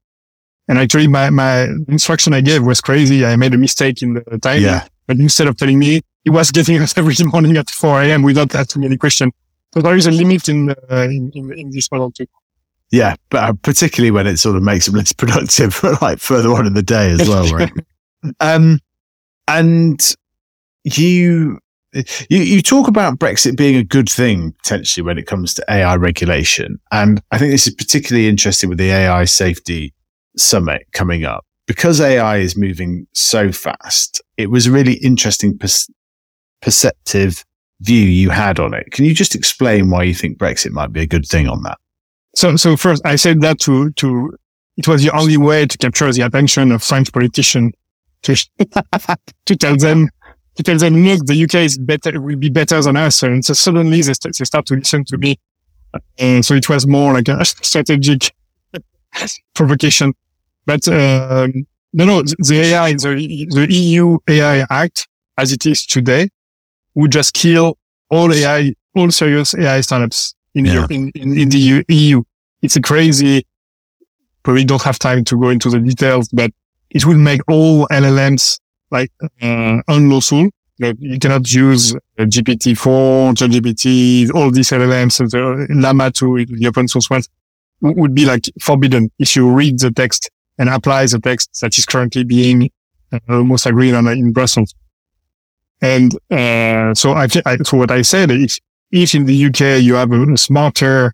And 0.69 0.79
actually 0.79 1.09
my, 1.09 1.31
my 1.31 1.65
instruction 1.89 2.35
I 2.35 2.41
gave 2.41 2.63
was 2.63 2.81
crazy. 2.81 3.25
I 3.25 3.37
made 3.37 3.55
a 3.55 3.59
mistake 3.59 4.03
in 4.03 4.15
the 4.15 4.39
time. 4.39 4.63
Yeah. 4.63 4.87
But 5.07 5.19
instead 5.19 5.49
of 5.49 5.57
telling 5.57 5.79
me, 5.79 6.03
he 6.25 6.31
was 6.31 6.51
getting 6.51 6.81
up 6.81 6.89
every 6.97 7.15
morning 7.25 7.57
at 7.57 7.69
4 7.69 8.03
a.m. 8.03 8.23
without 8.23 8.55
asking 8.55 8.85
any 8.85 8.97
question. 8.97 9.33
So 9.75 9.83
there 9.83 9.97
is 9.97 10.07
a 10.07 10.11
limit 10.11 10.49
in, 10.49 10.71
uh, 10.71 10.75
in, 11.03 11.31
in, 11.35 11.53
in, 11.53 11.71
this 11.71 11.91
model 11.91 12.11
too. 12.11 12.27
Yeah, 12.91 13.17
but 13.31 13.45
uh, 13.45 13.53
particularly 13.63 14.11
when 14.11 14.27
it 14.27 14.39
sort 14.39 14.57
of 14.57 14.63
makes 14.63 14.87
them 14.87 14.95
less 14.95 15.13
productive, 15.15 15.83
like 16.03 16.19
further 16.19 16.53
on 16.53 16.67
in 16.67 16.75
the 16.75 16.83
day 16.83 17.11
as 17.11 17.29
well, 17.29 17.49
right? 17.49 17.73
um, 18.41 18.79
and 19.47 20.15
you 20.85 21.59
you, 21.95 22.05
you 22.29 22.63
talk 22.63 22.87
about 22.87 23.19
Brexit 23.19 23.57
being 23.57 23.77
a 23.77 23.83
good 23.83 24.11
thing 24.11 24.53
potentially 24.63 25.05
when 25.05 25.17
it 25.19 25.27
comes 25.27 25.55
to 25.55 25.65
AI 25.71 25.97
regulation. 25.97 26.79
And 26.93 27.23
I 27.31 27.39
think 27.39 27.51
this 27.51 27.67
is 27.67 27.75
particularly 27.75 28.29
interesting 28.29 28.69
with 28.69 28.79
the 28.79 28.91
AI 28.91 29.25
safety 29.25 29.95
summit 30.37 30.87
coming 30.93 31.25
up 31.25 31.47
because 31.67 32.01
AI 32.01 32.39
is 32.39 32.57
moving 32.57 33.07
so 33.15 33.53
fast. 33.53 34.21
It 34.37 34.51
was 34.51 34.67
a 34.67 34.71
really 34.71 34.95
interesting 34.95 35.57
per- 35.57 35.69
perceptive 36.61 37.45
view 37.81 38.05
you 38.05 38.31
had 38.31 38.61
on 38.61 38.75
it. 38.75 38.91
Can 38.91 39.07
you 39.07 39.15
just 39.15 39.35
explain 39.35 39.91
why 39.91 40.03
you 40.03 40.15
think 40.15 40.39
Brexit 40.39 40.73
might 40.73 40.93
be 40.93 41.01
a 41.01 41.07
good 41.07 41.27
thing 41.27 41.49
on 41.49 41.63
that? 41.63 41.79
So, 42.39 42.55
so 42.55 42.77
first 42.77 43.05
I 43.05 43.17
said 43.17 43.41
that 43.41 43.59
to, 43.63 43.91
to, 43.95 44.39
it 44.77 44.87
was 44.87 45.03
the 45.03 45.11
only 45.11 45.37
way 45.37 45.67
to 45.67 45.77
capture 45.77 46.13
the 46.13 46.23
attention 46.23 46.71
of 46.71 46.85
French 46.85 47.13
politicians 47.13 47.73
to, 48.23 48.37
to 49.47 49.57
tell 49.57 49.77
them, 49.77 50.09
to 50.55 50.63
tell 50.63 50.79
them, 50.79 51.03
look, 51.03 51.27
the 51.27 51.43
UK 51.43 51.55
is 51.55 51.79
better, 51.79 52.21
will 52.21 52.37
be 52.37 52.49
better 52.49 52.81
than 52.81 52.97
us. 52.97 53.25
And 53.25 53.45
so 53.45 53.55
suddenly 53.55 54.03
they, 54.03 54.13
st- 54.13 54.37
they 54.39 54.45
start 54.45 54.67
to 54.67 54.77
listen 54.77 55.05
to 55.07 55.19
me. 55.19 55.41
And 56.17 56.45
so 56.45 56.55
it 56.55 56.69
was 56.69 56.87
more 56.87 57.13
like 57.13 57.27
a 57.27 57.45
strategic 57.45 58.33
provocation. 59.57 60.15
But, 60.65 60.87
um, 60.87 61.67
no, 61.93 62.05
no, 62.05 62.23
the 62.23 62.61
AI, 62.67 62.93
the, 62.93 63.49
the 63.51 63.67
EU 63.69 64.17
AI 64.29 64.65
Act, 64.71 65.09
as 65.37 65.51
it 65.51 65.67
is 65.67 65.85
today, 65.85 66.29
would 66.95 67.11
just 67.11 67.35
kill 67.35 67.79
all 68.11 68.33
AI, 68.33 68.75
all 68.95 69.11
serious 69.11 69.57
AI 69.57 69.81
startups 69.81 70.37
in, 70.59 70.65
yeah. 70.65 70.73
Europe, 70.75 70.93
in, 70.93 71.11
in, 71.15 71.39
in, 71.39 71.49
the 71.49 71.85
EU. 71.89 72.23
It's 72.63 72.77
a 72.77 72.81
crazy, 72.81 73.47
probably 74.43 74.65
don't 74.65 74.83
have 74.83 74.99
time 74.99 75.25
to 75.25 75.41
go 75.41 75.51
into 75.51 75.71
the 75.71 75.81
details, 75.81 76.29
but 76.29 76.51
it 76.91 77.05
will 77.07 77.19
make 77.19 77.41
all 77.49 77.87
LLMs 77.89 78.61
like 78.91 79.13
uh, 79.43 79.79
unlawful. 79.89 80.49
You, 80.79 80.95
you 80.99 81.19
cannot 81.19 81.53
use 81.53 81.95
GPT-4, 82.19 83.35
ChatGPT, 83.35 84.35
all 84.35 84.51
these 84.51 84.71
LLMs, 84.71 85.19
the 85.31 85.67
Llama 85.75 86.11
2, 86.11 86.47
the 86.47 86.67
open 86.67 86.89
source 86.89 87.11
ones 87.11 87.29
would 87.81 88.15
be 88.15 88.25
like 88.25 88.47
forbidden 88.61 89.11
if 89.19 89.37
you 89.37 89.51
read 89.51 89.79
the 89.79 89.91
text 89.91 90.31
and 90.59 90.69
apply 90.69 91.07
the 91.07 91.21
text 91.21 91.61
that 91.61 91.77
is 91.79 91.87
currently 91.87 92.25
being 92.25 92.71
uh, 93.13 93.19
almost 93.29 93.67
agreed 93.67 93.95
on 93.95 94.07
in 94.09 94.33
Brussels. 94.33 94.75
And 95.81 96.13
uh, 96.31 96.95
so 96.95 97.13
I, 97.13 97.29
I, 97.47 97.57
so 97.59 97.77
what 97.77 97.91
I 97.91 98.03
said, 98.03 98.31
if 98.33 98.59
if 98.91 99.15
in 99.15 99.27
the 99.27 99.47
UK 99.47 99.83
you 99.83 99.95
have 99.95 100.13
a 100.13 100.37
smarter 100.37 101.13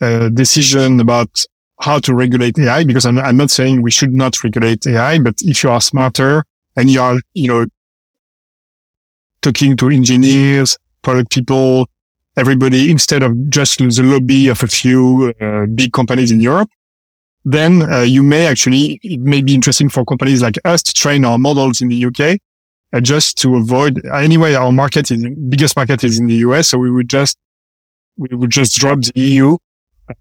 uh, 0.00 0.28
decision 0.28 1.00
about 1.00 1.44
how 1.80 1.98
to 2.00 2.14
regulate 2.14 2.58
AI, 2.58 2.84
because 2.84 3.06
I'm, 3.06 3.18
I'm 3.18 3.36
not 3.36 3.50
saying 3.50 3.82
we 3.82 3.90
should 3.90 4.12
not 4.12 4.42
regulate 4.42 4.86
AI, 4.86 5.18
but 5.18 5.34
if 5.40 5.62
you 5.62 5.70
are 5.70 5.80
smarter 5.80 6.44
and 6.76 6.90
you 6.90 7.00
are, 7.00 7.18
you 7.34 7.48
know, 7.48 7.66
talking 9.42 9.76
to 9.76 9.88
engineers, 9.88 10.76
product 11.02 11.30
people, 11.30 11.88
everybody 12.36 12.90
instead 12.90 13.22
of 13.22 13.50
just 13.50 13.78
the 13.78 14.02
lobby 14.02 14.48
of 14.48 14.62
a 14.62 14.66
few 14.66 15.34
uh, 15.40 15.66
big 15.66 15.92
companies 15.92 16.30
in 16.30 16.40
Europe, 16.40 16.70
then 17.44 17.82
uh, 17.92 18.00
you 18.00 18.22
may 18.22 18.46
actually, 18.46 18.98
it 19.02 19.20
may 19.20 19.42
be 19.42 19.54
interesting 19.54 19.88
for 19.88 20.04
companies 20.04 20.42
like 20.42 20.56
us 20.64 20.82
to 20.82 20.92
train 20.92 21.24
our 21.24 21.38
models 21.38 21.80
in 21.80 21.88
the 21.88 22.04
UK 22.04 22.38
uh, 22.92 23.00
just 23.00 23.36
to 23.38 23.56
avoid, 23.56 24.04
anyway, 24.06 24.54
our 24.54 24.72
market 24.72 25.10
is, 25.10 25.26
biggest 25.48 25.76
market 25.76 26.02
is 26.04 26.18
in 26.18 26.26
the 26.26 26.36
US. 26.36 26.68
So 26.68 26.78
we 26.78 26.90
would 26.90 27.08
just, 27.08 27.38
we 28.16 28.28
would 28.34 28.50
just 28.50 28.76
drop 28.76 29.00
the 29.00 29.20
EU. 29.20 29.56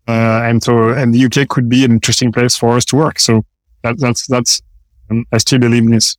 Uh, 0.08 0.42
and 0.44 0.62
so, 0.62 0.90
and 0.90 1.14
the 1.14 1.26
UK 1.26 1.48
could 1.48 1.70
be 1.70 1.86
an 1.86 1.92
interesting 1.92 2.32
place 2.32 2.58
for 2.58 2.76
us 2.76 2.84
to 2.86 2.96
work. 2.96 3.20
So 3.20 3.46
that, 3.84 3.98
that's, 4.00 4.28
that's, 4.28 4.62
um, 5.10 5.26
I 5.32 5.38
still 5.38 5.60
believe 5.60 5.84
in 5.84 5.92
this. 5.92 6.18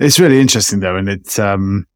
It's 0.00 0.18
really 0.18 0.40
interesting 0.40 0.80
though. 0.80 0.96
And 0.96 1.08
it's, 1.08 1.38
um, 1.38 1.86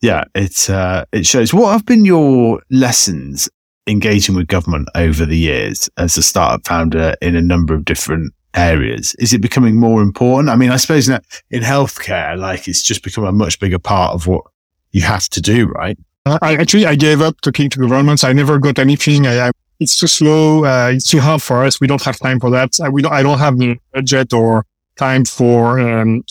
yeah, 0.00 0.24
it, 0.34 0.70
uh, 0.70 1.04
it 1.10 1.26
shows 1.26 1.52
what 1.52 1.72
have 1.72 1.84
been 1.84 2.04
your 2.04 2.62
lessons 2.70 3.48
engaging 3.88 4.36
with 4.36 4.46
government 4.46 4.88
over 4.94 5.26
the 5.26 5.36
years 5.36 5.90
as 5.96 6.16
a 6.16 6.22
startup 6.22 6.64
founder 6.66 7.16
in 7.20 7.34
a 7.34 7.42
number 7.42 7.74
of 7.74 7.84
different 7.84 8.32
areas? 8.54 9.14
Is 9.18 9.32
it 9.32 9.40
becoming 9.40 9.76
more 9.76 10.02
important? 10.02 10.48
I 10.48 10.56
mean, 10.56 10.70
I 10.70 10.76
suppose 10.76 11.08
in, 11.08 11.20
in 11.50 11.62
healthcare, 11.62 12.36
like 12.38 12.68
it's 12.68 12.82
just 12.82 13.02
become 13.02 13.24
a 13.24 13.32
much 13.32 13.58
bigger 13.60 13.78
part 13.78 14.14
of 14.14 14.26
what 14.26 14.44
you 14.92 15.02
have 15.02 15.28
to 15.30 15.40
do, 15.40 15.66
right? 15.68 15.98
I 16.26 16.56
actually, 16.56 16.86
I 16.86 16.94
gave 16.94 17.20
up 17.22 17.40
talking 17.40 17.70
to 17.70 17.78
governments. 17.78 18.24
I 18.24 18.32
never 18.32 18.58
got 18.58 18.78
anything. 18.78 19.26
I, 19.26 19.48
I, 19.48 19.50
it's 19.80 19.98
too 19.98 20.06
slow. 20.06 20.64
Uh, 20.64 20.90
it's 20.94 21.10
too 21.10 21.20
hard 21.20 21.42
for 21.42 21.64
us. 21.64 21.80
We 21.80 21.86
don't 21.86 22.02
have 22.02 22.18
time 22.18 22.40
for 22.40 22.50
that. 22.50 22.78
I, 22.82 22.88
we 22.88 23.02
don't, 23.02 23.12
I 23.12 23.22
don't 23.22 23.38
have 23.38 23.58
the 23.58 23.78
budget 23.92 24.32
or 24.32 24.66
time 24.96 25.24
for 25.24 25.78
um, 25.78 26.24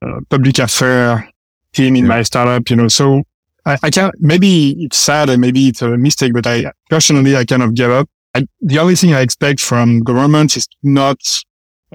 uh, 0.00 0.20
public 0.30 0.58
affair 0.58 1.28
team 1.72 1.96
in 1.96 2.04
yeah. 2.04 2.08
my 2.08 2.22
startup, 2.22 2.70
you 2.70 2.76
know. 2.76 2.88
So 2.88 3.22
I, 3.66 3.78
I 3.82 3.90
can't, 3.90 4.14
maybe 4.18 4.84
it's 4.84 4.96
sad 4.96 5.28
and 5.28 5.40
maybe 5.40 5.68
it's 5.68 5.82
a 5.82 5.96
mistake, 5.98 6.32
but 6.32 6.46
I 6.46 6.72
personally, 6.88 7.36
I 7.36 7.44
kind 7.44 7.62
of 7.62 7.74
gave 7.74 7.90
up. 7.90 8.08
I, 8.34 8.46
the 8.60 8.78
only 8.78 8.94
thing 8.94 9.14
I 9.14 9.20
expect 9.20 9.60
from 9.60 10.00
government 10.00 10.56
is 10.56 10.68
not 10.82 11.18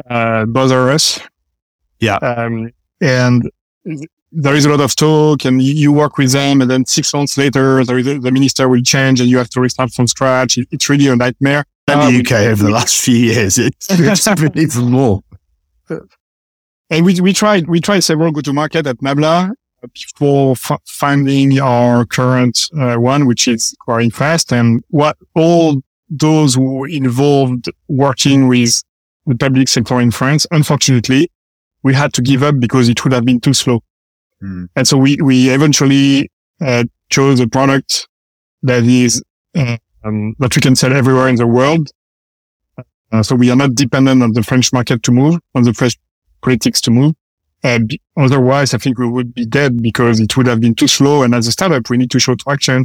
uh, 0.09 0.45
bother 0.45 0.89
us. 0.89 1.19
Yeah. 1.99 2.15
Um, 2.15 2.71
and 3.01 3.49
there 4.31 4.55
is 4.55 4.65
a 4.65 4.69
lot 4.69 4.81
of 4.81 4.95
talk 4.95 5.45
and 5.45 5.61
you, 5.61 5.91
work 5.91 6.17
with 6.17 6.31
them 6.31 6.61
and 6.61 6.69
then 6.69 6.85
six 6.85 7.13
months 7.13 7.37
later, 7.37 7.83
there 7.85 7.97
is 7.97 8.07
a, 8.07 8.17
the 8.17 8.31
minister 8.31 8.67
will 8.67 8.81
change 8.81 9.19
and 9.21 9.29
you 9.29 9.37
have 9.37 9.49
to 9.49 9.61
restart 9.61 9.91
from 9.91 10.07
scratch. 10.07 10.57
It, 10.57 10.67
it's 10.71 10.89
really 10.89 11.07
a 11.07 11.15
nightmare. 11.15 11.65
In 11.87 11.99
the 11.99 12.19
UK 12.21 12.47
over 12.47 12.63
the 12.63 12.71
last 12.71 12.97
few 12.97 13.15
years, 13.15 13.57
it's, 13.57 13.87
it's 13.89 14.27
even 14.55 14.91
more. 14.91 15.21
And 16.89 17.05
we, 17.05 17.19
we 17.19 17.33
tried, 17.33 17.67
we 17.67 17.81
tried 17.81 18.01
several 18.01 18.31
go-to-market 18.31 18.87
at 18.87 18.97
Nabla 18.99 19.51
before 19.93 20.53
f- 20.53 20.81
finding 20.85 21.59
our 21.59 22.05
current 22.05 22.69
uh, 22.79 22.95
one, 22.95 23.25
which 23.25 23.47
is 23.47 23.75
growing 23.85 24.11
fast. 24.11 24.53
And 24.53 24.81
what 24.89 25.17
all 25.35 25.81
those 26.09 26.55
who 26.55 26.75
were 26.75 26.87
involved 26.87 27.69
working 27.87 28.47
with 28.47 28.83
the 29.25 29.35
public 29.35 29.67
sector 29.67 29.99
in 29.99 30.11
France, 30.11 30.45
unfortunately, 30.51 31.29
we 31.83 31.93
had 31.93 32.13
to 32.13 32.21
give 32.21 32.43
up 32.43 32.59
because 32.59 32.89
it 32.89 33.03
would 33.03 33.13
have 33.13 33.25
been 33.25 33.39
too 33.39 33.53
slow. 33.53 33.81
Mm. 34.41 34.67
And 34.75 34.87
so 34.87 34.97
we, 34.97 35.17
we 35.21 35.49
eventually 35.49 36.29
uh, 36.61 36.83
chose 37.09 37.39
a 37.39 37.47
product 37.47 38.07
that 38.63 38.83
is, 38.83 39.23
uh, 39.55 39.77
um, 40.03 40.35
that 40.39 40.55
we 40.55 40.61
can 40.61 40.75
sell 40.75 40.93
everywhere 40.93 41.27
in 41.27 41.35
the 41.35 41.47
world. 41.47 41.89
Uh, 43.11 43.21
so 43.21 43.35
we 43.35 43.51
are 43.51 43.55
not 43.55 43.75
dependent 43.75 44.23
on 44.23 44.33
the 44.33 44.43
French 44.43 44.73
market 44.73 45.03
to 45.03 45.11
move, 45.11 45.39
on 45.53 45.63
the 45.63 45.73
French 45.73 45.97
politics 46.41 46.81
to 46.81 46.91
move. 46.91 47.13
And 47.63 47.97
otherwise, 48.17 48.73
I 48.73 48.77
think 48.77 48.97
we 48.97 49.07
would 49.07 49.33
be 49.33 49.45
dead 49.45 49.81
because 49.81 50.19
it 50.19 50.35
would 50.35 50.47
have 50.47 50.59
been 50.59 50.75
too 50.75 50.87
slow. 50.87 51.23
And 51.23 51.33
as 51.33 51.47
a 51.47 51.51
startup, 51.51 51.89
we 51.89 51.97
need 51.97 52.11
to 52.11 52.19
show 52.19 52.35
traction, 52.35 52.83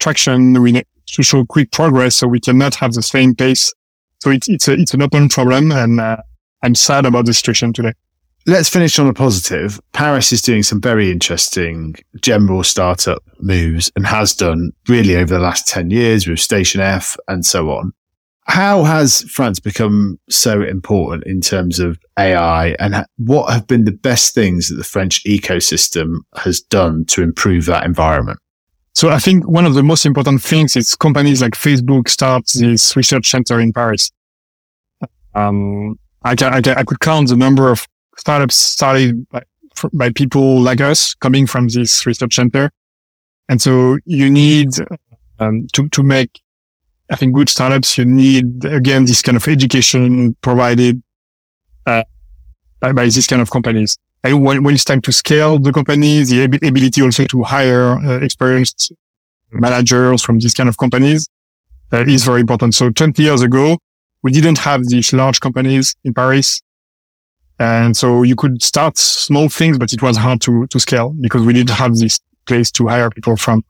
traction. 0.00 0.60
We 0.60 0.72
need 0.72 0.86
to 1.12 1.22
show 1.22 1.44
quick 1.44 1.72
progress. 1.72 2.16
So 2.16 2.26
we 2.26 2.40
cannot 2.40 2.76
have 2.76 2.92
the 2.92 3.02
same 3.02 3.34
pace 3.34 3.72
so 4.20 4.30
it's, 4.30 4.48
it's 4.48 4.68
a, 4.68 4.72
it's 4.72 4.94
an 4.94 5.02
open 5.02 5.28
problem 5.28 5.70
and 5.72 6.00
uh, 6.00 6.18
I'm 6.62 6.74
sad 6.74 7.06
about 7.06 7.26
the 7.26 7.34
situation 7.34 7.72
today. 7.72 7.92
Let's 8.46 8.68
finish 8.68 8.98
on 8.98 9.06
a 9.06 9.14
positive. 9.14 9.80
Paris 9.92 10.32
is 10.32 10.42
doing 10.42 10.62
some 10.62 10.80
very 10.80 11.10
interesting 11.10 11.96
general 12.20 12.64
startup 12.64 13.22
moves 13.40 13.92
and 13.94 14.06
has 14.06 14.34
done 14.34 14.72
really 14.88 15.16
over 15.16 15.34
the 15.34 15.40
last 15.40 15.68
10 15.68 15.90
years 15.90 16.26
with 16.26 16.40
Station 16.40 16.80
F 16.80 17.16
and 17.28 17.44
so 17.44 17.70
on. 17.70 17.92
How 18.46 18.82
has 18.84 19.22
France 19.24 19.60
become 19.60 20.18
so 20.30 20.62
important 20.62 21.24
in 21.26 21.42
terms 21.42 21.78
of 21.78 21.98
AI 22.18 22.68
and 22.78 23.04
what 23.18 23.52
have 23.52 23.66
been 23.66 23.84
the 23.84 23.92
best 23.92 24.34
things 24.34 24.70
that 24.70 24.76
the 24.76 24.84
French 24.84 25.22
ecosystem 25.24 26.20
has 26.34 26.60
done 26.60 27.04
to 27.06 27.22
improve 27.22 27.66
that 27.66 27.84
environment? 27.84 28.38
So 28.98 29.10
I 29.10 29.20
think 29.20 29.46
one 29.46 29.64
of 29.64 29.74
the 29.74 29.84
most 29.84 30.04
important 30.04 30.42
things 30.42 30.74
is 30.74 30.96
companies 30.96 31.40
like 31.40 31.52
Facebook 31.52 32.08
start 32.08 32.50
this 32.58 32.96
research 32.96 33.30
center 33.30 33.60
in 33.60 33.72
Paris. 33.72 34.10
Um, 35.36 36.00
I, 36.24 36.34
can, 36.34 36.52
I, 36.52 36.60
can, 36.60 36.76
I 36.76 36.82
could 36.82 36.98
count 36.98 37.28
the 37.28 37.36
number 37.36 37.70
of 37.70 37.86
startups 38.16 38.56
started 38.56 39.28
by, 39.28 39.42
by 39.92 40.10
people 40.10 40.60
like 40.60 40.80
us 40.80 41.14
coming 41.14 41.46
from 41.46 41.68
this 41.68 42.06
research 42.06 42.34
center. 42.34 42.72
And 43.48 43.62
so 43.62 43.98
you 44.04 44.28
need 44.32 44.70
um, 45.38 45.68
to, 45.74 45.88
to 45.90 46.02
make, 46.02 46.40
I 47.08 47.14
think, 47.14 47.36
good 47.36 47.48
startups, 47.48 47.98
you 47.98 48.04
need, 48.04 48.64
again, 48.64 49.04
this 49.04 49.22
kind 49.22 49.36
of 49.36 49.46
education 49.46 50.34
provided 50.40 51.00
uh, 51.86 52.02
by, 52.80 52.90
by 52.90 53.04
these 53.04 53.28
kind 53.28 53.42
of 53.42 53.52
companies. 53.52 53.96
And 54.24 54.44
when, 54.44 54.64
when 54.64 54.74
it's 54.74 54.84
time 54.84 55.00
to 55.02 55.12
scale 55.12 55.58
the 55.58 55.72
company, 55.72 56.22
the 56.24 56.44
ability 56.44 57.02
also 57.02 57.24
to 57.26 57.42
hire 57.44 57.92
uh, 57.92 58.18
experienced 58.20 58.92
managers 59.50 60.22
from 60.22 60.38
these 60.38 60.54
kind 60.54 60.68
of 60.68 60.76
companies 60.76 61.28
uh, 61.92 62.04
is 62.06 62.24
very 62.24 62.40
important. 62.40 62.74
So 62.74 62.90
20 62.90 63.22
years 63.22 63.42
ago, 63.42 63.78
we 64.22 64.32
didn't 64.32 64.58
have 64.58 64.84
these 64.86 65.12
large 65.12 65.40
companies 65.40 65.94
in 66.04 66.14
Paris. 66.14 66.60
And 67.60 67.96
so 67.96 68.22
you 68.22 68.36
could 68.36 68.62
start 68.62 68.98
small 68.98 69.48
things, 69.48 69.78
but 69.78 69.92
it 69.92 70.02
was 70.02 70.16
hard 70.16 70.40
to, 70.42 70.66
to 70.68 70.80
scale 70.80 71.14
because 71.20 71.42
we 71.42 71.52
didn't 71.52 71.70
have 71.70 71.96
this 71.96 72.20
place 72.46 72.70
to 72.72 72.86
hire 72.88 73.10
people 73.10 73.36
from. 73.36 73.64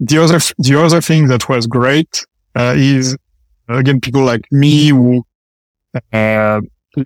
The 0.00 0.18
other, 0.18 0.38
the 0.58 0.80
other 0.80 1.00
thing 1.00 1.26
that 1.28 1.48
was 1.48 1.66
great, 1.66 2.24
uh, 2.54 2.74
is 2.76 3.16
again, 3.68 4.00
people 4.00 4.22
like 4.22 4.50
me 4.50 4.88
who, 4.88 5.24
uh, 6.12 6.60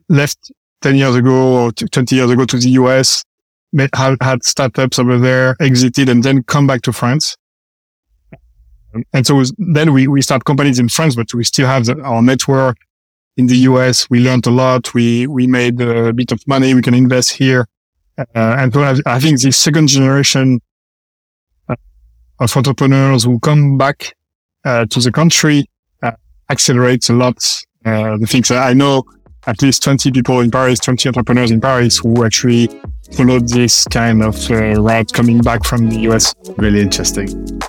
left 0.09 0.53
10 0.83 0.97
years 0.97 1.15
ago 1.15 1.65
or 1.65 1.73
20 1.73 2.15
years 2.15 2.31
ago 2.31 2.45
to 2.45 2.59
the 2.59 2.71
US, 2.71 3.25
had, 3.95 4.17
had 4.21 4.45
startups 4.45 4.99
over 4.99 5.19
there, 5.19 5.57
exited 5.61 6.09
and 6.09 6.23
then 6.23 6.43
come 6.43 6.67
back 6.67 6.83
to 6.83 6.93
France. 6.93 7.37
And 9.15 9.27
so 9.27 9.43
then 9.57 9.93
we, 9.93 10.07
we 10.07 10.21
start 10.21 10.45
companies 10.45 10.79
in 10.79 10.89
France, 10.89 11.17
but 11.17 11.33
we 11.33 11.45
still 11.45 11.67
have 11.67 11.87
the, 11.87 11.99
our 12.03 12.21
network 12.21 12.77
in 13.37 13.47
the 13.47 13.57
US. 13.69 14.11
We 14.11 14.21
learned 14.21 14.47
a 14.47 14.51
lot. 14.51 14.93
We, 14.93 15.27
we 15.27 15.47
made 15.47 15.81
a 15.81 16.13
bit 16.13 16.33
of 16.33 16.47
money. 16.47 16.75
We 16.75 16.83
can 16.83 16.95
invest 16.95 17.33
here. 17.33 17.67
Uh, 18.19 18.25
and 18.35 18.75
so 18.75 18.83
I, 18.83 18.97
I, 19.07 19.21
think 19.21 19.41
the 19.41 19.51
second 19.53 19.89
generation 19.89 20.61
uh, 21.69 21.77
of 22.39 22.55
entrepreneurs 22.55 23.25
who 23.25 23.41
come 23.41 23.79
back 23.79 24.15
uh, 24.67 24.85
to 24.85 25.01
the 25.01 25.11
country 25.11 25.65
uh, 26.03 26.13
accelerates 26.51 27.09
a 27.09 27.15
lot 27.15 27.37
uh, 27.87 28.19
the 28.19 28.27
things. 28.27 28.51
I 28.51 28.75
know 28.75 29.05
at 29.47 29.63
least 29.63 29.83
20 29.83 30.13
people 30.13 30.41
in 30.41 30.51
Paris, 30.51 30.79
20 30.81 31.09
entrepreneurs 31.09 31.51
in 31.51 31.61
Paris 31.61 31.99
who 31.99 32.25
actually 32.25 32.69
followed 33.13 33.49
this 33.49 33.85
kind 33.87 34.23
of 34.23 34.51
uh, 34.51 34.81
route 34.81 35.13
coming 35.13 35.41
back 35.41 35.65
from 35.65 35.91
the 35.91 36.01
US. 36.11 36.35
Really 36.59 36.81
interesting. 36.81 37.61